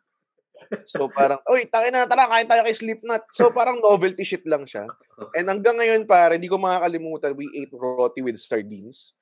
So 0.84 1.08
parang, 1.08 1.40
oy, 1.48 1.68
tangin 1.70 1.96
na, 1.96 2.10
tara, 2.10 2.28
kain 2.28 2.48
tayo 2.48 2.64
kay 2.68 2.76
Slipknot. 2.76 3.24
So 3.32 3.52
parang 3.56 3.80
novelty 3.80 4.24
shit 4.28 4.44
lang 4.44 4.68
siya. 4.68 4.88
And 5.38 5.48
hanggang 5.48 5.80
ngayon, 5.80 6.04
pare, 6.10 6.36
hindi 6.36 6.52
ko 6.52 6.60
makakalimutan, 6.60 7.38
we 7.38 7.48
ate 7.56 7.72
roti 7.72 8.20
with 8.20 8.40
sardines. 8.42 9.16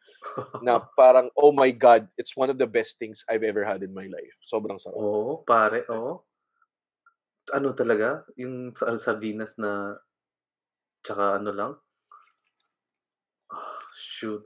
na 0.66 0.82
parang, 0.82 1.30
oh 1.38 1.54
my 1.54 1.70
God, 1.70 2.08
it's 2.18 2.34
one 2.34 2.50
of 2.50 2.58
the 2.58 2.66
best 2.66 2.98
things 2.98 3.22
I've 3.30 3.46
ever 3.46 3.62
had 3.62 3.86
in 3.86 3.94
my 3.94 4.10
life. 4.10 4.36
Sobrang 4.46 4.82
sarap. 4.82 4.98
Oo, 4.98 5.06
oh, 5.06 5.34
pare, 5.46 5.86
oo. 5.90 6.02
Oh. 6.02 6.18
Ano 7.54 7.78
talaga? 7.78 8.26
Yung 8.42 8.74
sardinas 8.74 9.58
na, 9.62 10.02
tsaka 11.06 11.38
ano 11.38 11.52
lang? 11.54 11.72
Oh, 13.54 13.78
shoot. 13.94 14.42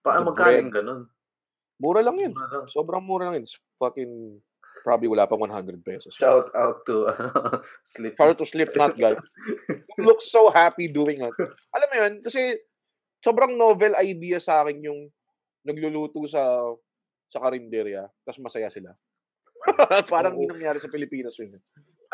Paano 0.00 0.32
magkaling 0.32 0.72
ganun? 0.72 1.12
Mura 1.76 2.00
lang 2.00 2.16
yun. 2.16 2.32
Mura 2.32 2.48
lang. 2.48 2.66
Sobrang 2.72 3.04
mura 3.04 3.28
lang 3.28 3.42
yun. 3.42 3.44
It's 3.44 3.60
fucking 3.76 4.40
Probably 4.88 5.12
wala 5.12 5.28
pang 5.28 5.44
100 5.44 5.84
pesos. 5.84 6.16
Shout 6.16 6.48
out 6.56 6.80
to 6.88 7.04
uh, 7.12 7.60
Slip. 7.84 8.16
Shout 8.16 8.32
out 8.32 8.40
to 8.40 8.48
Slipknot 8.48 8.96
guy. 8.96 9.12
you 10.00 10.04
look 10.08 10.24
so 10.24 10.48
happy 10.48 10.88
doing 10.88 11.20
it. 11.20 11.34
Alam 11.76 11.88
mo 11.92 11.96
yun, 12.00 12.12
kasi 12.24 12.56
sobrang 13.20 13.52
novel 13.52 13.92
idea 14.00 14.40
sa 14.40 14.64
akin 14.64 14.80
yung 14.80 15.12
nagluluto 15.68 16.24
sa 16.24 16.72
sa 17.28 17.36
karinderya, 17.44 18.08
tapos 18.24 18.40
masaya 18.40 18.72
sila. 18.72 18.96
parang 20.08 20.40
hindi 20.40 20.48
nangyari 20.48 20.80
sa 20.80 20.88
Pilipinas 20.88 21.36
yun. 21.36 21.60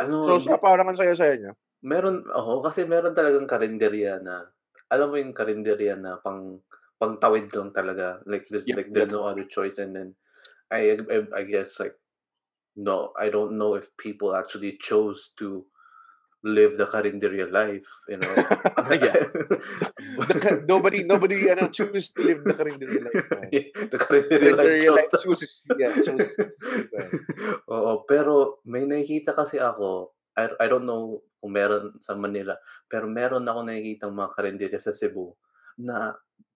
Ano, 0.03 0.27
so, 0.27 0.43
siya 0.43 0.59
parang 0.59 0.91
ang 0.91 0.99
saya-saya 0.99 1.39
niya. 1.39 1.53
Meron, 1.87 2.27
oh, 2.35 2.59
kasi 2.59 2.83
meron 2.83 3.15
talagang 3.15 3.47
karinderya 3.47 4.19
na, 4.19 4.51
alam 4.91 5.15
mo 5.15 5.17
yung 5.23 5.31
karinderya 5.31 5.95
na 5.95 6.19
pang 6.19 6.59
pang 6.99 7.15
tawid 7.23 7.47
lang 7.55 7.71
talaga. 7.71 8.19
Like, 8.27 8.51
there's, 8.51 8.67
yeah, 8.67 8.83
like, 8.83 8.91
there's 8.91 9.15
yeah. 9.15 9.23
no 9.23 9.31
other 9.31 9.47
choice. 9.47 9.79
And 9.79 9.95
then, 9.95 10.09
I, 10.75 10.99
I, 10.99 11.19
I 11.31 11.43
guess, 11.47 11.79
like, 11.79 11.95
no, 12.77 13.13
I 13.19 13.31
don't 13.31 13.59
know 13.59 13.75
if 13.75 13.95
people 13.97 14.35
actually 14.35 14.77
chose 14.79 15.31
to 15.39 15.67
live 16.45 16.77
the 16.77 16.85
Carinderia 16.85 17.49
life, 17.51 17.89
you 18.09 18.19
know. 18.19 18.29
the, 18.77 20.65
nobody, 20.69 21.03
nobody, 21.05 21.49
ano, 21.49 21.69
choose 21.69 22.11
to 22.13 22.23
live 22.23 22.45
the 22.45 22.53
Carinderia 22.53 23.01
life. 23.01 23.49
Yeah, 23.53 23.67
the 23.89 23.99
Carinderia, 23.99 24.53
Carinderia 24.53 24.93
life, 24.93 25.09
life 25.13 25.23
chooses, 25.25 25.65
yeah, 25.79 25.95
chooses. 26.05 26.37
Oo, 27.71 28.05
pero 28.05 28.61
may 28.69 28.85
nakikita 28.85 29.33
kasi 29.33 29.57
ako, 29.57 30.13
I, 30.37 30.51
I 30.61 30.67
don't 30.69 30.85
know 30.85 31.23
kung 31.41 31.55
meron 31.57 31.97
sa 32.01 32.13
Manila, 32.17 32.57
pero 32.89 33.09
meron 33.09 33.45
ako 33.49 33.61
nakikita 33.65 34.13
mga 34.13 34.33
Carinderia 34.37 34.81
sa 34.81 34.93
Cebu 34.93 35.33
na 35.81 36.13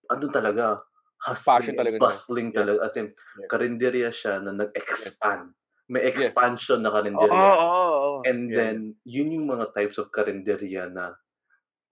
ano 0.09 0.25
talaga, 0.29 0.85
hustling, 1.25 1.75
talaga 1.77 1.81
and 1.81 1.89
niya. 1.97 2.01
bustling 2.03 2.49
Yeah. 2.53 2.59
talaga. 2.61 2.79
As 2.85 2.95
in, 2.97 3.07
Yeah. 3.13 3.49
karinderya 3.51 4.11
siya 4.13 4.39
na 4.45 4.53
nag-expand. 4.53 5.53
May 5.89 6.05
Yeah. 6.05 6.13
expansion 6.13 6.85
na 6.85 6.93
Oo, 6.93 6.97
karinderya. 7.01 7.33
oo, 7.33 7.65
oo. 7.65 8.13
And 8.29 8.53
Yeah, 8.53 8.57
then, 8.57 8.77
yun 9.09 9.33
yung 9.33 9.49
mga 9.49 9.73
types 9.73 9.97
of 9.97 10.13
karinderya 10.13 10.93
na 10.93 11.17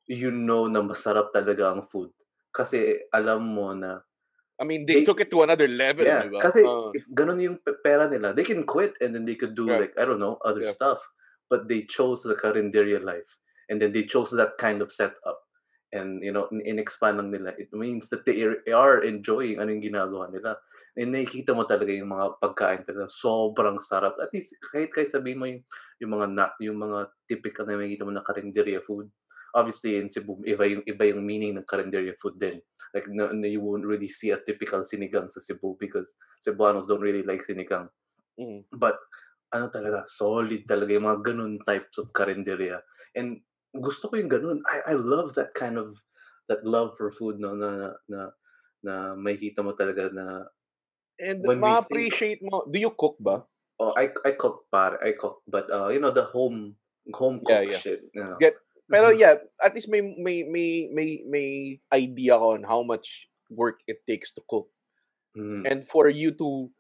you 0.07 0.31
know 0.31 0.69
na 0.69 0.85
masarap 0.85 1.33
talaga 1.33 1.73
ang 1.73 1.81
food. 1.83 2.13
Kasi 2.53 3.01
alam 3.11 3.43
mo 3.43 3.73
na, 3.73 4.05
I 4.57 4.65
mean, 4.65 4.85
they 4.89 5.01
They- 5.01 5.09
took 5.09 5.21
it 5.21 5.29
to 5.33 5.45
another 5.45 5.69
level, 5.69 6.05
yeah, 6.09 6.25
di 6.25 6.33
ba? 6.33 6.41
kasi 6.41 6.65
Oo. 6.65 6.89
if 6.97 7.05
ganun 7.13 7.41
yung 7.41 7.61
pe- 7.61 7.77
pera 7.85 8.09
nila, 8.09 8.33
they 8.33 8.45
can 8.45 8.65
quit 8.65 8.97
and 9.05 9.13
then 9.13 9.25
they 9.29 9.37
could 9.37 9.53
do 9.53 9.69
Yeah. 9.69 9.81
like, 9.85 9.93
I 10.01 10.05
don't 10.09 10.21
know, 10.21 10.41
other 10.41 10.65
Yeah. 10.65 10.73
stuff. 10.73 11.01
But 11.49 11.69
they 11.69 11.85
chose 11.85 12.25
the 12.25 12.37
karinderya 12.37 13.01
life. 13.05 13.37
And 13.69 13.81
then 13.81 13.93
they 13.93 14.05
chose 14.09 14.33
that 14.33 14.57
kind 14.57 14.81
of 14.81 14.89
setup. 14.93 15.45
And, 15.93 16.25
you 16.25 16.33
know, 16.33 16.49
in- 16.49 16.65
in-expand 16.65 17.17
lang 17.21 17.31
nila. 17.33 17.53
It 17.57 17.73
means 17.77 18.09
that 18.13 18.25
they 18.25 18.41
are- 18.45 18.61
are 18.73 19.01
enjoying 19.05 19.61
ano 19.61 19.73
yung 19.77 19.85
ginagawa 19.85 20.33
nila. 20.33 20.57
And 20.97 21.13
nakikita 21.13 21.53
mo 21.53 21.69
talaga 21.69 21.93
yung 21.93 22.09
mga 22.09 22.41
pagkain 22.41 22.83
talaga. 22.89 23.05
Sobrang 23.13 23.77
sarap. 23.77 24.17
At 24.17 24.33
least, 24.33 24.57
kahit, 24.65 24.89
kahit 24.89 25.13
sabihin 25.13 25.37
mo 25.37 25.45
yung, 25.45 25.63
yung 26.01 26.13
mga 26.17 26.27
na, 26.33 26.45
yung 26.57 26.79
mga 26.81 26.99
typical 27.29 27.69
na 27.69 27.77
nakikita 27.77 28.09
mo 28.09 28.13
na 28.17 28.25
karinderya 28.25 28.81
food. 28.81 29.13
Obviously, 29.53 30.01
in 30.01 30.09
Cebu, 30.09 30.41
iba 30.49 30.65
yung, 30.65 30.81
iba 30.89 31.05
yung 31.09 31.21
meaning 31.21 31.57
ng 31.57 31.69
karinderya 31.69 32.17
food 32.17 32.41
din. 32.41 32.65
Like, 32.97 33.13
no, 33.13 33.29
no, 33.29 33.45
you 33.45 33.61
won't 33.61 33.85
really 33.85 34.09
see 34.09 34.33
a 34.33 34.41
typical 34.41 34.81
sinigang 34.89 35.29
sa 35.29 35.41
Cebu 35.41 35.77
because 35.77 36.17
Cebuanos 36.41 36.89
don't 36.89 37.05
really 37.05 37.25
like 37.25 37.45
sinigang. 37.45 37.93
Mm. 38.41 38.65
But, 38.73 38.97
ano 39.53 39.71
talaga, 39.71 40.05
solid 40.11 40.67
talaga 40.67 40.97
yung 40.97 41.07
mga 41.07 41.21
ganun 41.23 41.55
types 41.63 42.01
of 42.03 42.11
karinderya. 42.11 42.83
And 43.15 43.41
gusto 43.73 44.09
ko 44.09 44.19
yung 44.19 44.33
ganun. 44.33 44.59
I, 44.67 44.93
I 44.93 44.95
love 44.97 45.37
that 45.37 45.53
kind 45.55 45.79
of, 45.79 46.01
that 46.49 46.65
love 46.67 46.97
for 46.97 47.13
food, 47.13 47.39
no, 47.39 47.55
na, 47.55 47.69
na, 47.69 47.89
na, 48.09 48.21
na 48.83 48.95
makikita 49.15 49.61
mo 49.63 49.73
talaga 49.77 50.11
na, 50.11 50.45
And 51.17 51.41
When 51.41 51.59
think- 51.59 51.65
ma-appreciate 51.65 52.41
mo, 52.45 52.65
do 52.69 52.77
you 52.79 52.93
cook 52.93 53.17
ba? 53.21 53.45
oh, 53.77 53.93
I, 53.93 54.09
I 54.25 54.33
cook, 54.33 54.65
par, 54.73 54.97
I 55.05 55.13
cook, 55.13 55.45
but, 55.45 55.69
uh, 55.69 55.89
you 55.93 56.01
know, 56.01 56.09
the 56.11 56.25
home, 56.33 56.77
home 57.13 57.45
cook 57.45 57.69
Yeah, 57.69 57.77
yeah. 57.77 57.77
shit, 57.77 58.01
know. 58.17 58.37
Get- 58.41 58.57
Pero 58.89 59.11
Mhm. 59.11 59.19
yeah, 59.19 59.35
at 59.59 59.75
least 59.75 59.91
may 59.91 59.99
may 59.99 60.47
may 60.47 60.87
may 60.95 61.19
may 61.27 61.49
idea 61.91 62.39
on 62.39 62.63
how 62.63 62.87
much 62.87 63.27
work 63.51 63.83
it 63.91 63.99
takes 64.07 64.31
to 64.31 64.41
cook. 64.47 64.71
Mhm. 65.35 65.67
And 65.67 65.79
for 65.91 66.07
you 66.07 66.31
to 66.39 66.71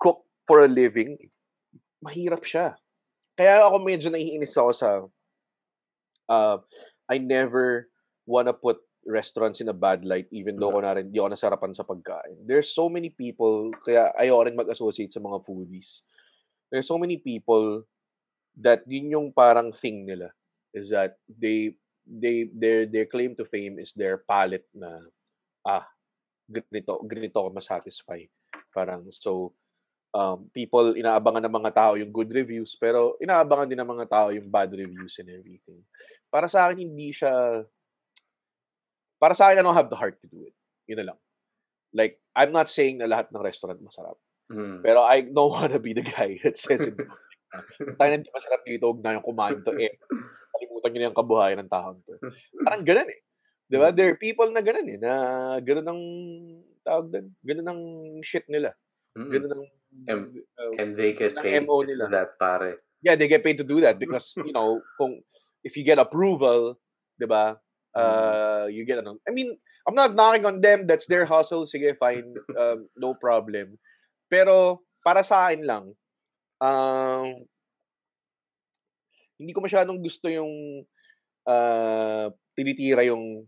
cook 0.00 0.24
for 0.48 0.64
a 0.64 0.70
living, 0.72 1.20
mahirap 2.00 2.48
siya. 2.48 2.80
Kaya 3.36 3.68
ako 3.68 3.84
medyo 3.84 4.08
naiinis 4.08 4.56
ako 4.56 4.72
sa 4.72 4.88
uh, 6.32 6.56
I 7.06 7.20
never 7.20 7.92
wanna 8.24 8.56
put 8.56 8.80
restaurants 9.06 9.58
in 9.58 9.68
a 9.70 9.76
bad 9.76 10.06
light 10.06 10.30
even 10.30 10.54
though 10.56 10.70
Mhm. 10.70 10.78
ko 10.78 10.86
na 10.86 10.94
rin, 10.98 11.06
di 11.10 11.18
ako 11.18 11.34
nasarapan 11.34 11.72
sa 11.74 11.86
pagkain. 11.86 12.38
There's 12.46 12.70
so 12.70 12.86
many 12.86 13.10
people, 13.10 13.74
kaya 13.82 14.14
ayoko 14.14 14.46
rin 14.46 14.58
mag-associate 14.58 15.10
sa 15.10 15.22
mga 15.22 15.42
foodies. 15.42 16.06
There's 16.70 16.86
so 16.88 16.96
many 16.96 17.18
people 17.18 17.84
that 18.58 18.84
yun 18.84 19.12
yung 19.12 19.28
parang 19.32 19.72
thing 19.72 20.04
nila 20.04 20.32
is 20.72 20.92
that 20.92 21.16
they 21.28 21.76
they 22.04 22.50
their 22.52 22.84
their 22.84 23.06
claim 23.08 23.32
to 23.36 23.46
fame 23.46 23.78
is 23.78 23.94
their 23.94 24.20
palate 24.26 24.66
na 24.74 25.00
ah 25.64 25.86
ganito 26.50 27.00
ganito 27.06 27.38
ako 27.38 27.48
masatisfy 27.54 28.20
parang 28.74 29.06
so 29.12 29.54
um, 30.12 30.48
people 30.52 30.92
inaabangan 30.92 31.48
ng 31.48 31.56
mga 31.62 31.72
tao 31.72 31.92
yung 31.96 32.12
good 32.12 32.28
reviews 32.32 32.76
pero 32.76 33.16
inaabangan 33.22 33.68
din 33.68 33.80
ng 33.80 33.92
mga 33.96 34.06
tao 34.08 34.28
yung 34.34 34.48
bad 34.48 34.68
reviews 34.72 35.16
and 35.20 35.32
everything 35.32 35.80
para 36.28 36.48
sa 36.48 36.68
akin 36.68 36.84
hindi 36.84 37.12
siya 37.14 37.64
para 39.22 39.38
sa 39.38 39.54
akin 39.54 39.62
I 39.62 39.64
don't 39.64 39.78
have 39.78 39.86
the 39.86 39.98
heart 39.98 40.18
to 40.18 40.26
do 40.26 40.42
it 40.42 40.54
yun 40.90 40.98
na 40.98 41.14
lang 41.14 41.18
like 41.94 42.18
I'm 42.34 42.50
not 42.50 42.66
saying 42.66 42.98
na 42.98 43.06
lahat 43.06 43.30
ng 43.30 43.38
restaurant 43.38 43.78
masarap 43.78 44.18
Mhm. 44.50 44.82
pero 44.82 45.06
I 45.06 45.22
don't 45.24 45.54
wanna 45.56 45.78
be 45.78 45.94
the 45.94 46.02
guy 46.04 46.36
that 46.42 46.58
says 46.58 46.82
it 46.90 46.98
tayo 48.00 48.08
na 48.08 48.16
hindi 48.16 48.32
masarap 48.32 48.64
dito, 48.64 48.88
huwag 48.88 49.04
na 49.04 49.20
yung 49.20 49.26
kumain 49.28 49.60
to. 49.60 49.76
Eh, 49.76 49.92
kalimutan 50.56 50.88
nyo 50.88 50.98
na 50.98 51.08
yung 51.12 51.18
kabuhayan 51.20 51.58
ng 51.60 51.68
taon 51.68 52.00
to. 52.08 52.16
Parang 52.64 52.80
ganun 52.80 53.12
eh. 53.12 53.20
Di 53.68 53.76
ba? 53.76 53.92
Mm. 53.92 53.96
There 54.00 54.08
are 54.08 54.16
people 54.16 54.48
na 54.48 54.64
ganun 54.64 54.88
eh, 54.88 54.96
na 54.96 55.12
ganun 55.60 55.84
ang 55.84 56.02
tawag 56.80 57.12
doon. 57.12 57.26
Ganun 57.44 57.68
ang 57.68 57.80
shit 58.24 58.48
nila. 58.48 58.72
Mhm. 59.20 59.28
Ganun 59.28 59.52
ang... 59.52 59.62
And- 60.08 60.32
uh, 60.56 60.72
And 60.80 60.90
they 60.96 61.12
get 61.12 61.36
paid 61.36 61.68
MO 61.68 61.84
to 61.84 61.92
do 61.92 61.92
nila. 61.92 62.04
that, 62.08 62.40
pare. 62.40 62.80
yeah, 63.04 63.20
they 63.20 63.28
get 63.28 63.44
paid 63.44 63.60
to 63.60 63.68
do 63.68 63.84
that 63.84 64.00
because, 64.00 64.32
you 64.40 64.56
know, 64.56 64.80
kung 64.96 65.20
if 65.60 65.76
you 65.76 65.84
get 65.84 66.00
approval, 66.00 66.80
di 67.20 67.28
ba, 67.28 67.60
uh, 67.96 68.66
you 68.70 68.84
get 68.84 68.98
ano. 69.00 69.18
I 69.26 69.32
mean, 69.32 69.56
I'm 69.88 69.94
not 69.94 70.14
knocking 70.14 70.46
on 70.46 70.60
them. 70.60 70.86
That's 70.86 71.06
their 71.06 71.24
hustle. 71.26 71.66
Sige, 71.66 71.96
fine. 71.98 72.34
Um, 72.58 72.88
no 72.96 73.14
problem. 73.14 73.78
Pero, 74.30 74.80
para 75.04 75.20
sa 75.26 75.48
akin 75.50 75.62
lang, 75.66 75.84
um, 76.62 77.26
hindi 79.36 79.52
ko 79.52 79.60
masyadong 79.60 79.98
gusto 79.98 80.30
yung 80.30 80.84
uh, 81.48 82.26
tinitira 82.54 83.02
yung 83.04 83.44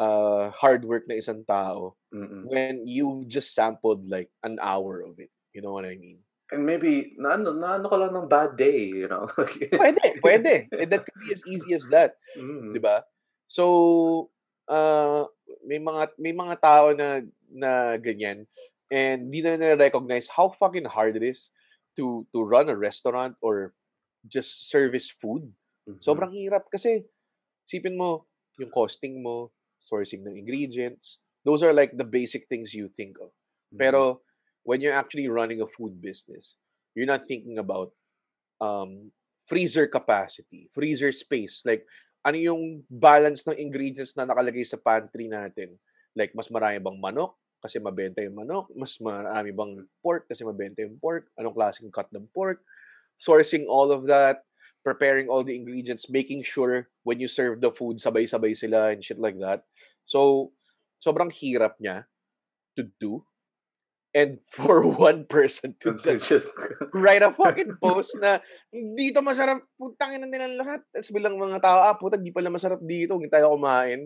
uh, 0.00 0.48
hard 0.56 0.82
work 0.88 1.04
na 1.06 1.20
isang 1.20 1.44
tao 1.44 1.94
Mhm. 2.12 2.44
when 2.48 2.74
you 2.84 3.24
just 3.28 3.52
sampled 3.56 4.04
like 4.08 4.28
an 4.44 4.56
hour 4.60 5.00
of 5.00 5.16
it. 5.20 5.32
You 5.52 5.60
know 5.64 5.72
what 5.72 5.84
I 5.88 5.96
mean? 5.96 6.20
And 6.52 6.68
maybe, 6.68 7.16
na 7.16 7.40
ano, 7.40 7.56
na 7.56 7.80
ano 7.80 7.88
ka 7.88 7.96
lang 7.96 8.12
ng 8.12 8.28
bad 8.28 8.56
day, 8.60 8.84
you 8.92 9.08
know? 9.08 9.24
Pwede, 9.80 10.20
pwede. 10.20 10.68
And 10.72 10.92
that 10.92 11.04
could 11.08 11.16
be 11.24 11.32
as 11.32 11.40
easy 11.48 11.72
as 11.72 11.84
that. 11.88 12.16
Mhm. 12.36 12.72
'di 12.76 12.80
ba? 12.80 13.04
So 13.52 14.32
uh, 14.64 15.28
may 15.68 15.76
mga 15.76 16.16
may 16.16 16.32
mga 16.32 16.56
tao 16.64 16.96
na 16.96 17.20
na 17.52 18.00
ganyan 18.00 18.48
and 18.88 19.28
di 19.28 19.44
na 19.44 19.60
nila 19.60 19.76
recognize 19.76 20.32
how 20.32 20.48
fucking 20.48 20.88
hard 20.88 21.20
it 21.20 21.24
is 21.24 21.52
to 22.00 22.24
to 22.32 22.40
run 22.40 22.72
a 22.72 22.76
restaurant 22.76 23.36
or 23.44 23.76
just 24.24 24.72
service 24.72 25.12
food. 25.12 25.52
Mhm. 25.84 26.00
Sobrang 26.00 26.32
hirap 26.32 26.72
kasi 26.72 27.04
sipin 27.68 28.00
mo 28.00 28.24
yung 28.56 28.72
costing 28.72 29.20
mo, 29.20 29.52
sourcing 29.82 30.24
ng 30.24 30.38
ingredients. 30.40 31.20
Those 31.44 31.60
are 31.60 31.74
like 31.76 31.92
the 31.92 32.06
basic 32.06 32.48
things 32.48 32.72
you 32.72 32.88
think 32.96 33.20
of. 33.20 33.34
Mhm. 33.74 33.78
Pero 33.84 34.00
when 34.64 34.80
you're 34.80 34.96
actually 34.96 35.28
running 35.28 35.60
a 35.60 35.68
food 35.68 36.00
business, 36.00 36.56
you're 36.96 37.08
not 37.08 37.28
thinking 37.28 37.58
about 37.60 37.92
um, 38.60 39.10
freezer 39.46 39.86
capacity, 39.86 40.70
freezer 40.72 41.12
space. 41.12 41.62
Like, 41.66 41.86
ano 42.22 42.38
yung 42.38 42.62
balance 42.86 43.42
ng 43.46 43.58
ingredients 43.58 44.14
na 44.14 44.26
nakalagay 44.26 44.62
sa 44.62 44.78
pantry 44.78 45.26
natin? 45.26 45.74
Like, 46.14 46.32
mas 46.38 46.46
marami 46.48 46.78
bang 46.78 46.98
manok 46.98 47.34
kasi 47.58 47.82
mabenta 47.82 48.22
yung 48.22 48.38
manok? 48.38 48.70
Mas 48.74 48.98
marami 49.02 49.50
bang 49.50 49.82
pork 50.02 50.30
kasi 50.30 50.46
mabenta 50.46 50.82
yung 50.86 50.98
pork? 51.02 51.26
Anong 51.34 51.54
klaseng 51.54 51.90
cut 51.90 52.10
ng 52.14 52.26
pork? 52.30 52.62
Sourcing 53.18 53.66
all 53.66 53.90
of 53.90 54.06
that, 54.06 54.46
preparing 54.86 55.30
all 55.30 55.42
the 55.42 55.54
ingredients, 55.54 56.10
making 56.10 56.42
sure 56.42 56.90
when 57.02 57.18
you 57.18 57.30
serve 57.30 57.62
the 57.62 57.70
food, 57.70 57.98
sabay-sabay 57.98 58.54
sila 58.54 58.94
and 58.94 59.02
shit 59.02 59.18
like 59.18 59.38
that. 59.38 59.62
So, 60.06 60.50
sobrang 61.02 61.30
hirap 61.30 61.78
niya 61.78 62.06
to 62.78 62.86
do. 62.98 63.22
And 64.12 64.44
for 64.52 64.84
one 65.08 65.24
person 65.24 65.72
to 65.80 65.96
just 65.96 66.28
just, 66.28 66.52
write 66.92 67.24
a 67.24 67.32
fucking 67.40 67.80
post 67.80 68.12
na 68.20 68.44
dito 68.68 69.24
masarap, 69.24 69.64
putangin 69.80 70.24
na 70.24 70.28
nilang 70.28 70.60
lahat. 70.60 70.80
Tapos 70.92 71.08
bilang 71.12 71.40
mga 71.40 71.64
tao, 71.64 71.80
ah, 71.80 71.96
puta, 71.96 72.20
di 72.20 72.28
pala 72.28 72.52
masarap 72.52 72.84
dito, 72.84 73.16
hindi 73.16 73.32
tayo 73.32 73.56
kumain. 73.56 74.04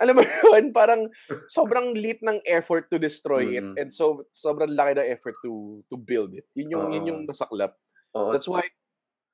Alam 0.00 0.20
mo 0.20 0.22
yun, 0.56 0.72
parang 0.72 1.12
sobrang 1.52 1.92
lit 1.92 2.24
ng 2.24 2.40
effort 2.48 2.88
to 2.88 2.96
destroy 2.96 3.60
it. 3.60 3.64
Mm. 3.64 3.76
And 3.76 3.88
so, 3.92 4.24
sobrang 4.32 4.72
laki 4.72 4.96
ng 4.96 5.08
effort 5.12 5.36
to 5.44 5.84
to 5.92 6.00
build 6.00 6.32
it. 6.32 6.48
Yun 6.56 6.72
yung, 6.72 6.84
yun 6.96 7.08
yung 7.12 7.20
masaklap. 7.28 7.76
Oo. 8.16 8.32
That's 8.32 8.48
why 8.48 8.64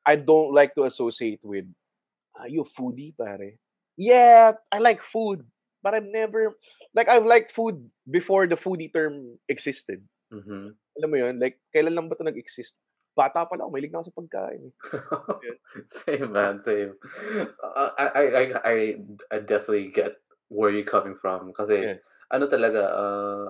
I 0.02 0.18
don't 0.18 0.50
like 0.50 0.74
to 0.74 0.82
associate 0.82 1.46
with, 1.46 1.70
are 2.34 2.50
you 2.50 2.66
foodie, 2.66 3.14
pare? 3.14 3.54
Yeah, 3.94 4.58
I 4.70 4.78
like 4.82 5.02
food. 5.02 5.46
But 5.89 5.97
I've 5.97 6.12
never, 6.12 6.53
like, 6.93 7.09
I've 7.09 7.24
liked 7.24 7.49
food 7.49 7.89
before 8.05 8.45
the 8.45 8.61
foodie 8.61 8.93
term 8.93 9.41
existed. 9.49 10.05
Mhm. 10.28 10.76
Alam 11.01 11.09
mo 11.09 11.16
yun? 11.16 11.41
Like, 11.41 11.64
kailan 11.72 11.97
lang 11.97 12.12
ba 12.12 12.16
ito 12.20 12.28
nag-exist? 12.28 12.76
Bata 13.16 13.49
pa 13.49 13.57
lang, 13.57 13.72
mahilig 13.72 13.89
na 13.89 14.05
ako 14.05 14.12
sa 14.12 14.18
pagkain. 14.20 14.61
eh. 14.68 14.74
same 16.05 16.28
man, 16.28 16.61
same. 16.61 16.93
Uh, 17.64 17.91
I, 17.97 18.05
I, 18.05 18.24
I, 18.28 18.45
I, 18.61 18.76
I 19.32 19.36
definitely 19.41 19.89
get 19.89 20.20
where 20.53 20.68
you're 20.68 20.84
coming 20.84 21.16
from. 21.16 21.57
Kasi, 21.57 21.89
Yeah. 21.89 22.05
ano 22.28 22.45
talaga, 22.53 22.82
uh, 22.93 23.49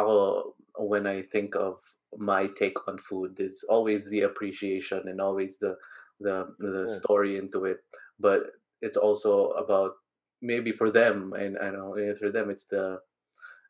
ako, 0.00 0.56
when 0.80 1.04
I 1.06 1.28
think 1.28 1.54
of 1.60 1.76
my 2.16 2.48
take 2.56 2.80
on 2.88 2.96
food, 2.96 3.36
it's 3.36 3.64
always 3.68 4.08
the 4.08 4.22
appreciation 4.24 5.04
and 5.12 5.20
always 5.20 5.58
the, 5.60 5.76
the, 6.24 6.48
the 6.56 6.88
Yeah. 6.88 6.98
story 7.04 7.36
into 7.36 7.68
it. 7.68 7.84
But 8.18 8.56
it's 8.80 8.96
also 8.96 9.52
about 9.60 9.92
maybe 10.40 10.72
for 10.72 10.90
them, 10.90 11.32
and 11.32 11.58
I 11.58 11.70
know 11.70 11.96
for 12.18 12.30
them, 12.30 12.50
it's 12.50 12.66
the, 12.66 12.98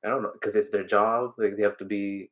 I 0.04 0.08
don't 0.08 0.22
know, 0.22 0.32
because 0.32 0.56
it's 0.56 0.70
their 0.70 0.84
job. 0.84 1.32
Like 1.38 1.56
they 1.56 1.62
have 1.62 1.76
to 1.78 1.84
be, 1.84 2.30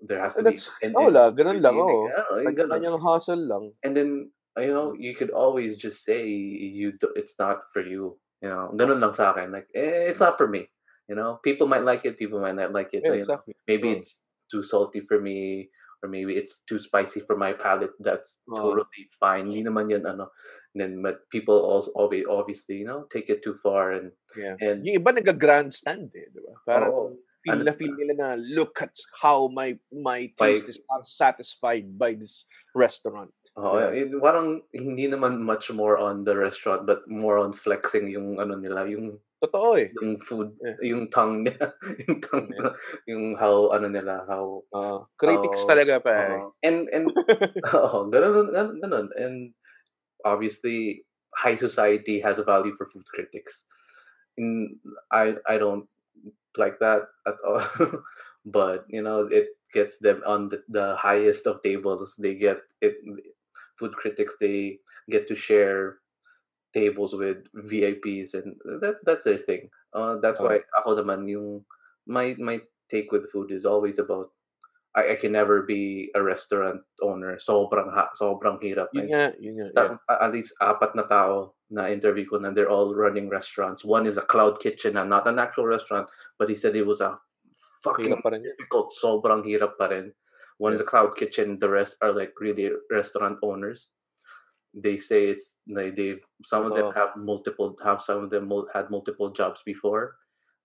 there 0.00 0.20
has 0.20 0.34
to 0.36 0.42
be. 0.42 0.58
And- 0.82 0.94
oh, 0.96 1.06
and 1.06 1.14
wala, 1.14 1.32
ganun 1.32 1.62
lang, 1.62 1.76
really, 1.76 1.92
oo. 1.92 2.08
I 2.08 2.16
don't 2.16 2.30
know, 2.30 2.38
yung. 2.40 2.56
Kanya-kanyang 2.56 3.00
hustle 3.02 3.44
lang. 3.46 3.72
and 3.84 3.96
then 3.96 4.10
you 4.58 4.74
know 4.74 4.92
mm. 4.92 4.98
you 4.98 5.14
could 5.14 5.30
always 5.30 5.76
just 5.76 6.04
say 6.04 6.26
you 6.26 6.92
do, 6.98 7.08
it's 7.14 7.38
not 7.38 7.62
for 7.72 7.80
you 7.86 8.18
you 8.42 8.50
know 8.50 8.68
ganun 8.74 8.98
lang 8.98 9.14
sa 9.14 9.30
akin 9.30 9.54
like 9.54 9.70
eh, 9.78 10.10
it's 10.10 10.18
mm. 10.18 10.26
not 10.26 10.36
for 10.36 10.50
me 10.50 10.66
You 11.10 11.16
know, 11.16 11.42
people 11.42 11.66
might 11.66 11.82
like 11.82 12.06
it, 12.06 12.16
people 12.16 12.38
might 12.38 12.54
not 12.54 12.72
like 12.72 12.94
it. 12.94 13.02
Yeah, 13.04 13.18
exactly. 13.18 13.58
Maybe 13.66 13.90
Oo. 13.90 13.98
it's 13.98 14.22
too 14.46 14.62
salty 14.62 15.02
for 15.02 15.18
me, 15.18 15.66
or 16.02 16.08
maybe 16.08 16.36
it's 16.36 16.64
too 16.64 16.78
spicy 16.78 17.20
for 17.20 17.36
my 17.36 17.52
palate. 17.52 17.92
That's 18.00 18.40
Oo. 18.48 18.56
totally 18.56 19.08
fine. 19.12 19.52
Hindi 19.52 19.68
naman 19.68 19.92
yan 19.92 20.08
ano. 20.08 20.32
Then, 20.74 21.02
but 21.02 21.28
people 21.28 21.60
also 21.60 21.90
obvi- 21.96 22.28
obviously, 22.28 22.80
you 22.80 22.88
know, 22.88 23.04
take 23.10 23.28
it 23.28 23.42
too 23.42 23.54
far 23.54 23.92
and 23.92 24.12
Yeah. 24.36 24.56
and 24.62 24.86
Yung 24.86 25.02
iba 25.02 25.10
nag-grandstand 25.12 26.14
eh, 26.14 26.30
di 26.30 26.40
ba? 26.40 26.54
Parang 26.64 26.90
Oo. 26.94 27.04
feel 27.42 27.58
Ano- 27.58 27.66
na 27.66 27.74
feel 27.74 27.92
nila 27.96 28.14
na 28.16 28.28
look 28.38 28.78
at 28.80 28.94
how 29.20 29.48
my 29.50 29.74
my 29.90 30.30
taste 30.38 30.64
By- 30.64 30.72
is 30.72 30.80
not 30.88 31.02
satisfied 31.04 31.98
by 31.98 32.14
this 32.14 32.46
restaurant. 32.72 33.34
Oo, 33.58 33.76
Yeah. 33.76 33.90
it, 34.06 34.14
parang 34.22 34.62
hindi 34.70 35.10
naman 35.10 35.42
much 35.42 35.68
more 35.74 35.98
on 35.98 36.22
the 36.22 36.32
restaurant 36.38 36.86
but 36.86 37.02
more 37.10 37.36
on 37.36 37.50
flexing 37.50 38.06
yung 38.08 38.38
ano 38.38 38.54
nila, 38.54 38.86
yung 38.86 39.18
Totoo 39.40 39.80
eh. 39.80 39.88
yung 39.96 40.20
food, 40.20 40.52
Yeah. 40.60 40.76
yung 40.92 41.08
tongue 41.08 41.48
nila, 41.48 41.72
yung 42.04 42.20
tongue, 42.20 42.52
Yeah. 42.52 42.72
yung 43.08 43.24
how 43.40 43.72
ano 43.72 43.88
nila, 43.88 44.28
how 44.28 44.60
Oo. 44.68 45.08
critics 45.16 45.64
Oo, 45.64 45.68
talaga 45.72 45.96
pa. 46.04 46.12
oo. 46.12 46.52
Eh. 46.60 46.68
and 46.68 46.92
and 46.92 47.08
oh, 47.72 48.04
ganun, 48.12 48.52
ganun, 48.52 48.76
ganun. 48.84 49.06
And 49.16 49.56
obviously, 50.28 51.08
high 51.32 51.56
society 51.56 52.20
has 52.20 52.36
a 52.36 52.44
value 52.44 52.76
for 52.76 52.84
food 52.92 53.08
critics. 53.08 53.64
In 54.36 54.76
I 55.08 55.40
I 55.48 55.56
don't 55.56 55.88
like 56.60 56.76
that 56.84 57.08
at 57.24 57.40
all. 57.40 57.64
but 58.44 58.84
you 58.92 59.00
know, 59.00 59.24
it 59.24 59.56
gets 59.72 59.96
them 60.04 60.20
on 60.28 60.52
the, 60.52 60.60
the 60.68 60.96
highest 61.00 61.48
of 61.48 61.64
tables. 61.64 62.16
They 62.20 62.36
get 62.36 62.60
it. 62.84 63.00
Food 63.80 63.96
critics 63.96 64.36
they 64.36 64.84
get 65.08 65.24
to 65.32 65.34
share 65.34 66.04
tables 66.72 67.14
with 67.14 67.44
VIPs, 67.54 68.34
and 68.34 68.54
that's 68.80 68.98
that's 69.04 69.24
their 69.24 69.38
thing. 69.38 69.70
Uh, 69.92 70.16
that's 70.22 70.40
Oh. 70.40 70.46
why 70.46 70.62
ako 70.78 70.98
naman 71.02 71.26
yung 71.28 71.64
my 72.06 72.34
my 72.38 72.60
take 72.90 73.10
with 73.12 73.30
food 73.30 73.50
is 73.50 73.66
always 73.66 73.98
about 73.98 74.30
I, 74.94 75.14
I 75.14 75.16
can 75.22 75.30
never 75.30 75.62
be 75.62 76.10
a 76.18 76.22
restaurant 76.22 76.82
owner. 76.98 77.38
Sobrang 77.38 77.94
ha, 77.94 78.10
sobrang 78.18 78.58
hirap. 78.58 78.90
Yun 78.90 79.06
nga, 79.06 79.30
yun 79.38 79.54
nga. 79.62 79.68
Yeah. 79.70 79.94
At 80.10 80.34
least 80.34 80.54
apat 80.58 80.98
na 80.98 81.06
tao 81.06 81.54
na 81.70 81.86
interview 81.86 82.26
ko 82.26 82.42
na 82.42 82.50
they're 82.50 82.70
all 82.70 82.90
running 82.94 83.30
restaurants. 83.30 83.86
One 83.86 84.02
is 84.10 84.18
a 84.18 84.26
cloud 84.26 84.58
kitchen 84.58 84.98
and 84.98 85.06
not 85.06 85.30
an 85.30 85.38
actual 85.38 85.70
restaurant, 85.70 86.10
but 86.42 86.50
he 86.50 86.58
said 86.58 86.74
it 86.74 86.86
was 86.86 86.98
a 86.98 87.14
fucking 87.86 88.18
Hirap 88.18 88.22
pa 88.26 88.28
rin 88.34 88.42
yun. 88.42 88.50
difficult. 88.58 88.90
Sobrang 88.90 89.46
hirap 89.46 89.78
pa 89.78 89.86
rin. 89.94 90.10
One 90.58 90.74
is 90.74 90.82
a 90.82 90.88
cloud 90.90 91.14
kitchen. 91.14 91.62
The 91.62 91.70
rest 91.70 91.94
are 92.02 92.10
like 92.10 92.34
really 92.42 92.74
restaurant 92.90 93.38
owners. 93.46 93.94
They 94.70 94.96
say 94.96 95.34
it's 95.34 95.58
like 95.66 95.98
they've 95.98 96.22
some 96.46 96.66
of 96.66 96.78
them 96.78 96.94
Oo. 96.94 96.96
have 96.96 97.18
multiple 97.18 97.74
have 97.82 97.98
some 97.98 98.22
of 98.22 98.30
them 98.30 98.46
mul- 98.46 98.70
had 98.70 98.90
multiple 98.90 99.34
jobs 99.34 99.62
before. 99.66 100.14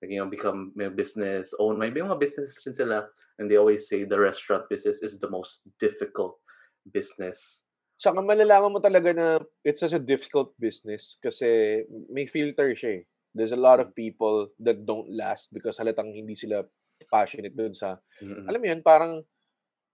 Like, 0.02 0.12
you 0.14 0.22
know, 0.22 0.30
become 0.30 0.76
may 0.76 0.92
business 0.94 1.56
own 1.58 1.80
maybe 1.82 2.06
mga 2.06 2.20
business 2.20 2.62
rin 2.66 2.76
sila. 2.78 3.10
And 3.40 3.50
they 3.50 3.58
always 3.58 3.90
say 3.90 4.06
the 4.06 4.22
restaurant 4.22 4.70
business 4.70 5.02
is 5.02 5.18
the 5.18 5.30
most 5.30 5.66
difficult 5.82 6.38
business. 6.86 7.66
Tsaka 7.98 8.22
malalaman 8.22 8.76
mo 8.76 8.80
talaga 8.84 9.16
na 9.16 9.28
it's 9.64 9.82
such 9.82 9.96
a 9.96 10.04
difficult 10.04 10.54
business 10.60 11.18
kasi 11.24 11.82
may 12.12 12.28
filter 12.28 12.76
siya 12.76 13.02
eh. 13.02 13.04
There's 13.36 13.52
a 13.52 13.60
lot 13.60 13.84
of 13.84 13.92
people 13.92 14.48
that 14.64 14.88
don't 14.88 15.12
last 15.12 15.52
because 15.52 15.76
halatang 15.76 16.16
hindi 16.16 16.40
sila 16.40 16.64
passionate 17.12 17.52
dun 17.52 17.76
sa, 17.76 18.00
Mm-mm. 18.24 18.48
alam 18.48 18.60
mo 18.64 18.68
yun, 18.72 18.80
parang 18.80 19.14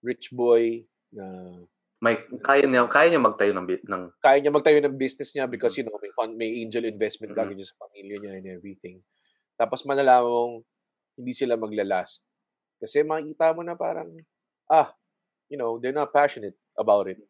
rich 0.06 0.30
boy 0.30 0.86
na 1.10 1.58
May 2.02 2.18
kaya 2.42 2.66
niya 2.66 2.90
kaya 2.90 3.14
niya 3.14 3.22
magtayo 3.22 3.54
ng 3.54 3.68
bit 3.70 3.86
ng 3.86 4.10
kaya 4.26 4.42
niya 4.42 4.50
magtayo 4.50 4.82
ng 4.82 4.98
business 4.98 5.38
niya 5.38 5.46
because 5.46 5.78
you 5.78 5.86
know 5.86 5.94
may 6.02 6.10
fund, 6.18 6.34
may 6.34 6.50
angel 6.66 6.82
investment 6.82 7.38
Mhm. 7.38 7.40
lagi 7.40 7.54
niya 7.54 7.70
sa 7.70 7.78
pamilya 7.78 8.18
niya 8.18 8.32
and 8.42 8.48
everything. 8.50 8.98
Tapos 9.54 9.86
malalaman 9.86 10.26
mong 10.26 10.56
hindi 11.22 11.34
sila 11.38 11.54
maglalast. 11.62 12.26
Kasi 12.82 13.06
makikita 13.06 13.54
mo 13.54 13.62
na 13.62 13.78
parang 13.78 14.10
ah, 14.66 14.90
you 15.46 15.62
know, 15.62 15.78
they're 15.78 15.94
not 15.94 16.10
passionate 16.10 16.58
about 16.74 17.06
it. 17.06 17.22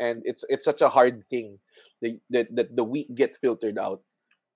And 0.00 0.24
it's 0.24 0.48
it's 0.48 0.64
such 0.64 0.80
a 0.80 0.88
hard 0.88 1.20
thing 1.28 1.60
that 2.00 2.16
that, 2.32 2.48
that 2.56 2.68
the 2.72 2.84
weak 2.88 3.12
get 3.12 3.36
filtered 3.36 3.76
out. 3.76 4.00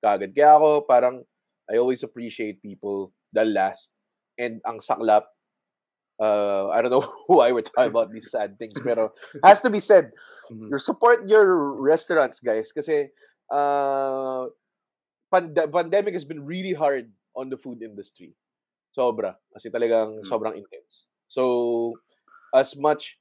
Kagad. 0.00 0.32
Kaya 0.32 0.56
ako 0.56 0.88
parang 0.88 1.20
I 1.68 1.76
always 1.76 2.00
appreciate 2.00 2.64
people 2.64 3.12
that 3.36 3.44
last. 3.44 3.92
And 4.40 4.64
ang 4.64 4.80
saklap 4.80 5.28
uh, 6.20 6.68
I 6.68 6.82
don't 6.82 6.92
know 6.92 7.08
why 7.26 7.50
we're 7.52 7.64
talking 7.66 7.90
about 7.90 8.12
these 8.12 8.30
sad 8.30 8.58
things, 8.60 8.76
pero 8.84 9.12
has 9.42 9.60
to 9.62 9.70
be 9.72 9.80
said 9.80 10.12
Mhm. 10.52 10.68
you 10.70 10.78
support 10.78 11.28
your 11.30 11.46
restaurants, 11.80 12.40
guys, 12.42 12.70
because 12.74 12.90
uh, 13.50 14.46
pand- 15.32 15.58
pandemic 15.72 16.14
has 16.14 16.24
been 16.24 16.44
really 16.44 16.74
hard 16.74 17.10
on 17.36 17.48
the 17.50 17.56
food 17.56 17.82
industry. 17.82 18.34
Sobra. 18.90 19.38
Kasi 19.54 19.70
talagang 19.70 20.22
Mm. 20.22 20.26
sobrang 20.26 20.58
intense. 20.58 21.06
So, 21.30 21.94
as 22.54 22.74
much 22.74 23.18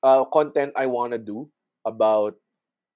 uh, 0.00 0.24
content 0.32 0.72
I 0.80 0.88
want 0.88 1.12
to 1.12 1.20
do 1.20 1.52
about 1.84 2.40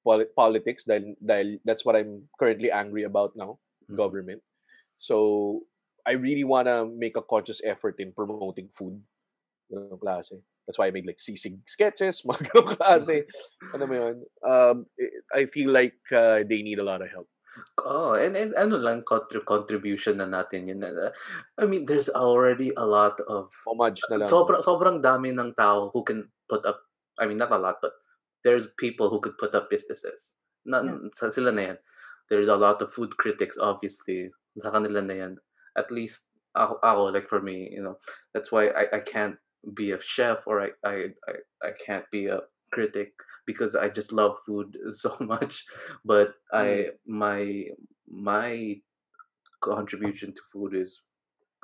poli- 0.01 0.33
politics, 0.33 0.89
dahil, 0.89 1.13
dahil 1.21 1.61
that's 1.69 1.85
what 1.85 1.97
I'm 1.97 2.25
currently 2.41 2.73
angry 2.73 3.05
about 3.05 3.37
now, 3.37 3.61
Mhm. 3.85 3.97
government. 4.01 4.41
So, 4.97 5.69
I 6.09 6.17
really 6.17 6.45
want 6.49 6.69
to 6.73 6.89
make 6.89 7.17
a 7.17 7.25
conscious 7.25 7.61
effort 7.65 8.01
in 8.01 8.13
promoting 8.17 8.73
food. 8.73 9.01
Ganong 9.71 10.01
klase. 10.01 10.41
That's 10.65 10.81
why 10.81 10.89
I 10.89 10.95
made 10.97 11.07
like 11.07 11.21
sisig 11.21 11.61
sketches, 11.69 12.23
mga 12.29 12.53
ganong 12.53 12.71
klase. 12.77 13.29
ano 13.73 13.85
mo 13.85 13.95
yun? 13.95 14.17
Um, 14.45 14.77
I 14.99 15.45
I 15.45 15.53
feel 15.53 15.71
like 15.71 15.99
uh, 16.13 16.45
they 16.45 16.65
need 16.65 16.81
a 16.81 16.87
lot 16.87 17.05
of 17.05 17.13
help. 17.13 17.29
Oh, 17.87 18.19
and 18.19 18.35
and 18.35 18.51
ano 18.59 18.83
lang 18.83 19.07
contri- 19.07 19.47
contribution 19.47 20.19
na 20.19 20.27
natin 20.27 20.67
yun. 20.67 20.83
I 20.83 21.65
mean, 21.71 21.87
there's 21.87 22.11
already 22.11 22.75
a 22.75 22.83
lot 22.83 23.15
of 23.31 23.55
Homage 23.63 24.03
na 24.11 24.25
lang. 24.25 24.29
sobrang 24.29 24.59
sobrang 24.59 24.99
dami 24.99 25.31
ng 25.31 25.55
tao 25.55 25.95
who 25.95 26.03
can 26.03 26.27
put 26.51 26.67
up 26.67 26.83
I 27.19 27.27
mean, 27.27 27.39
not 27.39 27.53
a 27.53 27.59
lot, 27.59 27.77
but 27.81 27.93
there's 28.43 28.67
people 28.79 29.11
who 29.11 29.21
could 29.21 29.39
put 29.39 29.55
up 29.55 29.71
businesses. 29.71 30.35
Na, 30.67 30.83
sa 31.13 31.31
sila 31.31 31.53
na 31.53 31.63
yan. 31.75 31.79
There's 32.31 32.49
a 32.49 32.57
lot 32.57 32.81
of 32.83 32.93
food 32.93 33.17
critics, 33.17 33.59
obviously. 33.61 34.31
Sa 34.59 34.71
kanila 34.71 35.05
na 35.05 35.15
yan. 35.15 35.33
At 35.77 35.91
least, 35.91 36.27
ako, 36.57 36.79
ako 36.83 37.01
like 37.13 37.29
for 37.29 37.41
me, 37.43 37.69
you 37.71 37.83
know, 37.83 37.99
that's 38.33 38.51
why 38.51 38.69
I, 38.71 38.99
I 38.99 39.01
can't 39.01 39.37
be 39.73 39.93
a 39.93 40.01
chef 40.01 40.47
or 40.47 40.61
I, 40.61 40.71
I, 40.85 40.95
I, 41.29 41.33
I 41.63 41.71
can't 41.85 42.05
be 42.11 42.27
a 42.27 42.41
critic 42.73 43.13
because 43.47 43.75
I 43.75 43.89
just 43.89 44.13
love 44.13 44.37
food 44.47 44.77
so 44.91 45.17
much. 45.21 45.65
But 46.05 46.35
I, 46.53 46.91
my, 47.07 47.65
my 48.09 48.77
contribution 49.61 50.35
to 50.35 50.43
food 50.53 50.75
is 50.75 51.03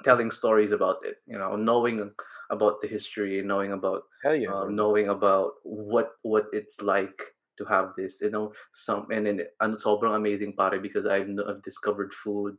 telling 0.05 0.31
stories 0.31 0.73
about 0.73 1.05
it, 1.05 1.17
you 1.27 1.39
know, 1.39 1.57
knowing 1.57 2.13
about 2.51 2.81
the 2.81 2.89
history, 2.89 3.43
knowing 3.43 3.73
about 3.73 4.03
Hell 4.23 4.35
yeah. 4.35 4.53
uh, 4.53 4.65
knowing 4.67 5.09
about 5.09 5.53
what 5.63 6.13
what 6.23 6.47
it's 6.53 6.83
like 6.83 7.23
to 7.61 7.65
have 7.65 7.93
this 7.97 8.21
you 8.21 8.31
know 8.31 8.53
some 8.73 9.07
and 9.13 9.27
then 9.27 9.41
ano 9.61 9.77
sobrang 9.77 10.17
amazing 10.17 10.57
pare 10.57 10.81
because 10.81 11.07
I've, 11.07 11.29
I've 11.47 11.63
discovered 11.63 12.13
food 12.13 12.57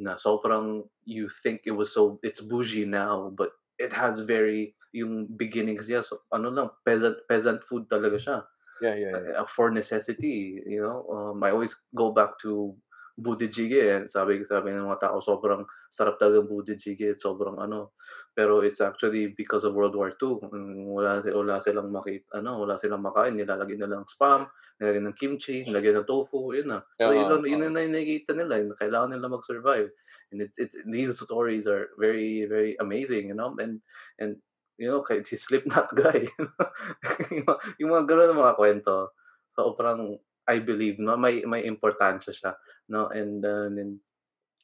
na 0.00 0.16
sobrang 0.16 0.88
you 1.04 1.28
think 1.28 1.62
it 1.64 1.76
was 1.76 1.92
so 1.92 2.18
it's 2.24 2.40
bougie 2.40 2.88
now 2.88 3.30
but 3.36 3.52
it 3.78 3.92
has 3.92 4.20
very 4.20 4.74
yung 4.92 5.26
beginnings 5.26 5.88
niya 5.88 6.04
so 6.04 6.20
ano 6.32 6.52
lang 6.52 6.68
peasant 6.84 7.16
peasant 7.28 7.60
food 7.64 7.88
talaga 7.88 8.18
siya 8.20 8.38
Yeah, 8.82 8.98
yeah, 8.98 9.14
yeah. 9.14 9.38
uh, 9.38 9.46
for 9.46 9.70
necessity 9.70 10.58
you 10.66 10.82
know 10.82 11.06
um, 11.08 11.38
I 11.46 11.54
always 11.54 11.78
go 11.94 12.10
back 12.10 12.34
to 12.42 12.74
budijige 13.22 13.82
and 13.94 14.04
sabi 14.10 14.42
sabi 14.42 14.74
ng 14.74 14.84
mga 14.90 15.08
tao 15.08 15.22
sobrang 15.22 15.62
sarap 15.88 16.18
talaga 16.18 16.42
ng 16.42 16.50
budijige 16.50 17.14
at 17.14 17.22
sobrang 17.22 17.56
ano. 17.62 17.94
Pero 18.34 18.60
it's 18.66 18.80
actually 18.82 19.30
because 19.32 19.62
of 19.64 19.72
World 19.78 19.94
War 19.94 20.10
II 20.12 20.42
Mm, 20.50 20.90
wala 20.90 21.22
si- 21.22 21.32
wala 21.32 21.62
silang 21.62 21.88
makita 21.94 22.42
ano 22.42 22.60
wala 22.66 22.74
silang 22.76 23.04
makain. 23.04 23.38
Nilalagyan 23.38 23.78
nila 23.86 24.02
ng 24.02 24.10
spam 24.10 24.44
nilalagyan 24.80 25.06
ng 25.06 25.16
kimchi 25.16 25.56
nilalagyan 25.62 26.02
ng 26.02 26.08
tofu. 26.08 26.52
Yun 26.52 26.68
na. 26.74 26.78
So 26.98 27.14
yun, 27.14 27.30
yun 27.46 27.62
oo. 27.62 27.70
na 27.70 27.86
nakikita 27.86 28.34
nila. 28.34 28.58
Yun, 28.58 28.74
kailangan 28.74 29.10
nila 29.14 29.30
mag-survive. 29.30 29.88
And 30.34 30.42
it's, 30.42 30.58
it's 30.58 30.76
these 30.88 31.12
stories 31.14 31.68
are 31.70 31.92
very 32.00 32.44
very 32.50 32.74
amazing 32.82 33.30
you 33.30 33.36
know? 33.38 33.54
And 33.60 33.84
and 34.18 34.42
you 34.80 34.88
know 34.90 35.04
kay 35.04 35.22
si 35.22 35.36
Slipknot 35.36 35.92
guy 35.94 36.26
yung, 37.36 37.46
mga- 37.46 37.62
yung 37.78 37.90
mga 37.94 38.04
ganun 38.08 38.40
mga 38.40 38.56
kwento. 38.58 39.12
So 39.52 39.76
parang 39.76 40.16
I 40.52 40.60
believe 40.60 41.00
no 41.00 41.16
may 41.16 41.40
may 41.48 41.64
importansya 41.64 42.32
siya 42.36 42.52
no 42.92 43.08
and 43.08 43.40
uh, 43.40 43.72
and 43.72 43.96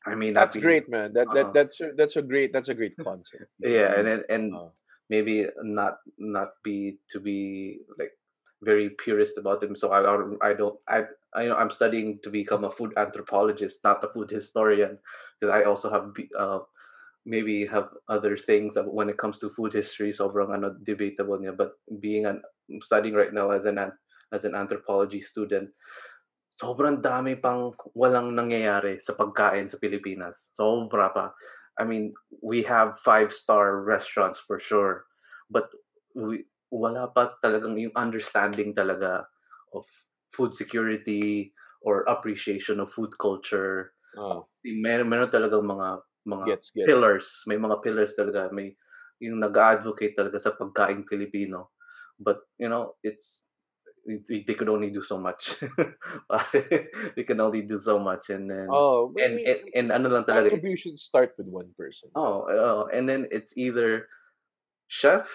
I 0.05 0.14
mean 0.14 0.36
That's 0.36 0.55
be 0.55 0.61
great, 0.61 0.86
man. 0.89 1.12
That 1.16 1.32
that 1.32 1.49
Uh-uh. 1.49 1.53
that's 1.57 1.80
a, 1.80 1.89
that's 1.97 2.16
a 2.16 2.22
great 2.22 2.53
that's 2.53 2.68
a 2.68 2.76
great 2.76 2.97
concept. 3.01 3.49
yeah 3.64 3.97
and 3.97 4.07
and, 4.09 4.22
and 4.28 4.45
Uh, 4.55 4.68
maybe 5.11 5.47
not 5.64 5.99
not 6.20 6.53
be 6.64 6.99
to 7.09 7.18
be 7.20 7.80
like 7.99 8.12
very 8.62 8.91
purist 9.01 9.39
about 9.39 9.61
them 9.61 9.74
so 9.76 9.93
i 9.93 10.03
don't 10.03 10.36
i 10.43 10.53
don't 10.53 10.76
i 10.89 11.05
i 11.34 11.47
know 11.47 11.57
i'm 11.57 11.70
studying 11.70 12.18
to 12.22 12.30
become 12.30 12.64
a 12.64 12.70
food 12.70 12.93
anthropologist 12.97 13.80
not 13.84 14.03
a 14.05 14.09
food 14.09 14.28
historian 14.30 14.99
because 15.39 15.55
i 15.55 15.62
also 15.64 15.89
have 15.91 16.11
uh 16.36 16.59
maybe 17.26 17.66
have 17.66 17.89
other 18.09 18.36
things 18.36 18.76
when 18.86 19.09
it 19.09 19.18
comes 19.18 19.39
to 19.39 19.51
food 19.51 19.72
history 19.72 20.11
sobrang 20.11 20.53
ano 20.55 20.74
debatable 20.82 21.39
niya 21.39 21.55
but 21.57 21.76
being 22.01 22.26
an 22.26 22.43
I'm 22.68 22.84
studying 22.84 23.16
right 23.16 23.32
now 23.32 23.49
as 23.51 23.64
an- 23.64 23.80
as 24.33 24.45
an 24.45 24.55
anthropology 24.57 25.20
student 25.20 25.70
sobrang 26.49 26.99
dami 26.99 27.39
pang 27.39 27.70
walang 27.95 28.35
nangyayari 28.35 28.99
sa 28.99 29.14
pagkain 29.14 29.70
sa 29.70 29.79
Pilipinas 29.79 30.51
sobra 30.57 31.11
pa 31.14 31.33
I 31.79 31.87
mean, 31.87 32.12
we 32.43 32.66
have 32.66 32.99
five-star 32.99 33.81
restaurants 33.87 34.39
for 34.43 34.59
sure, 34.59 35.07
but 35.47 35.70
we 36.12 36.51
wala 36.74 37.09
pa 37.09 37.39
talagang 37.41 37.79
yung 37.81 37.95
understanding 37.97 38.74
talaga 38.74 39.24
of 39.72 39.87
food 40.35 40.53
security 40.53 41.55
or 41.81 42.03
appreciation 42.11 42.83
of 42.83 42.91
food 42.91 43.14
culture. 43.16 43.95
Oo. 44.18 44.51
Meron 44.66 45.09
meron 45.09 45.31
talagang 45.31 45.64
mga 45.64 46.03
mga 46.29 46.45
Gets, 46.51 46.68
gets. 46.74 46.87
pillars, 46.91 47.26
may 47.47 47.57
mga 47.57 47.79
pillars 47.81 48.12
talaga, 48.12 48.51
may 48.53 48.74
yung 49.22 49.39
nag-advocate 49.41 50.18
talaga 50.18 50.39
sa 50.43 50.53
pagkaing 50.55 51.07
Pilipino. 51.07 51.72
But, 52.18 52.43
you 52.59 52.66
know, 52.68 52.99
it's 53.07 53.48
they 54.09 54.55
could 54.57 54.69
only 54.73 54.89
do 54.89 55.03
so 55.05 55.19
much. 55.21 55.61
they 57.17 57.25
can 57.25 57.41
only 57.41 57.63
do 57.63 57.77
so 57.79 57.99
much 57.99 58.31
and 58.31 58.49
then 58.49 58.69
Oh, 58.73 59.13
and, 59.21 59.37
and 59.45 59.61
and 59.77 59.87
ano 59.93 60.09
lang 60.09 60.25
talaga 60.25 60.49
contributions 60.57 61.05
start 61.05 61.37
with 61.37 61.49
one 61.49 61.69
person. 61.77 62.09
Oh, 62.17 62.49
oh, 62.49 62.89
and 62.89 63.05
then 63.05 63.29
it's 63.29 63.53
either 63.61 64.09
chef, 64.89 65.29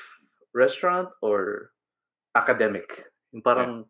restaurant, 0.58 1.10
or 1.22 1.70
academic. 2.34 3.06
Parang 3.46 3.86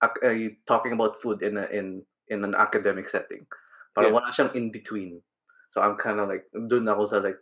ac- 0.00 0.20
uh, 0.24 0.36
talking 0.64 0.92
about 0.96 1.20
food 1.20 1.44
in 1.44 1.60
a, 1.60 1.68
in 1.68 2.00
in 2.32 2.40
an 2.44 2.56
academic 2.56 3.08
setting. 3.08 3.44
Parang 3.92 4.12
Yeah. 4.12 4.16
wala 4.16 4.32
siyang 4.32 4.52
in 4.56 4.72
between. 4.72 5.20
So 5.72 5.84
I'm 5.84 6.00
kind 6.00 6.20
of 6.20 6.28
like 6.32 6.48
dun 6.52 6.88
ako 6.88 7.04
sa 7.04 7.20
like 7.20 7.36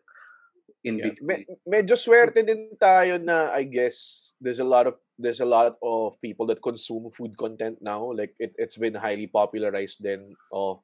in 0.82 0.98
Yeah. 0.98 1.14
between. 1.14 1.46
Me- 1.46 1.46
medyo 1.66 1.94
swerte 1.94 2.42
din 2.42 2.74
tayo 2.82 3.22
na 3.22 3.54
I 3.54 3.62
guess 3.62 4.34
there's 4.42 4.58
a 4.62 4.66
lot 4.66 4.90
of 4.90 4.98
there's 5.18 5.40
a 5.40 5.46
lot 5.48 5.76
of 5.82 6.20
people 6.20 6.46
that 6.46 6.62
consume 6.62 7.10
food 7.16 7.36
content 7.38 7.78
now. 7.80 8.12
Like 8.12 8.34
it, 8.38 8.54
it's 8.58 8.76
been 8.76 8.94
highly 8.94 9.26
popularized 9.26 10.02
then 10.02 10.34
of 10.52 10.80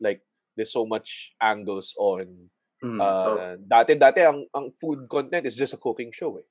like 0.00 0.20
there's 0.56 0.72
so 0.72 0.86
much 0.86 1.32
angles 1.40 1.94
on 1.98 2.50
Mm, 2.82 2.98
uh 2.98 3.26
oh, 3.30 3.38
dati 3.62 3.94
dati 3.94 4.26
ang 4.26 4.42
ang 4.50 4.74
food 4.82 5.06
content 5.06 5.46
is 5.46 5.54
just 5.54 5.70
a 5.72 5.78
cooking 5.78 6.10
show 6.10 6.34
eh. 6.42 6.46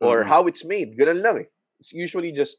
Or 0.00 0.24
Mhm. 0.24 0.28
how 0.28 0.48
it's 0.48 0.64
made. 0.64 0.96
Ganun 0.96 1.20
lang 1.20 1.36
eh. 1.44 1.48
It's 1.78 1.92
usually 1.92 2.32
just 2.32 2.56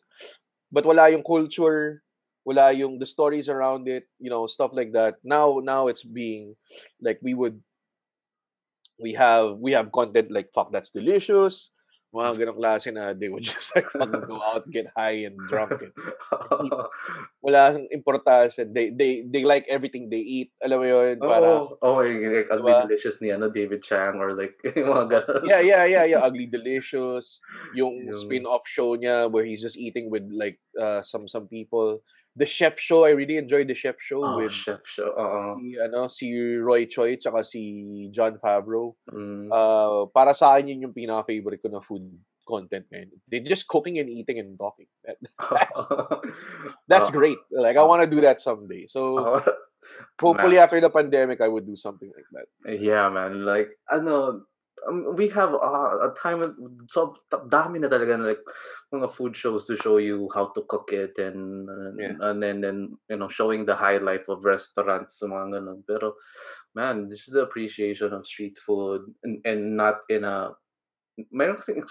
but 0.72 0.86
wala 0.86 1.09
yung 1.09 1.26
culture, 1.26 2.05
wala 2.45 2.70
yung 2.72 3.01
the 3.01 3.05
stories 3.09 3.49
around 3.49 3.89
it, 3.89 4.05
you 4.22 4.30
know, 4.30 4.45
stuff 4.45 4.72
like 4.78 4.93
that. 4.93 5.18
Now 5.26 5.57
now 5.57 5.89
it's 5.89 6.05
being 6.05 6.53
like 7.01 7.18
we 7.26 7.34
would 7.34 7.57
we 9.01 9.13
have 9.13 9.57
we 9.59 9.74
have 9.74 9.91
content 9.91 10.32
like 10.32 10.53
fuck 10.53 10.72
that's 10.72 10.89
delicious. 10.93 11.74
Mga 12.16 12.32
ganong 12.39 12.59
klase 12.63 12.88
na 12.95 13.11
they 13.11 13.28
would 13.28 13.43
just 13.51 13.76
like 13.76 13.91
fucking 13.91 14.24
go 14.32 14.39
out, 14.39 14.63
get 14.72 14.88
high 14.95 15.28
and 15.28 15.36
drunk. 15.51 15.76
And 15.84 15.91
wala 17.43 17.76
sang 17.76 17.91
importansya. 17.91 18.72
They 18.72 18.95
they 18.95 19.28
they 19.28 19.43
like 19.43 19.68
everything 19.68 20.07
they 20.07 20.24
eat. 20.24 20.55
Alam 20.63 20.80
mo 20.80 20.86
yun? 20.88 21.20
Para, 21.20 21.43
oh, 21.43 21.76
oh, 21.84 21.99
yung 22.07 22.32
like, 22.32 22.47
ugly 22.47 22.72
Diba? 22.72 22.88
delicious 22.88 23.20
ni 23.20 23.36
ano 23.36 23.51
David 23.51 23.84
Chang 23.84 24.24
or 24.24 24.32
like 24.32 24.55
yung 24.63 24.88
mga 24.88 25.05
ganun. 25.11 25.43
yeah, 25.43 25.59
yeah, 25.59 25.84
yeah, 25.84 26.05
yeah. 26.07 26.22
Ugly 26.24 26.47
Delicious. 26.47 27.43
Yung, 27.76 28.07
Yung- 28.07 28.16
spin-off 28.16 28.63
show 28.63 28.95
niya 28.95 29.28
where 29.28 29.43
he's 29.43 29.59
just 29.61 29.76
eating 29.76 30.07
with 30.07 30.24
like 30.32 30.55
uh, 30.80 31.03
some 31.03 31.28
some 31.28 31.51
people. 31.51 31.99
The 32.36 32.45
Chef 32.45 32.75
Show, 32.77 33.05
I 33.07 33.15
really 33.15 33.38
enjoyed 33.39 33.67
the 33.71 33.73
Chef 33.73 33.95
Show 33.95 34.19
Oh, 34.19 34.38
with 34.43 34.51
chef 34.51 34.83
show. 34.83 35.07
Oo. 35.15 35.55
si, 35.55 35.79
ano, 35.79 35.99
si 36.11 36.27
Roy 36.59 36.83
Choi 36.86 37.15
tsaka 37.15 37.47
si 37.47 38.09
John 38.11 38.36
Favreau. 38.43 38.91
Mm. 39.07 39.47
Uh, 39.47 40.11
para 40.11 40.36
sa 40.36 40.51
akin 40.55 40.67
yun 40.75 40.91
yung 40.91 40.95
pinaka-favorite 40.95 41.63
ko 41.63 41.71
na 41.71 41.79
food 41.79 42.03
content 42.43 42.86
ngayon. 42.91 43.09
They're 43.31 43.39
just 43.39 43.71
cooking 43.71 43.97
and 44.03 44.11
eating 44.11 44.38
and 44.43 44.59
talking. 44.59 44.91
That- 45.07 45.17
that's 45.55 45.79
that's 46.91 47.09
Oh. 47.09 47.15
great. 47.15 47.39
Like, 47.55 47.79
I 47.79 47.83
want 47.88 48.03
to 48.03 48.09
do 48.11 48.19
that 48.27 48.43
someday. 48.43 48.86
So, 48.91 49.15
Oh, 49.23 49.39
hopefully 50.19 50.57
man. 50.57 50.65
after 50.65 50.81
the 50.81 50.89
pandemic, 50.89 51.39
I 51.39 51.47
would 51.47 51.63
do 51.69 51.77
something 51.77 52.09
like 52.09 52.25
that. 52.33 52.47
Yeah, 52.81 53.07
man. 53.13 53.45
Like, 53.45 53.69
ano, 53.88 54.41
um, 54.88 55.15
we 55.15 55.30
have 55.30 55.53
uh, 55.53 56.09
a 56.09 56.13
time, 56.19 56.43
so 56.89 57.15
dami 57.32 57.80
na 57.80 57.88
talaga 57.88 58.19
na, 58.19 58.26
like, 58.36 58.43
mga 58.93 59.11
food 59.11 59.36
shows 59.36 59.65
to 59.65 59.76
show 59.76 59.97
you 59.97 60.28
how 60.36 60.51
to 60.51 60.61
cook 60.67 60.91
it 60.91 61.17
and, 61.17 61.69
and, 61.69 61.99
Yeah. 61.99 62.15
and 62.19 62.43
then, 62.43 62.97
you 63.09 63.17
know, 63.17 63.28
showing 63.28 63.65
the 63.65 63.76
high 63.76 63.97
life 63.97 64.28
of 64.28 64.45
restaurants, 64.45 65.21
mga 65.23 65.59
ganun. 65.59 65.84
Pero, 65.88 66.13
man, 66.76 67.07
this 67.07 67.28
is 67.28 67.34
the 67.34 67.43
appreciation 67.43 68.13
of 68.13 68.26
street 68.28 68.57
food 68.57 69.01
and, 69.23 69.39
and 69.45 69.78
not 69.78 70.03
in 70.09 70.23
a, 70.23 70.51
meron 71.32 71.55
kasing, 71.55 71.82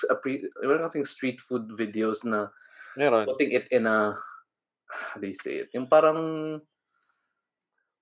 meron 0.62 0.84
kasing 0.84 1.06
street 1.06 1.40
food 1.40 1.68
videos 1.72 2.24
na 2.24 2.48
Meron. 2.96 3.24
putting 3.26 3.52
it 3.52 3.66
in 3.72 3.86
a, 3.86 4.14
how 4.86 5.20
do 5.20 5.26
you 5.26 5.34
say 5.34 5.64
it? 5.64 5.68
Yung 5.74 5.88
parang 5.88 6.60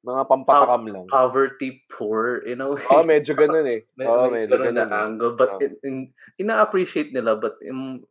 Mga 0.03 0.23
pampatakam 0.27 0.85
lang. 0.91 1.07
poverty 1.07 1.87
poor, 1.87 2.43
you 2.43 2.59
know? 2.59 2.75
Oo, 2.75 3.07
medyo 3.07 3.39
ganun 3.39 3.67
eh. 3.71 3.87
May, 3.99 4.07
may 4.11 4.47
medyo 4.51 4.59
ganun 4.59 4.75
na 4.75 4.87
ganun. 4.87 4.91
eh. 4.91 5.03
angle. 5.07 5.33
But 5.39 5.51
Oo. 5.55 5.61
in, 5.63 5.73
in, 5.87 5.97
ina-appreciate 6.43 7.15
nila, 7.15 7.39
but 7.39 7.55
yung, 7.63 8.03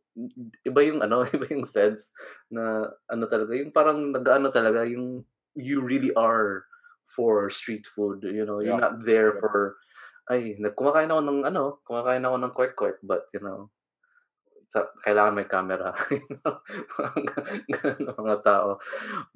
iba 0.64 0.80
yung 0.88 1.04
ano, 1.04 1.24
iba 1.36 1.44
yung 1.52 1.68
sense 1.68 2.12
na 2.48 2.88
ano 3.12 3.24
talaga, 3.28 3.52
yung 3.52 3.72
parang 3.76 4.08
nag-ano 4.08 4.48
talaga, 4.48 4.88
yung 4.88 5.20
you 5.52 5.84
really 5.84 6.12
are 6.16 6.64
for 7.04 7.52
street 7.52 7.84
food, 7.84 8.24
you 8.24 8.48
know, 8.48 8.64
you're 8.64 8.72
Yeah. 8.72 8.88
not 8.88 9.04
there 9.04 9.36
Yeah. 9.36 9.40
for, 9.44 9.76
ay, 10.32 10.56
kumakain 10.72 11.12
ako 11.12 11.20
ng 11.28 11.40
ano, 11.44 11.84
kumakain 11.84 12.24
ako 12.24 12.36
ng 12.40 12.52
kwek-kwek, 12.56 12.98
but 13.04 13.28
you 13.36 13.42
know, 13.44 13.68
sa, 14.72 14.88
kailangan 15.04 15.36
may 15.36 15.44
camera. 15.44 15.92
you 16.10 16.24
know? 16.40 16.64
Mga 18.24 18.36
tao. 18.40 18.80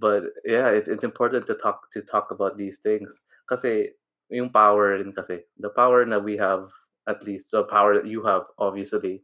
But 0.01 0.33
yeah, 0.49 0.73
it's 0.73 0.89
it's 0.89 1.05
important 1.05 1.45
to 1.53 1.55
talk 1.61 1.93
to 1.93 2.01
talk 2.01 2.33
about 2.33 2.57
these 2.57 2.81
things 2.81 3.21
kasi 3.45 3.93
yung 4.33 4.51
power 4.51 4.99
rin 4.99 5.13
kasi 5.13 5.47
the 5.61 5.71
power 5.71 6.03
that 6.03 6.25
we 6.25 6.37
have 6.37 6.67
at 7.07 7.23
least 7.23 7.55
the 7.55 7.63
power 7.63 7.95
that 7.95 8.11
you 8.11 8.27
have 8.27 8.43
obviously 8.59 9.23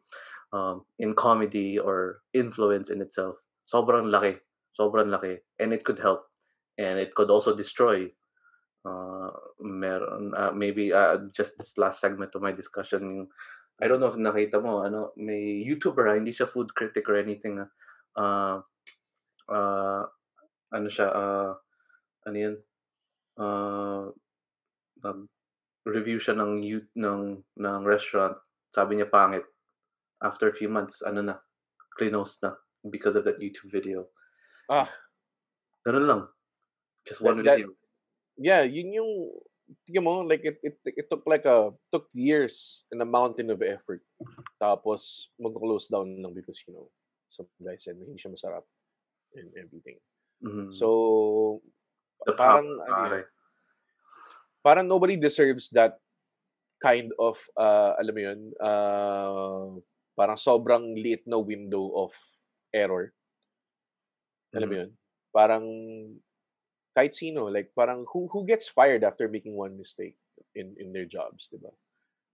um, 0.54 0.86
in 0.98 1.14
comedy 1.14 1.78
or 1.78 2.22
influence 2.30 2.90
in 2.90 3.02
itself 3.02 3.42
sobrang 3.66 4.14
laki 4.14 4.38
sobrang 4.78 5.10
laki 5.10 5.42
and 5.58 5.74
it 5.74 5.82
could 5.82 5.98
help 5.98 6.30
and 6.78 6.98
it 7.02 7.14
could 7.14 7.30
also 7.30 7.56
destroy 7.56 8.06
uh, 8.86 9.30
meron 9.58 10.30
uh, 10.38 10.54
maybe 10.54 10.92
uh, 10.92 11.18
just 11.34 11.58
this 11.58 11.74
last 11.78 11.98
segment 11.98 12.34
of 12.34 12.42
my 12.42 12.52
discussion 12.52 13.26
I 13.80 13.88
don't 13.88 14.00
know 14.00 14.12
if 14.12 14.18
nakita 14.18 14.60
mo 14.60 14.84
ano 14.84 15.14
may 15.16 15.64
YouTuber 15.64 16.10
ah, 16.10 16.16
hindi 16.18 16.34
siya 16.34 16.50
food 16.50 16.74
critic 16.76 17.08
or 17.08 17.16
anything 17.16 17.62
ah. 17.62 17.70
uh, 18.18 18.56
uh, 19.48 20.02
ano 20.72 20.88
siya 20.88 21.08
uh, 21.08 21.52
ano 22.28 22.36
yun? 22.36 22.56
Uh, 23.38 24.12
nag 25.02 25.18
review 25.82 26.20
siya 26.20 26.38
ng 26.38 26.62
ng 26.94 27.22
ng 27.58 27.80
restaurant. 27.82 28.38
Sabi 28.70 29.00
niya 29.00 29.10
pangit. 29.10 29.42
After 30.22 30.46
a 30.46 30.54
few 30.54 30.70
months 30.70 31.02
ano 31.02 31.20
na 31.24 31.36
close 31.98 32.38
na 32.40 32.54
because 32.86 33.18
of 33.18 33.24
that 33.24 33.42
YouTube 33.42 33.70
video. 33.70 34.10
Ah. 34.70 34.88
ganun 35.82 36.06
lang. 36.06 36.22
Just 37.02 37.20
one 37.20 37.42
That- 37.42 37.58
that- 37.58 37.58
video 37.66 37.74
Yeah, 38.40 38.64
yun 38.64 38.96
yung, 38.96 39.12
tingnan 39.86 40.04
mo, 40.04 40.22
like 40.22 40.44
it, 40.44 40.58
it, 40.62 40.76
it 40.84 41.06
took 41.10 41.22
like 41.26 41.44
a, 41.44 41.72
took 41.92 42.08
years 42.12 42.84
and 42.90 43.00
a 43.02 43.08
mountain 43.08 43.50
of 43.50 43.62
effort. 43.62 44.02
Tapos, 44.60 45.32
mag-close 45.38 45.88
down 45.88 46.22
lang 46.22 46.34
because, 46.34 46.60
you 46.66 46.74
know, 46.74 46.88
some 47.28 47.48
guys 47.58 47.84
said 47.84 47.96
na 47.96 48.06
hindi 48.06 48.20
siya 48.20 48.32
masarap 48.34 48.64
and 49.34 49.50
everything. 49.56 49.98
Mhm. 50.44 50.70
So, 50.74 51.62
the 52.26 52.36
parang, 52.36 52.68
ano 52.86 53.24
parang 54.62 54.86
nobody 54.86 55.18
deserves 55.18 55.68
that 55.74 55.98
kind 56.78 57.10
of, 57.18 57.38
uh, 57.58 57.98
alam 57.98 58.14
mo 58.14 58.20
yun, 58.22 58.40
uh, 58.62 59.66
parang 60.14 60.38
sobrang 60.38 60.94
liit 60.94 61.26
na 61.26 61.38
window 61.38 61.90
of 61.98 62.12
error. 62.70 63.10
Alam 64.54 64.68
mo 64.68 64.74
Mhm. 64.74 64.80
yun? 64.86 64.90
Parang 65.32 65.64
kahit 66.96 67.16
sino, 67.16 67.48
like 67.48 67.72
parang 67.74 68.04
who 68.12 68.28
who 68.32 68.44
gets 68.44 68.68
fired 68.68 69.04
after 69.04 69.28
making 69.28 69.56
one 69.56 69.76
mistake 69.76 70.16
in 70.54 70.76
in 70.76 70.92
their 70.92 71.08
jobs, 71.08 71.48
'di 71.48 71.60
ba? 71.60 71.72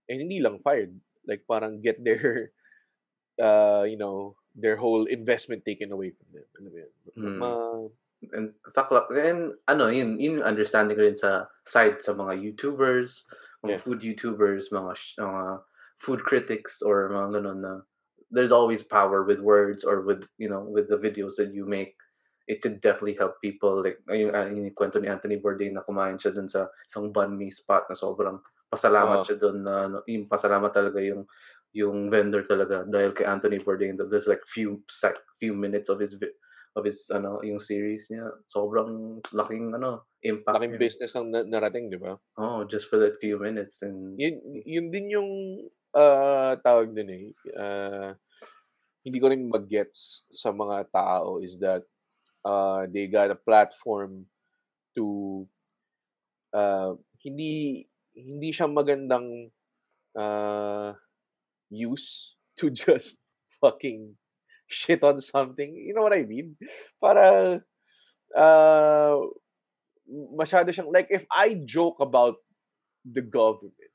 And 0.09 0.25
hindi 0.25 0.41
lang 0.43 0.59
fired, 0.65 0.93
like 1.27 1.45
parang 1.47 1.79
get 1.81 2.01
their 2.03 2.51
uh, 3.41 3.83
you 3.87 3.97
know, 3.97 4.35
their 4.55 4.75
whole 4.75 5.05
investment 5.05 5.63
taken 5.65 5.91
away 5.91 6.11
from 6.11 6.27
them. 6.35 6.47
Alam 6.59 6.71
mo 6.71 6.77
yun? 6.77 6.93
Mm. 7.15 7.89
And 8.35 8.51
sakla 8.67 9.07
and 9.15 9.55
ano 9.63 9.87
yun 9.87 10.19
yun 10.19 10.43
understanding 10.43 10.99
rin 10.99 11.15
sa 11.15 11.47
side 11.63 12.03
sa 12.03 12.11
mga 12.11 12.35
YouTubers 12.35 13.23
mga 13.63 13.75
Yeah. 13.75 13.79
food 13.79 14.03
YouTubers 14.03 14.75
mga 14.75 14.91
mga 15.23 15.43
food 15.95 16.21
critics 16.27 16.83
or 16.83 17.07
mga 17.07 17.39
ganun 17.39 17.59
na 17.63 17.73
there's 18.27 18.51
always 18.51 18.83
power 18.83 19.23
with 19.23 19.39
words 19.39 19.87
or 19.87 20.03
with 20.03 20.27
you 20.35 20.51
know 20.51 20.67
with 20.67 20.91
the 20.91 20.99
videos 20.99 21.39
that 21.39 21.55
you 21.55 21.63
make 21.63 21.95
it 22.49 22.65
could 22.65 22.81
definitely 22.81 23.13
help 23.13 23.37
people 23.37 23.85
like 23.85 24.01
yung, 24.09 24.33
uh, 24.33 24.49
yung 24.49 24.73
kwento 24.73 24.97
ni 24.97 25.05
Anthony 25.05 25.37
Bourdain 25.37 25.77
na 25.77 25.85
kumain 25.85 26.17
siya 26.17 26.33
dun 26.33 26.49
sa 26.49 26.65
isang 26.81 27.13
banh 27.13 27.37
mi 27.37 27.53
spot 27.53 27.85
na 27.85 27.93
sobrang 27.93 28.41
pasalamat 28.65 29.21
Oo. 29.21 29.25
siya 29.29 29.37
dun 29.37 29.61
na 29.61 29.85
ano, 29.85 29.97
yung 30.09 30.25
pasalamat 30.25 30.73
talaga 30.73 30.97
yung 30.97 31.29
yung 31.69 32.09
vendor 32.09 32.41
talaga 32.41 32.81
dahil 32.81 33.13
kay 33.13 33.29
Anthony 33.29 33.61
Bourdain 33.61 33.93
that 34.01 34.09
there's 34.09 34.25
like 34.25 34.41
few 34.49 34.81
sec, 34.89 35.21
few 35.37 35.53
minutes 35.53 35.93
of 35.93 36.01
his 36.01 36.17
of 36.73 36.81
his 36.81 37.05
ano 37.13 37.37
yung 37.45 37.61
series 37.61 38.09
niya. 38.09 38.25
Sobrang 38.49 39.21
laking 39.29 39.77
ano 39.77 40.09
impact. 40.25 40.57
Laking 40.57 40.73
niya. 40.73 40.81
business 40.81 41.13
ang 41.13 41.29
na- 41.29 41.45
narating, 41.45 41.93
di 41.93 42.01
ba? 42.01 42.17
Oh, 42.41 42.65
just 42.65 42.89
for 42.89 42.97
that 42.97 43.21
few 43.21 43.37
minutes 43.37 43.85
and 43.85 44.17
Yun, 44.17 44.41
yun 44.65 44.87
din 44.89 45.13
yung 45.13 45.29
ah, 45.93 46.57
tawag 46.57 46.97
din 46.97 47.09
eh. 47.13 47.25
ah, 47.53 48.17
hindi 49.05 49.17
ko 49.21 49.29
rin 49.29 49.45
mag-gets 49.45 50.25
sa 50.33 50.49
mga 50.49 50.89
tao 50.89 51.37
is 51.39 51.55
that 51.61 51.85
uh, 52.49 52.89
they 52.89 53.05
got 53.05 53.29
a 53.29 53.37
platform 53.37 54.25
to 54.97 55.45
uh, 56.53 56.97
hindi 57.21 57.85
hindi 58.17 58.49
siya 58.49 58.65
magandang 58.65 59.53
uh, 60.17 60.97
use 61.69 62.33
to 62.59 62.73
just 62.73 63.21
fucking 63.61 64.17
shit 64.67 65.03
on 65.03 65.21
something. 65.21 65.69
You 65.75 65.93
know 65.93 66.03
what 66.03 66.17
I 66.17 66.25
mean? 66.25 66.57
Para 66.99 67.61
uh, 68.35 69.15
masyado 70.35 70.73
siyang 70.73 70.91
like 70.91 71.07
if 71.13 71.25
I 71.31 71.61
joke 71.63 72.01
about 72.01 72.41
the 73.05 73.21
government, 73.21 73.93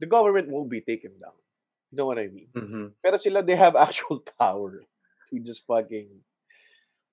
the 0.00 0.06
government 0.06 0.48
won't 0.48 0.70
be 0.70 0.80
taken 0.80 1.12
down. 1.20 1.36
You 1.90 1.98
know 1.98 2.06
what 2.06 2.18
I 2.18 2.26
mean? 2.28 2.50
Mhm. 2.54 2.86
Pero 3.02 3.16
sila, 3.18 3.42
they 3.42 3.54
have 3.56 3.76
actual 3.86 4.22
power 4.38 4.82
to 5.30 5.34
just 5.42 5.62
fucking 5.66 6.10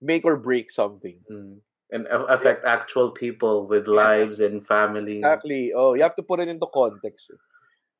make 0.01 0.25
or 0.25 0.35
break 0.35 0.71
something. 0.71 1.21
Mm. 1.29 1.61
and 1.91 2.07
affect 2.31 2.63
actual 2.63 3.11
people 3.11 3.67
with 3.67 3.83
Yeah. 3.83 3.99
lives 3.99 4.39
and 4.39 4.63
families. 4.63 5.19
Exactly. 5.19 5.75
Oh, 5.75 5.91
you 5.93 6.07
have 6.07 6.15
to 6.15 6.23
put 6.23 6.39
it 6.39 6.47
into 6.47 6.63
context. 6.71 7.35
Eh. 7.35 7.39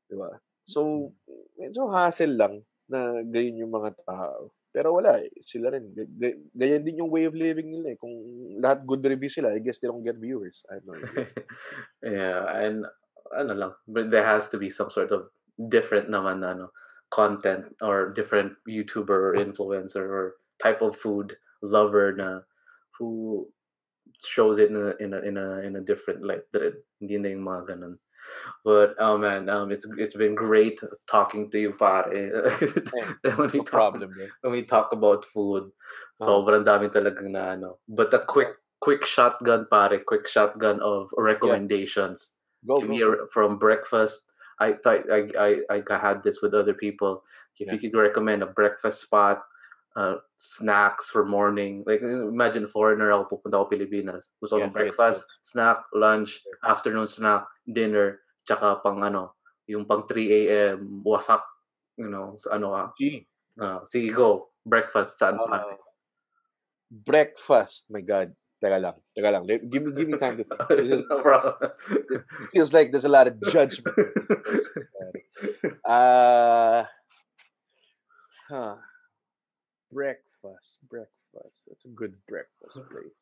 Di 0.08 0.16
ba? 0.16 0.40
So, 0.64 1.12
medyo 1.60 1.92
hassle 1.92 2.32
lang 2.40 2.64
na 2.88 3.20
ganyan 3.20 3.68
yung 3.68 3.76
mga 3.76 4.00
tao. 4.08 4.56
Pero 4.72 4.96
wala 4.96 5.20
eh. 5.20 5.28
Sila 5.44 5.76
rin. 5.76 5.92
Ganyan 6.56 6.88
din 6.88 7.04
yung 7.04 7.12
way 7.12 7.28
of 7.28 7.36
living 7.36 7.68
nila 7.68 7.92
eh. 7.92 7.98
Kung 8.00 8.16
lahat 8.64 8.88
good 8.88 9.04
review 9.04 9.28
sila, 9.28 9.52
I 9.52 9.60
guess 9.60 9.84
they 9.84 9.92
don't 9.92 10.08
get 10.08 10.16
viewers. 10.16 10.64
I 10.72 10.80
don't 10.80 11.04
know. 11.04 11.28
yeah, 12.08 12.48
and 12.48 12.88
ano 13.36 13.52
lang, 13.52 13.74
but 13.92 14.08
there 14.08 14.24
has 14.24 14.48
to 14.56 14.58
be 14.60 14.72
some 14.72 14.88
sort 14.88 15.12
of 15.12 15.28
different 15.60 16.08
naman 16.08 16.48
na, 16.48 16.56
ano 16.56 16.66
content 17.12 17.76
or 17.84 18.16
different 18.16 18.56
YouTuber 18.64 19.12
or 19.12 19.36
influencer 19.36 20.08
or 20.08 20.40
type 20.64 20.80
of 20.80 20.96
food 20.96 21.36
lover 21.62 22.14
na 22.14 22.42
who 23.00 23.48
shows 24.24 24.60
it 24.60 24.70
in 24.70 24.76
a 24.78 24.94
in 25.00 25.14
a 25.14 25.20
in 25.22 25.38
a, 25.38 25.60
in 25.62 25.76
a 25.76 25.82
different 25.82 26.24
light. 26.24 26.44
That 26.54 26.74
hindi 27.00 27.18
na 27.18 27.30
yung 27.30 27.46
mga 27.46 27.76
ganun. 27.78 27.98
But 28.64 28.94
oh 29.00 29.18
man, 29.18 29.50
um, 29.50 29.72
it's 29.72 29.88
it's 29.98 30.14
been 30.16 30.36
great 30.36 30.80
talking 31.10 31.50
to 31.52 31.58
you, 31.60 31.74
pare. 31.74 32.06
when 33.24 33.50
we 33.50 33.60
No 33.60 33.66
talk 33.66 33.66
problem. 33.66 34.12
Eh. 34.22 34.28
when 34.42 34.54
we 34.54 34.64
talk 34.64 34.94
about 34.94 35.26
food, 35.26 35.72
Ah. 36.22 36.26
sobrang 36.30 36.62
dami 36.66 36.94
talagang 36.94 37.34
na 37.34 37.58
ano. 37.58 37.80
But 37.90 38.14
a 38.14 38.22
quick 38.22 38.62
quick 38.80 39.06
shotgun 39.06 39.66
pare, 39.74 39.98
quick 40.06 40.28
shotgun 40.30 40.80
of 40.86 41.10
recommendations. 41.18 42.34
Go, 42.66 42.78
Give 42.82 42.90
me 42.90 43.00
go. 43.02 43.14
a, 43.14 43.28
from 43.34 43.58
breakfast. 43.58 44.30
I 44.62 44.78
thought 44.78 45.10
I, 45.10 45.26
I 45.42 45.82
I 45.82 45.98
had 45.98 46.22
this 46.22 46.42
with 46.46 46.54
other 46.54 46.78
people. 46.78 47.26
If 47.58 47.66
Yeah. 47.68 47.74
you 47.74 47.80
could 47.82 47.98
recommend 47.98 48.46
a 48.46 48.54
breakfast 48.54 49.02
spot, 49.02 49.42
uh, 49.96 50.16
snacks 50.38 51.10
for 51.10 51.26
morning. 51.26 51.84
Like 51.86 52.02
imagine 52.02 52.68
foreigner 52.68 53.12
ako 53.12 53.38
pupunta 53.38 53.60
ako 53.60 53.72
Pilipinas. 53.72 54.32
Gusto 54.40 54.60
Yeah, 54.60 54.72
breakfast, 54.72 55.28
snack, 55.44 55.84
lunch, 55.94 56.42
afternoon 56.64 57.08
snack, 57.08 57.48
dinner, 57.68 58.24
tsaka 58.48 58.80
pang 58.84 59.04
ano, 59.04 59.36
yung 59.68 59.86
pang 59.86 60.04
3 60.08 60.40
a.m. 60.48 61.04
wasak, 61.06 61.44
you 61.98 62.10
know, 62.10 62.36
sa 62.40 62.58
ano 62.58 62.76
ka. 62.76 62.84
G. 62.98 63.28
Uh, 63.60 63.84
sige, 63.88 64.12
go. 64.12 64.52
Breakfast, 64.62 65.18
saan 65.18 65.42
Uh, 65.42 65.76
breakfast. 66.92 67.90
My 67.90 68.02
God. 68.06 68.36
Teka 68.62 68.78
lang. 68.78 68.94
Teka 69.18 69.30
lang. 69.34 69.44
Give 69.50 69.82
me, 69.82 69.90
give 69.98 70.06
me 70.06 70.22
time 70.22 70.38
to. 70.38 70.46
This 70.78 71.02
is, 71.02 71.10
no 71.10 71.18
problem. 71.26 71.58
it 71.66 72.22
feels 72.54 72.70
like 72.70 72.94
there's 72.94 73.10
a 73.10 73.10
lot 73.10 73.26
of 73.26 73.42
judgment. 73.50 73.90
Uh, 75.82 76.86
huh. 78.54 78.78
Breakfast, 79.92 80.80
breakfast. 80.88 81.68
That's 81.68 81.86
a 81.86 81.94
good 81.94 82.16
breakfast 82.28 82.80
place. 82.90 83.22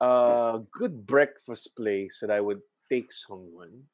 Uh, 0.00 0.62
good 0.70 1.06
breakfast 1.06 1.74
place 1.74 2.18
that 2.22 2.30
I 2.30 2.40
would 2.40 2.62
take 2.88 3.12
someone. 3.12 3.90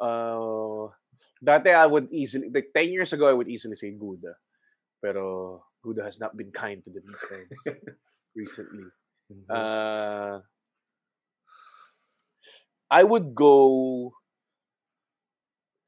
Uh, 0.00 0.92
dati 1.40 1.72
I 1.72 1.86
would 1.86 2.12
easily, 2.12 2.52
like 2.52 2.72
10 2.76 2.92
years 2.92 3.12
ago, 3.12 3.28
I 3.28 3.32
would 3.32 3.48
easily 3.48 3.76
say 3.76 3.90
Gouda. 3.92 4.36
Pero 5.00 5.64
Gouda 5.82 6.04
has 6.04 6.20
not 6.20 6.36
been 6.36 6.52
kind 6.52 6.84
to 6.84 6.90
the 6.92 7.00
friends 7.16 7.56
recently. 8.36 8.84
Uh, 9.48 10.40
I 12.90 13.02
would 13.04 13.34
go 13.34 14.12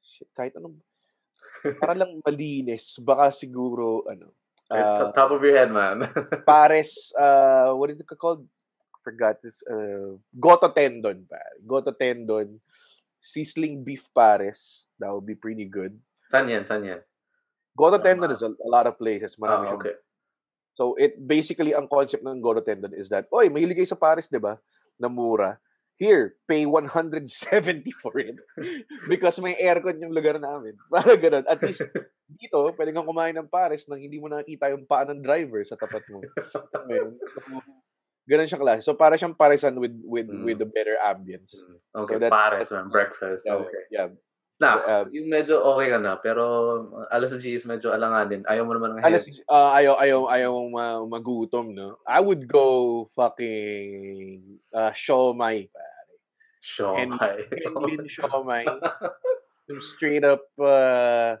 shit, 0.01 0.31
kahit 0.31 0.55
anong 0.55 0.79
para 1.81 1.97
lang 1.97 2.23
malinis 2.23 2.95
baka 3.03 3.35
siguro 3.35 4.07
ano 4.07 4.31
uh, 4.71 5.11
top 5.11 5.31
of 5.31 5.41
your 5.43 5.55
head, 5.57 5.71
man. 5.71 6.03
pares 6.47 7.11
uh 7.19 7.73
what 7.75 7.89
is 7.91 7.99
it 7.99 8.07
called 8.19 8.45
forgot 9.03 9.41
this 9.43 9.59
uh 9.67 10.15
goto 10.39 10.71
tendon 10.71 11.27
pare 11.27 11.59
goto 11.67 11.91
tendon 11.91 12.59
sizzling 13.19 13.83
beef 13.83 14.07
pares 14.15 14.87
that 14.99 15.11
would 15.11 15.27
be 15.27 15.35
pretty 15.35 15.65
good 15.67 15.95
San 16.31 16.47
yan? 16.47 16.63
San 16.63 16.83
yan? 16.83 17.03
goto 17.75 17.99
Ah. 17.99 18.03
tendon 18.03 18.31
is 18.31 18.41
a, 18.43 18.51
a 18.51 18.69
lot 18.69 18.87
of 18.87 18.95
places 18.95 19.35
marami 19.35 19.67
Ah, 19.67 19.75
siyang 19.75 19.81
okay. 19.83 19.95
So 20.73 20.97
it 20.97 21.13
basically 21.21 21.77
ang 21.77 21.85
concept 21.85 22.25
ng 22.25 22.41
Goro 22.41 22.57
Tendon 22.65 22.97
is 22.97 23.05
that, 23.13 23.29
oy, 23.29 23.45
mahilig 23.53 23.77
kayo 23.77 23.89
sa 23.93 23.99
Paris, 23.99 24.25
'di 24.25 24.41
ba? 24.41 24.57
Na 24.97 25.05
mura. 25.05 25.61
Here, 25.95 26.35
pay 26.49 26.65
170 26.65 27.29
for 28.03 28.17
it. 28.17 28.35
Because 29.07 29.37
may 29.39 29.53
aircon 29.55 30.01
yung 30.01 30.11
lugar 30.11 30.35
namin. 30.37 30.73
Para 30.91 31.13
ganun. 31.15 31.45
At 31.45 31.61
least 31.61 31.85
dito, 32.27 32.73
pwede 32.73 32.91
kang 32.91 33.05
kumain 33.05 33.37
ng 33.37 33.47
Paris 33.47 33.85
nang 33.85 34.01
hindi 34.01 34.17
mo 34.17 34.25
nakita 34.27 34.73
yung 34.73 34.89
paa 34.89 35.05
ng 35.05 35.21
driver 35.21 35.61
sa 35.61 35.77
tapat 35.77 36.01
mo. 36.09 36.19
So, 36.49 36.65
Ganun 38.23 38.47
siyang 38.47 38.63
klase. 38.63 38.81
So 38.87 38.95
para 38.95 39.19
siyang 39.19 39.35
parisan 39.35 39.75
with 39.75 39.91
with 40.07 40.31
Mm. 40.31 40.47
with 40.47 40.55
the 40.55 40.65
better 40.65 40.95
ambience. 40.97 41.59
Mm, 41.59 42.07
Okay, 42.07 42.17
that's- 42.23 42.31
pares, 42.31 42.69
that's-. 42.71 42.87
Breakfast. 42.87 43.43
Yeah, 43.43 43.59
Okay. 43.59 43.83
Yeah. 43.91 44.09
Snacks. 44.63 44.87
um, 44.87 45.05
yung 45.11 45.27
medyo 45.27 45.59
okay 45.59 45.87
ka 45.91 45.99
na, 45.99 46.15
pero 46.15 46.43
uh, 46.95 47.07
alas 47.11 47.35
10 47.35 47.43
medyo 47.67 47.91
alanganin. 47.91 48.47
Ayaw 48.47 48.63
mo 48.63 48.71
naman 48.71 48.95
ng 48.95 49.03
Alas, 49.03 49.27
heavy. 49.27 49.43
uh, 49.51 49.71
ayaw, 49.75 49.93
ayaw, 49.99 50.19
ayaw 50.31 50.49
mong 50.55 50.71
ma- 50.71 51.03
magutom, 51.19 51.75
no? 51.75 51.99
I 52.07 52.23
would 52.23 52.47
go 52.47 53.11
fucking 53.11 54.39
uh, 54.71 54.95
siomay. 54.95 55.67
Sure. 56.63 56.95
Henlin 56.95 58.07
siomay. 58.15 58.63
Yung 59.67 59.83
straight 59.83 60.23
up, 60.23 60.47
uh, 60.55 61.35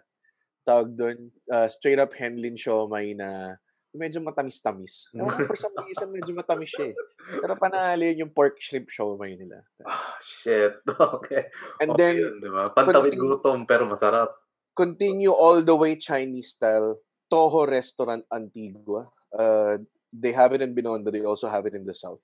tawag 0.67 0.91
doon, 0.99 1.31
uh, 1.47 1.67
straight 1.71 1.99
up 1.99 2.11
Henlin 2.11 2.59
siomay 2.59 3.15
na 3.15 3.55
medyo 3.93 4.19
matamis-tamis. 4.19 5.07
Ewan 5.15 5.29
ko, 5.29 5.45
for 5.45 5.57
some 5.57 5.73
reason, 5.85 6.09
medyo 6.09 6.33
matamis 6.33 6.73
siya 6.73 6.91
eh. 6.91 6.95
Pero 7.39 7.53
panalin 7.55 8.17
yung 8.19 8.33
pork 8.33 8.57
shrimp 8.57 8.89
siomay 8.89 9.37
nila. 9.37 9.61
Ah, 9.85 10.17
shit. 10.19 10.73
Okay. 11.21 11.47
And 11.79 11.93
Okay 11.93 11.99
then, 12.01 12.15
yun, 12.17 12.33
di 12.41 12.49
ba? 12.49 12.73
Pantawid 12.73 13.13
continue- 13.13 13.37
gutom, 13.37 13.57
pero 13.63 13.85
masarap. 13.85 14.33
continue 14.73 15.29
all 15.29 15.61
the 15.61 15.73
way 15.77 15.93
Chinese 15.95 16.57
style. 16.57 16.97
Toho 17.29 17.65
Restaurant 17.65 18.21
Antigua. 18.29 19.05
Uh, 19.29 19.77
they 20.09 20.33
have 20.33 20.53
it 20.53 20.61
in 20.61 20.73
Binondo. 20.73 21.09
They 21.09 21.21
also 21.25 21.49
have 21.49 21.65
it 21.65 21.73
in 21.73 21.85
the 21.85 21.93
south. 21.93 22.21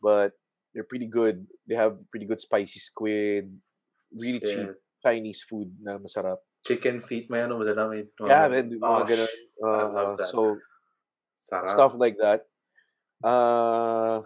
But 0.00 0.32
they're 0.72 0.84
pretty 0.88 1.08
good. 1.08 1.44
They 1.64 1.76
have 1.76 1.96
pretty 2.12 2.24
good 2.24 2.40
spicy 2.40 2.80
squid. 2.80 3.48
Really 4.12 4.40
cheap 4.44 4.72
Shit. 4.72 4.80
Chinese 5.00 5.40
food 5.44 5.72
na 5.80 5.96
masarap. 5.96 6.36
Chicken 6.64 7.00
feet, 7.00 7.28
may 7.28 7.44
ano, 7.44 7.56
masarap. 7.60 7.96
Yeah, 8.20 8.48
man. 8.48 8.72
Mga 8.72 8.84
Oh, 8.84 9.04
ganun. 9.04 9.28
sh- 9.28 9.40
I 9.56 9.64
love 9.64 9.92
Uh, 9.96 10.16
that. 10.20 10.28
so, 10.28 10.40
Sarap. 11.46 11.70
stuff 11.70 11.94
like 11.94 12.18
that. 12.18 12.42
Uh, 13.22 14.20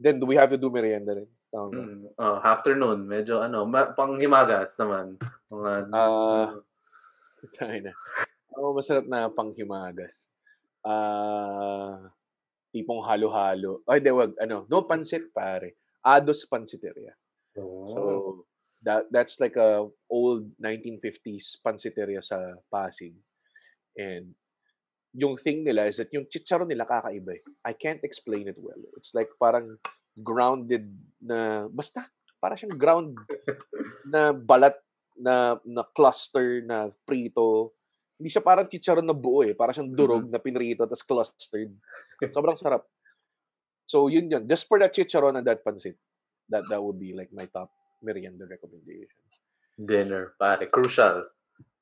then, 0.00 0.16
do 0.16 0.24
we 0.24 0.34
have 0.34 0.48
to 0.48 0.56
do 0.56 0.72
merienda 0.72 1.12
rin? 1.14 1.28
Tama 1.52 1.68
ba? 1.70 1.76
Mm. 1.76 2.00
Oh, 2.16 2.36
afternoon, 2.40 3.04
medyo 3.04 3.38
ano, 3.38 3.68
ma- 3.68 3.92
panghimagas 3.92 4.74
naman. 4.80 5.20
Mga, 5.52 5.72
Ah. 5.92 6.56
Tayo 7.52 7.78
na. 7.84 7.92
Oo, 8.56 8.72
masarap 8.72 9.04
na 9.04 9.28
panghimagas. 9.28 10.32
Ah, 10.80 12.10
tipong 12.72 13.04
halo-halo. 13.04 13.84
Ay, 13.84 14.00
di, 14.00 14.08
wag. 14.08 14.32
Ano, 14.40 14.64
no 14.66 14.82
pansit, 14.84 15.28
pare. 15.30 15.76
Ados 16.00 16.44
Pansiteria. 16.44 17.12
oh. 17.56 17.84
So, 17.84 18.00
that 18.84 19.08
that's 19.08 19.40
like 19.40 19.56
a 19.56 19.88
old 20.12 20.52
1950s 20.60 21.56
pansiteria 21.64 22.20
sa 22.20 22.36
Pasig. 22.68 23.16
And 23.96 24.36
yung 25.14 25.38
thing 25.38 25.62
nila 25.62 25.86
is 25.86 26.02
that 26.02 26.10
yung 26.10 26.26
chicharon 26.26 26.66
nila 26.66 26.84
kakaiba 26.84 27.38
eh. 27.38 27.42
I 27.62 27.72
can't 27.78 28.02
explain 28.02 28.50
it 28.50 28.58
well. 28.58 28.78
It's 28.98 29.14
like 29.14 29.30
parang 29.38 29.78
grounded 30.18 30.90
na, 31.22 31.70
basta, 31.70 32.10
parang 32.42 32.58
siyang 32.58 32.76
ground 32.76 33.14
na 34.12 34.34
balat 34.34 34.74
na 35.14 35.56
na 35.62 35.86
cluster 35.94 36.60
na 36.66 36.90
prito. 37.06 37.72
hindi 38.14 38.30
siya 38.30 38.46
parang 38.46 38.70
chicharon 38.70 39.06
na 39.06 39.14
buo 39.14 39.42
eh. 39.42 39.54
Parang 39.54 39.74
siyang 39.74 39.94
durog 39.94 40.26
na 40.30 40.38
pinrito 40.42 40.86
tapos 40.86 41.06
clustered. 41.06 41.70
Sobrang 42.30 42.58
sarap. 42.58 42.86
So 43.86 44.06
yun 44.06 44.30
yun. 44.30 44.46
Just 44.46 44.66
for 44.66 44.78
that 44.78 44.94
chicharon 44.94 45.38
and 45.38 45.46
that 45.46 45.66
pancit, 45.66 45.98
that 46.50 46.66
that 46.70 46.78
would 46.78 46.98
be 46.98 47.14
like 47.14 47.30
my 47.34 47.46
top 47.50 47.70
merienda 48.02 48.46
recommendation. 48.46 49.18
Dinner, 49.74 50.38
pare. 50.38 50.70
Crucial. 50.70 51.26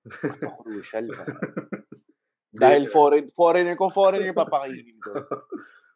Crucial. 0.65 1.09
Dahil 2.53 2.85
foreign, 2.93 3.27
foreigner, 3.33 3.77
kung 3.81 3.91
foreigner 3.91 4.37
papakainin 4.37 5.01
ko, 5.01 5.25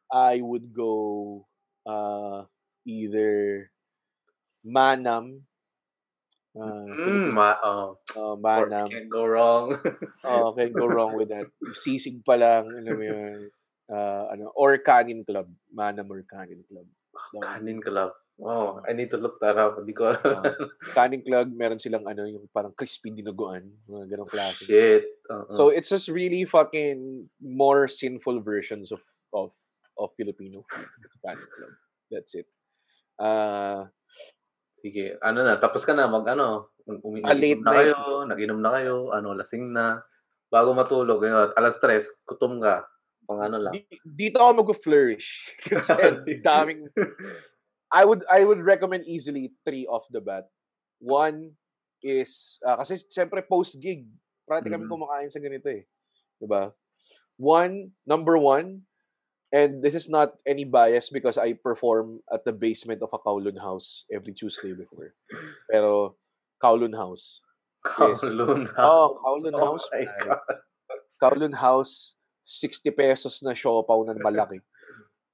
I 0.08 0.40
would 0.40 0.72
go 0.72 1.44
uh, 1.84 2.48
either 2.88 3.68
Manam. 4.64 5.44
Uh, 6.56 6.88
mm, 6.96 7.28
ma- 7.36 7.60
oh, 7.60 8.00
uh, 8.16 8.34
Manam. 8.40 8.88
Can't 8.88 9.12
go 9.12 9.28
wrong. 9.28 9.76
oh, 10.24 10.56
can't 10.56 10.72
go 10.72 10.88
wrong 10.88 11.12
with 11.12 11.28
that. 11.28 11.52
Sisig 11.84 12.24
pa 12.24 12.40
lang, 12.40 12.72
alam 12.72 12.94
mo 12.96 13.04
yun. 13.04 13.40
Uh, 13.86 14.24
ano, 14.32 14.50
or 14.56 14.80
Canin 14.80 15.28
Club. 15.28 15.52
Manam 15.68 16.08
or 16.08 16.24
Canin 16.24 16.64
Club. 16.64 16.88
So, 17.30 17.44
Canin 17.44 17.84
Club. 17.84 18.16
Oh, 18.36 18.84
I 18.84 18.92
need 18.92 19.08
to 19.10 19.16
look 19.16 19.40
that 19.40 19.56
up. 19.56 19.80
Hindi 19.80 19.96
ko 19.96 20.12
alam. 20.12 20.44
Uh, 20.44 20.68
Canning 20.92 21.24
Club, 21.24 21.48
meron 21.56 21.80
silang 21.80 22.04
ano, 22.04 22.28
yung 22.28 22.44
parang 22.52 22.76
crispy 22.76 23.08
dinuguan. 23.08 23.64
Mga 23.88 24.12
ganong 24.12 24.28
klase. 24.28 24.68
Shit. 24.68 25.08
Uh-uh. 25.24 25.56
So, 25.56 25.72
it's 25.72 25.88
just 25.88 26.12
really 26.12 26.44
fucking 26.44 27.28
more 27.40 27.88
sinful 27.88 28.44
versions 28.44 28.92
of 28.92 29.00
of 29.32 29.56
of 29.96 30.12
Filipino 30.20 30.68
Canning 31.24 31.48
Club. 31.48 31.72
That's 32.12 32.36
it. 32.36 32.46
Uh, 33.16 33.88
Sige, 34.76 35.16
ano 35.24 35.40
na, 35.40 35.56
tapos 35.56 35.88
ka 35.88 35.96
na, 35.96 36.04
mag 36.04 36.28
ano, 36.28 36.76
umi- 37.00 37.24
Ah, 37.24 37.32
na 37.32 37.40
night. 37.40 37.64
kayo, 37.64 38.28
nag-inom 38.28 38.60
na 38.60 38.70
kayo, 38.76 39.08
ano, 39.08 39.32
lasing 39.32 39.72
na, 39.72 40.04
bago 40.52 40.76
matulog, 40.76 41.24
yun, 41.24 41.32
alas 41.56 41.80
tres, 41.80 42.12
kutom 42.28 42.60
ka, 42.60 42.84
pang 43.24 43.40
ano 43.40 43.56
lang. 43.56 43.72
di- 43.72 43.88
dito 44.04 44.36
ako 44.38 44.62
mag-flourish. 44.62 45.48
Kasi 45.64 46.38
daming 46.44 46.86
I 47.92 48.02
would 48.04 48.22
I 48.26 48.42
would 48.42 48.60
recommend 48.60 49.06
easily 49.06 49.54
three 49.62 49.86
off 49.86 50.04
the 50.10 50.20
bat. 50.20 50.50
One 50.98 51.54
is 52.02 52.58
ah, 52.62 52.80
kasi 52.82 52.98
syempre 53.08 53.42
post 53.42 53.78
gig. 53.78 54.06
Parati 54.46 54.70
kami 54.70 54.86
Mm. 54.86 54.90
kumakain 54.90 55.30
sa 55.30 55.42
ganito 55.42 55.66
eh. 55.66 55.86
'Di 56.38 56.46
ba? 56.46 56.70
One, 57.36 57.92
number 58.08 58.40
one, 58.40 58.88
and 59.52 59.84
this 59.84 59.92
is 59.92 60.08
not 60.08 60.40
any 60.48 60.64
bias 60.64 61.12
because 61.12 61.36
I 61.36 61.52
perform 61.52 62.24
at 62.32 62.48
the 62.48 62.52
basement 62.54 63.04
of 63.04 63.12
a 63.12 63.20
Kowloon 63.20 63.60
house 63.60 64.08
every 64.08 64.32
Tuesday 64.32 64.72
before. 64.72 65.12
Pero 65.68 66.16
Kowloon 66.62 66.96
house. 66.96 67.44
Kowloon 67.84 68.72
Oh, 68.80 69.20
Kowloon 69.20 69.52
Oh 69.52 69.76
house. 69.76 69.84
my. 69.92 70.08
God. 70.24 70.40
Kowloon 71.20 71.54
house, 71.54 72.16
60 72.44 72.88
pesos 72.96 73.44
na 73.44 73.52
siopaw 73.52 74.00
na 74.04 74.16
malaki. 74.16 74.64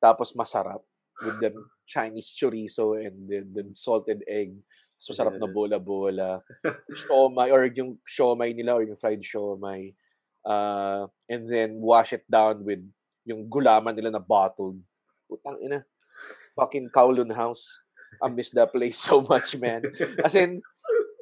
Tapos 0.02 0.34
masarap. 0.34 0.82
With 1.22 1.38
the 1.38 1.54
Chinese 1.92 2.32
chorizo 2.32 2.96
and 2.96 3.28
the, 3.28 3.44
the 3.52 3.62
salted 3.76 4.24
egg. 4.24 4.56
So, 4.96 5.12
sarap 5.12 5.36
na 5.36 5.50
bola-bola. 5.50 6.40
Siomay, 7.04 7.52
or 7.52 7.68
yung 7.68 7.98
siomay 8.08 8.56
nila, 8.56 8.80
or 8.80 8.86
yung 8.86 8.96
fried 8.96 9.20
siomay. 9.20 9.92
Uh, 10.40 11.10
and 11.28 11.44
then, 11.50 11.82
wash 11.82 12.16
it 12.16 12.24
down 12.30 12.64
with 12.64 12.80
yung 13.28 13.50
gulaman 13.52 13.92
nila 13.92 14.14
na 14.14 14.22
bottled. 14.22 14.78
Putang 15.28 15.60
ina. 15.60 15.84
Fucking 16.56 16.88
Kowloon 16.94 17.34
House. 17.34 17.66
I 18.22 18.30
miss 18.30 18.54
that 18.54 18.72
place 18.72 18.96
so 18.98 19.20
much, 19.26 19.58
man. 19.58 19.82
As 20.24 20.38
in, 20.38 20.62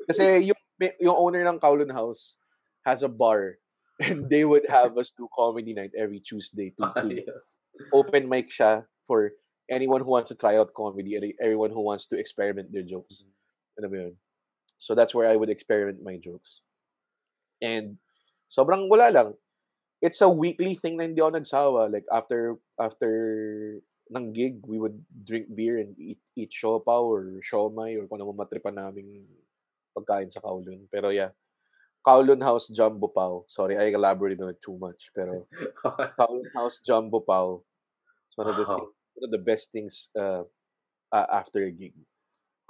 kasi 0.06 0.52
yung, 0.52 0.60
yung 1.00 1.16
owner 1.16 1.42
ng 1.48 1.58
Kowloon 1.58 1.92
House 1.92 2.36
has 2.84 3.02
a 3.02 3.08
bar. 3.08 3.56
And 4.00 4.28
they 4.28 4.44
would 4.44 4.64
have 4.68 4.96
us 4.96 5.12
do 5.12 5.28
comedy 5.36 5.76
night 5.76 5.92
every 5.92 6.20
Tuesday 6.20 6.72
to, 6.80 6.84
to 6.96 7.24
open 7.92 8.28
mic 8.28 8.48
siya 8.48 8.84
for 9.04 9.36
anyone 9.70 10.02
who 10.02 10.10
wants 10.10 10.28
to 10.28 10.36
try 10.36 10.58
out 10.58 10.74
comedy 10.74 11.16
everyone 11.40 11.70
who 11.70 11.80
wants 11.82 12.06
to 12.10 12.18
experiment 12.18 12.72
their 12.74 12.82
jokes. 12.84 13.22
Alam 13.78 13.90
mo 13.90 13.96
yun? 14.10 14.14
So 14.78 14.94
that's 14.94 15.14
where 15.14 15.28
I 15.30 15.36
would 15.36 15.50
experiment 15.50 16.02
my 16.02 16.18
jokes. 16.18 16.62
And 17.62 17.96
sobrang 18.50 18.88
wala 18.90 19.12
lang. 19.14 19.30
It's 20.02 20.20
a 20.24 20.28
weekly 20.28 20.74
thing 20.74 20.96
na 20.96 21.04
hindi 21.04 21.20
ako 21.20 21.36
nagsawa. 21.36 21.92
Like 21.92 22.08
after 22.10 22.56
after 22.80 23.10
ng 24.10 24.32
gig, 24.32 24.64
we 24.66 24.80
would 24.80 24.96
drink 25.22 25.46
beer 25.54 25.78
and 25.78 25.94
eat, 26.00 26.18
eat 26.34 26.50
siopaw 26.50 27.04
or 27.04 27.38
siomay 27.46 27.94
or 28.00 28.08
kung 28.08 28.18
ano 28.18 28.32
matripan 28.32 28.74
naming 28.74 29.22
pagkain 29.94 30.32
sa 30.32 30.40
Kowloon. 30.40 30.88
Pero 30.90 31.12
yeah, 31.12 31.30
Kowloon 32.02 32.40
House 32.42 32.72
Jumbo 32.72 33.12
Pao. 33.12 33.44
Sorry, 33.46 33.76
I 33.76 33.92
elaborated 33.92 34.40
on 34.40 34.56
it 34.56 34.62
too 34.64 34.80
much. 34.80 35.12
Pero 35.14 35.46
Kowloon 36.18 36.48
House 36.56 36.80
Jumbo 36.80 37.20
Pao. 37.20 37.60
It's 38.32 38.38
one 38.40 38.48
of 38.48 38.56
the 38.56 38.64
Wow. 38.64 38.76
things, 38.80 38.94
the 39.16 39.38
best 39.38 39.72
things 39.72 40.08
uh, 40.18 40.42
uh, 41.12 41.26
after 41.32 41.64
a 41.64 41.70
gig. 41.70 41.94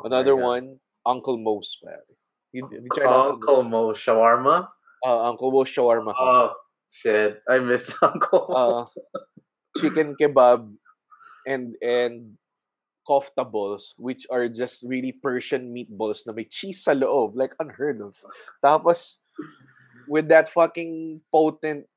Another 0.02 0.34
God. 0.34 0.44
one, 0.44 0.66
Uncle 1.04 1.38
Mo's. 1.38 1.76
pare. 1.82 2.04
You, 2.52 2.68
you 2.72 2.86
tried 2.92 3.06
Uncle 3.06 3.30
Uncle 3.30 3.62
Mo 3.62 3.92
shawarma? 3.94 4.68
Uh, 5.06 5.28
Uncle 5.28 5.52
Mo's 5.52 5.68
shawarma. 5.68 6.14
Oh, 6.18 6.52
shit. 6.90 7.42
I 7.48 7.58
miss 7.60 7.94
Uncle 8.02 8.46
Mo. 8.48 8.54
Uh, 8.54 8.86
chicken 9.78 10.16
kebab 10.18 10.66
and 11.46 11.74
and 11.82 12.34
kofta 13.06 13.42
balls, 13.42 13.94
which 13.98 14.26
are 14.30 14.48
just 14.48 14.82
really 14.82 15.10
Persian 15.10 15.74
meatballs 15.74 16.26
na 16.26 16.32
may 16.32 16.44
cheese 16.44 16.84
sa 16.84 16.94
loob, 16.94 17.34
like 17.34 17.54
unheard 17.58 18.02
of. 18.02 18.14
Tapos, 18.62 19.18
with 20.06 20.28
that 20.28 20.50
fucking 20.50 21.22
potent, 21.32 21.89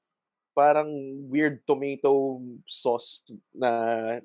parang 0.53 0.89
weird 1.27 1.65
tomato 1.65 2.39
sauce 2.69 3.25
na 3.53 3.69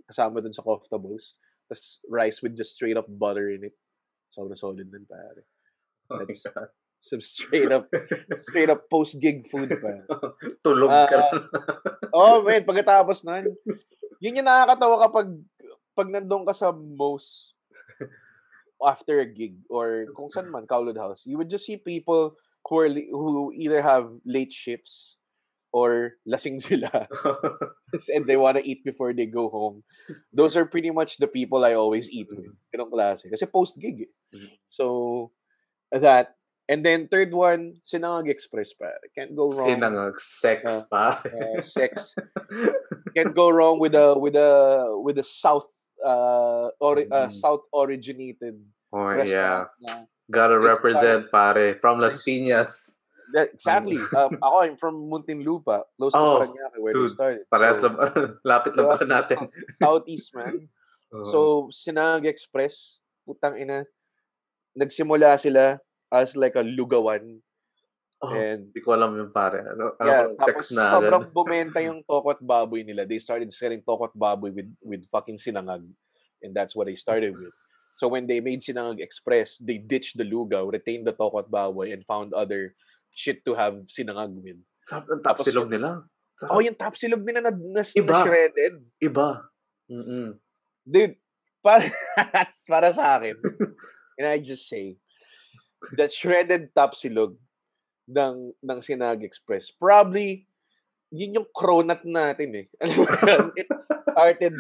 kasama 0.05 0.45
dun 0.45 0.53
sa 0.53 0.63
kofta 0.63 1.01
balls. 1.01 1.37
Tapos 1.69 2.01
rice 2.09 2.41
with 2.41 2.57
just 2.57 2.77
straight 2.77 2.97
up 2.97 3.09
butter 3.09 3.51
in 3.53 3.69
it. 3.69 3.77
Sobrang 4.33 4.57
solid 4.57 4.89
nun, 4.89 5.09
pare. 5.09 5.45
Oh 6.13 6.21
that's- 6.23 6.45
God. 6.45 6.69
Some 6.99 7.23
straight 7.23 7.71
up, 7.71 7.87
straight 8.43 8.69
up 8.69 8.91
post-gig 8.91 9.47
food, 9.49 9.71
pare. 9.71 10.03
Tulog 10.67 10.91
Ah, 10.91 11.07
ka 11.07 11.17
na. 11.17 11.29
Oh, 12.13 12.43
man, 12.43 12.67
pagkatapos 12.67 13.23
nun, 13.23 13.55
yun 14.19 14.35
yung 14.43 14.49
nakakatawa 14.51 15.07
kapag 15.07 15.29
pag 15.95 16.09
nandun 16.11 16.43
ka 16.43 16.51
sa 16.53 16.75
most 16.75 17.55
after 18.83 19.23
a 19.23 19.27
gig 19.31 19.63
or 19.71 20.11
kung 20.15 20.27
saan 20.27 20.51
man, 20.51 20.67
Kowloon 20.67 20.99
House, 20.99 21.23
you 21.23 21.39
would 21.39 21.49
just 21.49 21.67
see 21.67 21.79
people 21.79 22.35
who, 22.67 22.75
are, 22.83 22.91
who 22.91 23.55
either 23.55 23.79
have 23.83 24.11
late 24.27 24.53
shifts 24.53 25.17
or 25.73 26.17
lasing 26.27 26.61
sila 26.65 26.89
and 28.15 28.25
they 28.27 28.37
want 28.37 28.57
to 28.57 28.65
eat 28.65 28.85
before 28.85 29.13
they 29.13 29.27
go 29.27 29.49
home. 29.49 29.85
Those 30.33 30.57
are 30.57 30.65
pretty 30.65 30.91
much 30.91 31.19
the 31.19 31.29
people 31.29 31.65
I 31.65 31.75
always 31.75 32.09
eat 32.11 32.29
with. 32.33 32.49
Ganong 32.73 32.91
klase. 32.93 33.29
Kasi 33.29 33.45
post-gig 33.47 34.09
eh. 34.09 34.13
Mhm. 34.37 34.51
So, 34.69 34.85
that. 35.93 36.35
And 36.69 36.85
then 36.85 37.09
third 37.09 37.33
one, 37.33 37.81
Sinangag 37.81 38.29
Express 38.29 38.77
pa. 38.77 38.93
Can't 39.17 39.33
go 39.33 39.49
wrong. 39.49 39.73
Sinangag 39.73 40.21
sex 40.21 40.85
pa. 40.93 41.17
uh, 41.25 41.65
sex. 41.65 42.13
can't 43.17 43.33
go 43.33 43.49
wrong 43.49 43.81
with 43.81 43.97
a 43.97 44.13
with 44.21 44.37
a 44.37 44.85
with 45.01 45.17
a 45.17 45.25
south 45.25 45.65
uh, 46.05 46.69
ori- 46.77 47.09
uh 47.09 47.29
Mm. 47.29 47.33
south 47.33 47.65
originated 47.73 48.61
oh, 48.93 49.17
yeah. 49.25 49.65
na 49.81 50.05
Gotta 50.29 50.61
represent, 50.61 51.33
pare. 51.33 51.81
From 51.81 52.05
Las. 52.05 52.21
Piñas. 52.21 52.98
Sadly 53.61 54.01
um, 54.17 54.33
ako 54.41 54.57
I'm 54.65 54.77
from 54.77 54.97
Muntinlupa 55.09 55.85
close 55.97 56.15
to 56.15 56.21
Oh, 56.21 56.41
Parañaque 56.41 56.79
where 56.81 56.93
dude, 56.93 57.11
they 57.11 57.15
started 57.15 57.43
Parehas 57.53 57.79
so. 57.81 57.89
Lapit 58.49 58.73
lang 58.77 58.87
Diba? 58.89 58.95
pala 58.97 59.07
natin. 59.09 59.37
southeast 59.83 60.31
man 60.33 60.69
Oo. 61.13 61.25
so 61.25 61.39
Sinangag 61.69 62.29
Express 62.29 63.01
putang 63.25 63.57
ina 63.57 63.85
nagsimula 64.73 65.37
sila 65.37 65.77
as 66.09 66.37
like 66.37 66.57
a 66.57 66.65
lugawan 66.65 67.41
Oh, 68.19 68.35
and 68.35 68.75
Hindi 68.75 68.83
ko 68.83 68.99
alam 68.99 69.15
yung 69.15 69.31
pare. 69.31 69.63
Ano, 69.63 69.95
ano 69.95 70.09
yeah, 70.11 70.27
sex 70.43 70.43
tapos 70.43 70.69
na. 70.75 70.91
sobrang 70.91 71.31
bumenta 71.39 71.79
yung 71.79 72.03
tokot 72.03 72.43
baboy 72.43 72.83
nila. 72.83 73.07
They 73.07 73.23
started 73.23 73.47
selling 73.55 73.79
tokot 73.87 74.11
baboy 74.19 74.51
with 74.51 74.67
with 74.83 75.07
fucking 75.07 75.39
sinangag. 75.39 75.87
And 76.43 76.51
that's 76.51 76.75
what 76.75 76.91
they 76.91 76.99
started 76.99 77.39
with. 77.39 77.55
So 78.03 78.11
when 78.11 78.27
they 78.27 78.43
made 78.43 78.63
Sinangag 78.63 78.99
Express, 78.99 79.59
they 79.63 79.79
ditched 79.79 80.19
the 80.19 80.27
lugaw, 80.27 80.67
retained 80.67 81.07
the 81.07 81.15
tokot 81.15 81.47
baboy, 81.47 81.95
and 81.95 82.03
found 82.11 82.35
other 82.35 82.75
shit 83.15 83.45
to 83.45 83.55
have 83.55 83.75
sinangag 83.89 84.33
with. 84.41 84.61
Sarap 84.89 85.05
ng 85.09 85.23
tapos 85.23 85.45
tapsilog 85.45 85.69
yun- 85.69 85.75
nila. 85.77 85.91
Sarap. 86.39 86.51
Oh, 86.55 86.63
yung 86.63 86.79
tapsilog 86.79 87.23
nila 87.27 87.41
na, 87.45 87.53
na, 87.53 87.83
na 87.83 87.83
Iba. 87.83 88.19
shredded. 88.23 88.75
Iba. 89.03 89.29
Mm-mm. 89.91 90.39
Dude, 90.87 91.17
para, 91.61 91.85
para 92.71 92.89
sa 92.95 93.19
akin, 93.19 93.37
and 94.19 94.27
I 94.29 94.39
just 94.39 94.69
say, 94.69 94.97
that 95.99 96.15
shredded 96.15 96.71
tapsilog 96.73 97.37
ng, 98.09 98.53
ng 98.55 98.79
Sinag 98.81 99.25
Express, 99.25 99.75
probably, 99.75 100.47
yun 101.11 101.43
yung 101.43 101.49
cronut 101.53 102.05
natin 102.05 102.65
eh. 102.65 102.67
Alam 102.85 102.97
mo? 102.97 103.05
It 103.57 103.69
started 104.13 104.55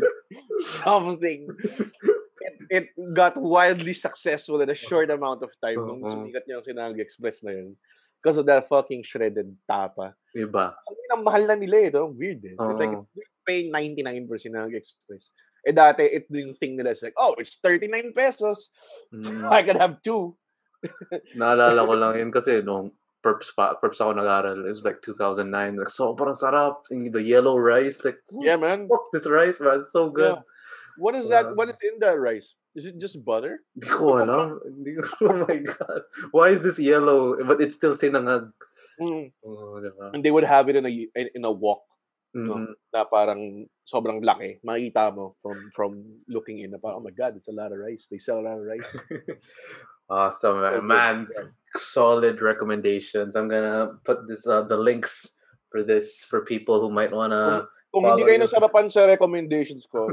something. 0.60 1.48
It, 2.40 2.54
it 2.68 2.86
got 3.12 3.36
wildly 3.36 3.92
successful 3.92 4.60
in 4.60 4.70
a 4.72 4.78
short 4.78 5.12
amount 5.12 5.44
of 5.44 5.52
time 5.60 5.80
nung 5.80 6.04
sumikat 6.08 6.44
niya 6.48 6.60
yung 6.60 6.66
Sinag 6.66 7.00
Express 7.00 7.44
na 7.44 7.52
yun. 7.52 7.76
Because 8.18 8.36
of 8.36 8.46
that 8.46 8.68
fucking 8.68 9.02
shredded 9.02 9.54
tapa. 9.66 10.14
Iba. 10.36 10.74
So, 10.82 10.94
yun 10.94 11.18
ang 11.18 11.24
mahal 11.24 11.46
na 11.46 11.54
nila 11.54 11.76
eh. 11.86 11.90
No? 11.90 12.10
Weird 12.10 12.42
eh. 12.44 12.54
It's 12.58 12.78
like, 12.78 12.92
you're 13.14 13.32
paying 13.46 13.70
99 13.70 14.26
for 14.28 14.36
Sinag 14.36 14.74
Express. 14.74 15.30
Eh 15.66 15.74
dati, 15.74 16.06
it 16.06 16.26
yung 16.30 16.54
thing 16.54 16.76
nila 16.78 16.90
is 16.94 17.02
like, 17.02 17.14
oh, 17.18 17.34
it's 17.38 17.58
39 17.62 18.12
pesos. 18.14 18.70
Mm. 19.14 19.46
I 19.56 19.62
can 19.62 19.76
have 19.76 20.02
two. 20.02 20.36
Naalala 21.34 21.82
ko 21.86 21.94
lang 21.98 22.14
yun 22.18 22.30
kasi 22.30 22.62
nung 22.62 22.94
perps 23.18 23.50
pa, 23.50 23.74
perps 23.74 23.98
ako 23.98 24.14
nag-aral. 24.14 24.62
It 24.62 24.70
was 24.70 24.84
like 24.86 25.02
2009. 25.02 25.50
Like, 25.82 25.90
sobrang 25.90 26.38
sarap. 26.38 26.86
Yung 26.90 27.10
The 27.10 27.22
yellow 27.22 27.58
rice. 27.58 28.04
Like, 28.06 28.22
Yeah, 28.30 28.56
man. 28.56 28.86
fuck 28.86 29.10
this 29.10 29.26
rice, 29.26 29.58
man. 29.58 29.82
It's 29.82 29.90
so 29.92 30.10
good. 30.10 30.38
Yeah. 30.38 30.46
What 30.98 31.14
is 31.18 31.26
that? 31.30 31.54
What 31.54 31.66
Wow. 31.70 31.74
is 31.74 31.82
in 31.82 31.98
that 32.02 32.18
rice? 32.18 32.54
Is 32.78 32.86
it 32.86 33.02
just 33.02 33.18
butter? 33.26 33.58
Hindi 33.74 33.90
ko 33.90 34.22
alam. 34.22 34.62
Hindi 34.62 34.94
ko, 34.94 35.02
oh 35.26 35.38
my 35.42 35.58
God. 35.58 36.02
Why 36.30 36.54
is 36.54 36.62
this 36.62 36.78
yellow? 36.78 37.34
But 37.42 37.58
it's 37.58 37.74
still 37.74 37.98
sinangag. 37.98 38.54
Mm. 39.02 39.34
Oh, 39.42 39.82
diba? 39.82 40.14
And 40.14 40.22
they 40.22 40.30
would 40.30 40.46
have 40.46 40.70
it 40.70 40.78
in 40.78 40.86
a 40.86 40.92
in, 41.18 41.42
a 41.42 41.50
wok 41.50 41.82
Mm-mm. 42.34 42.74
na 42.94 43.02
parang 43.10 43.66
sobrang 43.82 44.22
laki. 44.22 44.62
Makikita 44.62 45.10
mo 45.10 45.34
from 45.42 45.58
from 45.74 45.92
looking 46.30 46.62
in 46.62 46.70
na 46.70 46.78
parang, 46.78 47.02
oh 47.02 47.06
my 47.06 47.14
God, 47.14 47.34
it's 47.34 47.50
a 47.50 47.54
lot 47.54 47.74
of 47.74 47.82
rice. 47.82 48.06
They 48.06 48.22
sell 48.22 48.38
a 48.38 48.46
lot 48.46 48.62
of 48.62 48.66
rice. 48.66 48.90
awesome, 50.10 50.62
man. 50.62 50.86
Man 50.86 51.16
solid 51.74 52.38
recommendations. 52.38 53.34
I'm 53.34 53.50
gonna 53.50 53.98
put 54.06 54.30
this 54.30 54.46
uh, 54.46 54.62
the 54.62 54.78
links 54.78 55.34
for 55.70 55.82
this 55.82 56.22
for 56.22 56.46
people 56.46 56.78
who 56.78 56.94
might 56.94 57.10
wanna 57.10 57.66
Kung 57.88 58.04
hindi 58.04 58.20
Follow 58.20 58.28
kayo 58.28 58.40
nasarapan 58.44 58.86
sa 58.92 59.08
recommendations 59.08 59.88
ko, 59.88 60.12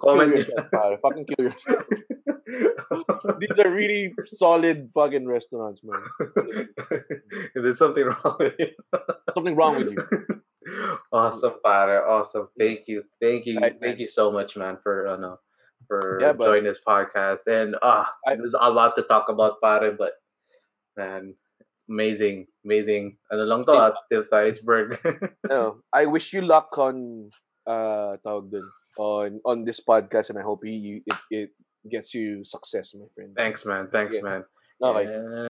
comment. 0.00 0.32
kill 0.34 0.38
yourself, 0.44 0.66
pare. 0.72 0.98
Fucking 1.02 1.26
kill 1.26 1.44
yourself. 1.50 1.86
These 3.40 3.58
are 3.58 3.70
really 3.70 4.12
solid 4.26 4.90
fucking 4.94 5.26
restaurants, 5.26 5.80
man. 5.82 6.02
There's 7.54 7.78
something 7.78 8.04
wrong 8.06 8.36
with 8.38 8.54
you. 8.58 8.70
Something 9.34 9.56
wrong 9.56 9.76
with 9.76 9.90
you. 9.92 9.98
awesome, 11.12 11.54
pare. 11.64 12.06
Awesome. 12.08 12.48
Thank 12.58 12.86
you. 12.88 13.04
Thank 13.20 13.46
you. 13.46 13.58
Right, 13.58 13.72
Thank 13.80 13.98
man. 13.98 14.00
you 14.00 14.08
so 14.08 14.30
much, 14.30 14.56
man, 14.56 14.78
for 14.82 15.06
uh, 15.08 15.16
no, 15.16 15.38
for 15.88 16.18
Yeah, 16.20 16.32
joining 16.34 16.64
this 16.64 16.80
podcast. 16.86 17.46
And 17.46 17.76
ah, 17.82 18.06
I- 18.26 18.36
there's 18.36 18.54
a 18.58 18.70
lot 18.70 18.96
to 18.96 19.02
talk 19.02 19.28
about, 19.28 19.60
pare, 19.62 19.92
but 19.92 20.12
man, 20.96 21.34
it's 21.74 21.84
amazing. 21.88 22.46
Amazing. 22.64 23.18
Ano 23.30 23.44
lang 23.44 23.64
to, 23.66 23.72
ah, 23.74 23.92
iceberg. 24.38 24.98
No, 25.48 25.82
I 25.92 26.06
wish 26.06 26.32
you 26.32 26.42
luck 26.42 26.76
on 26.78 27.30
uh 27.66 28.14
tawag 28.22 28.50
dun, 28.54 28.62
on 28.98 29.40
on 29.44 29.64
this 29.64 29.80
podcast 29.80 30.30
and 30.30 30.38
I 30.38 30.42
hope 30.42 30.60
you 30.64 31.02
it, 31.06 31.16
it 31.30 31.50
gets 31.90 32.14
you 32.14 32.44
success, 32.44 32.94
my 32.94 33.06
friend. 33.14 33.32
Thanks, 33.36 33.64
man. 33.64 33.88
Thanks, 33.90 34.16
Yeah. 34.16 34.22
man. 34.22 34.44
Okay. 34.82 35.04
And 35.14 35.48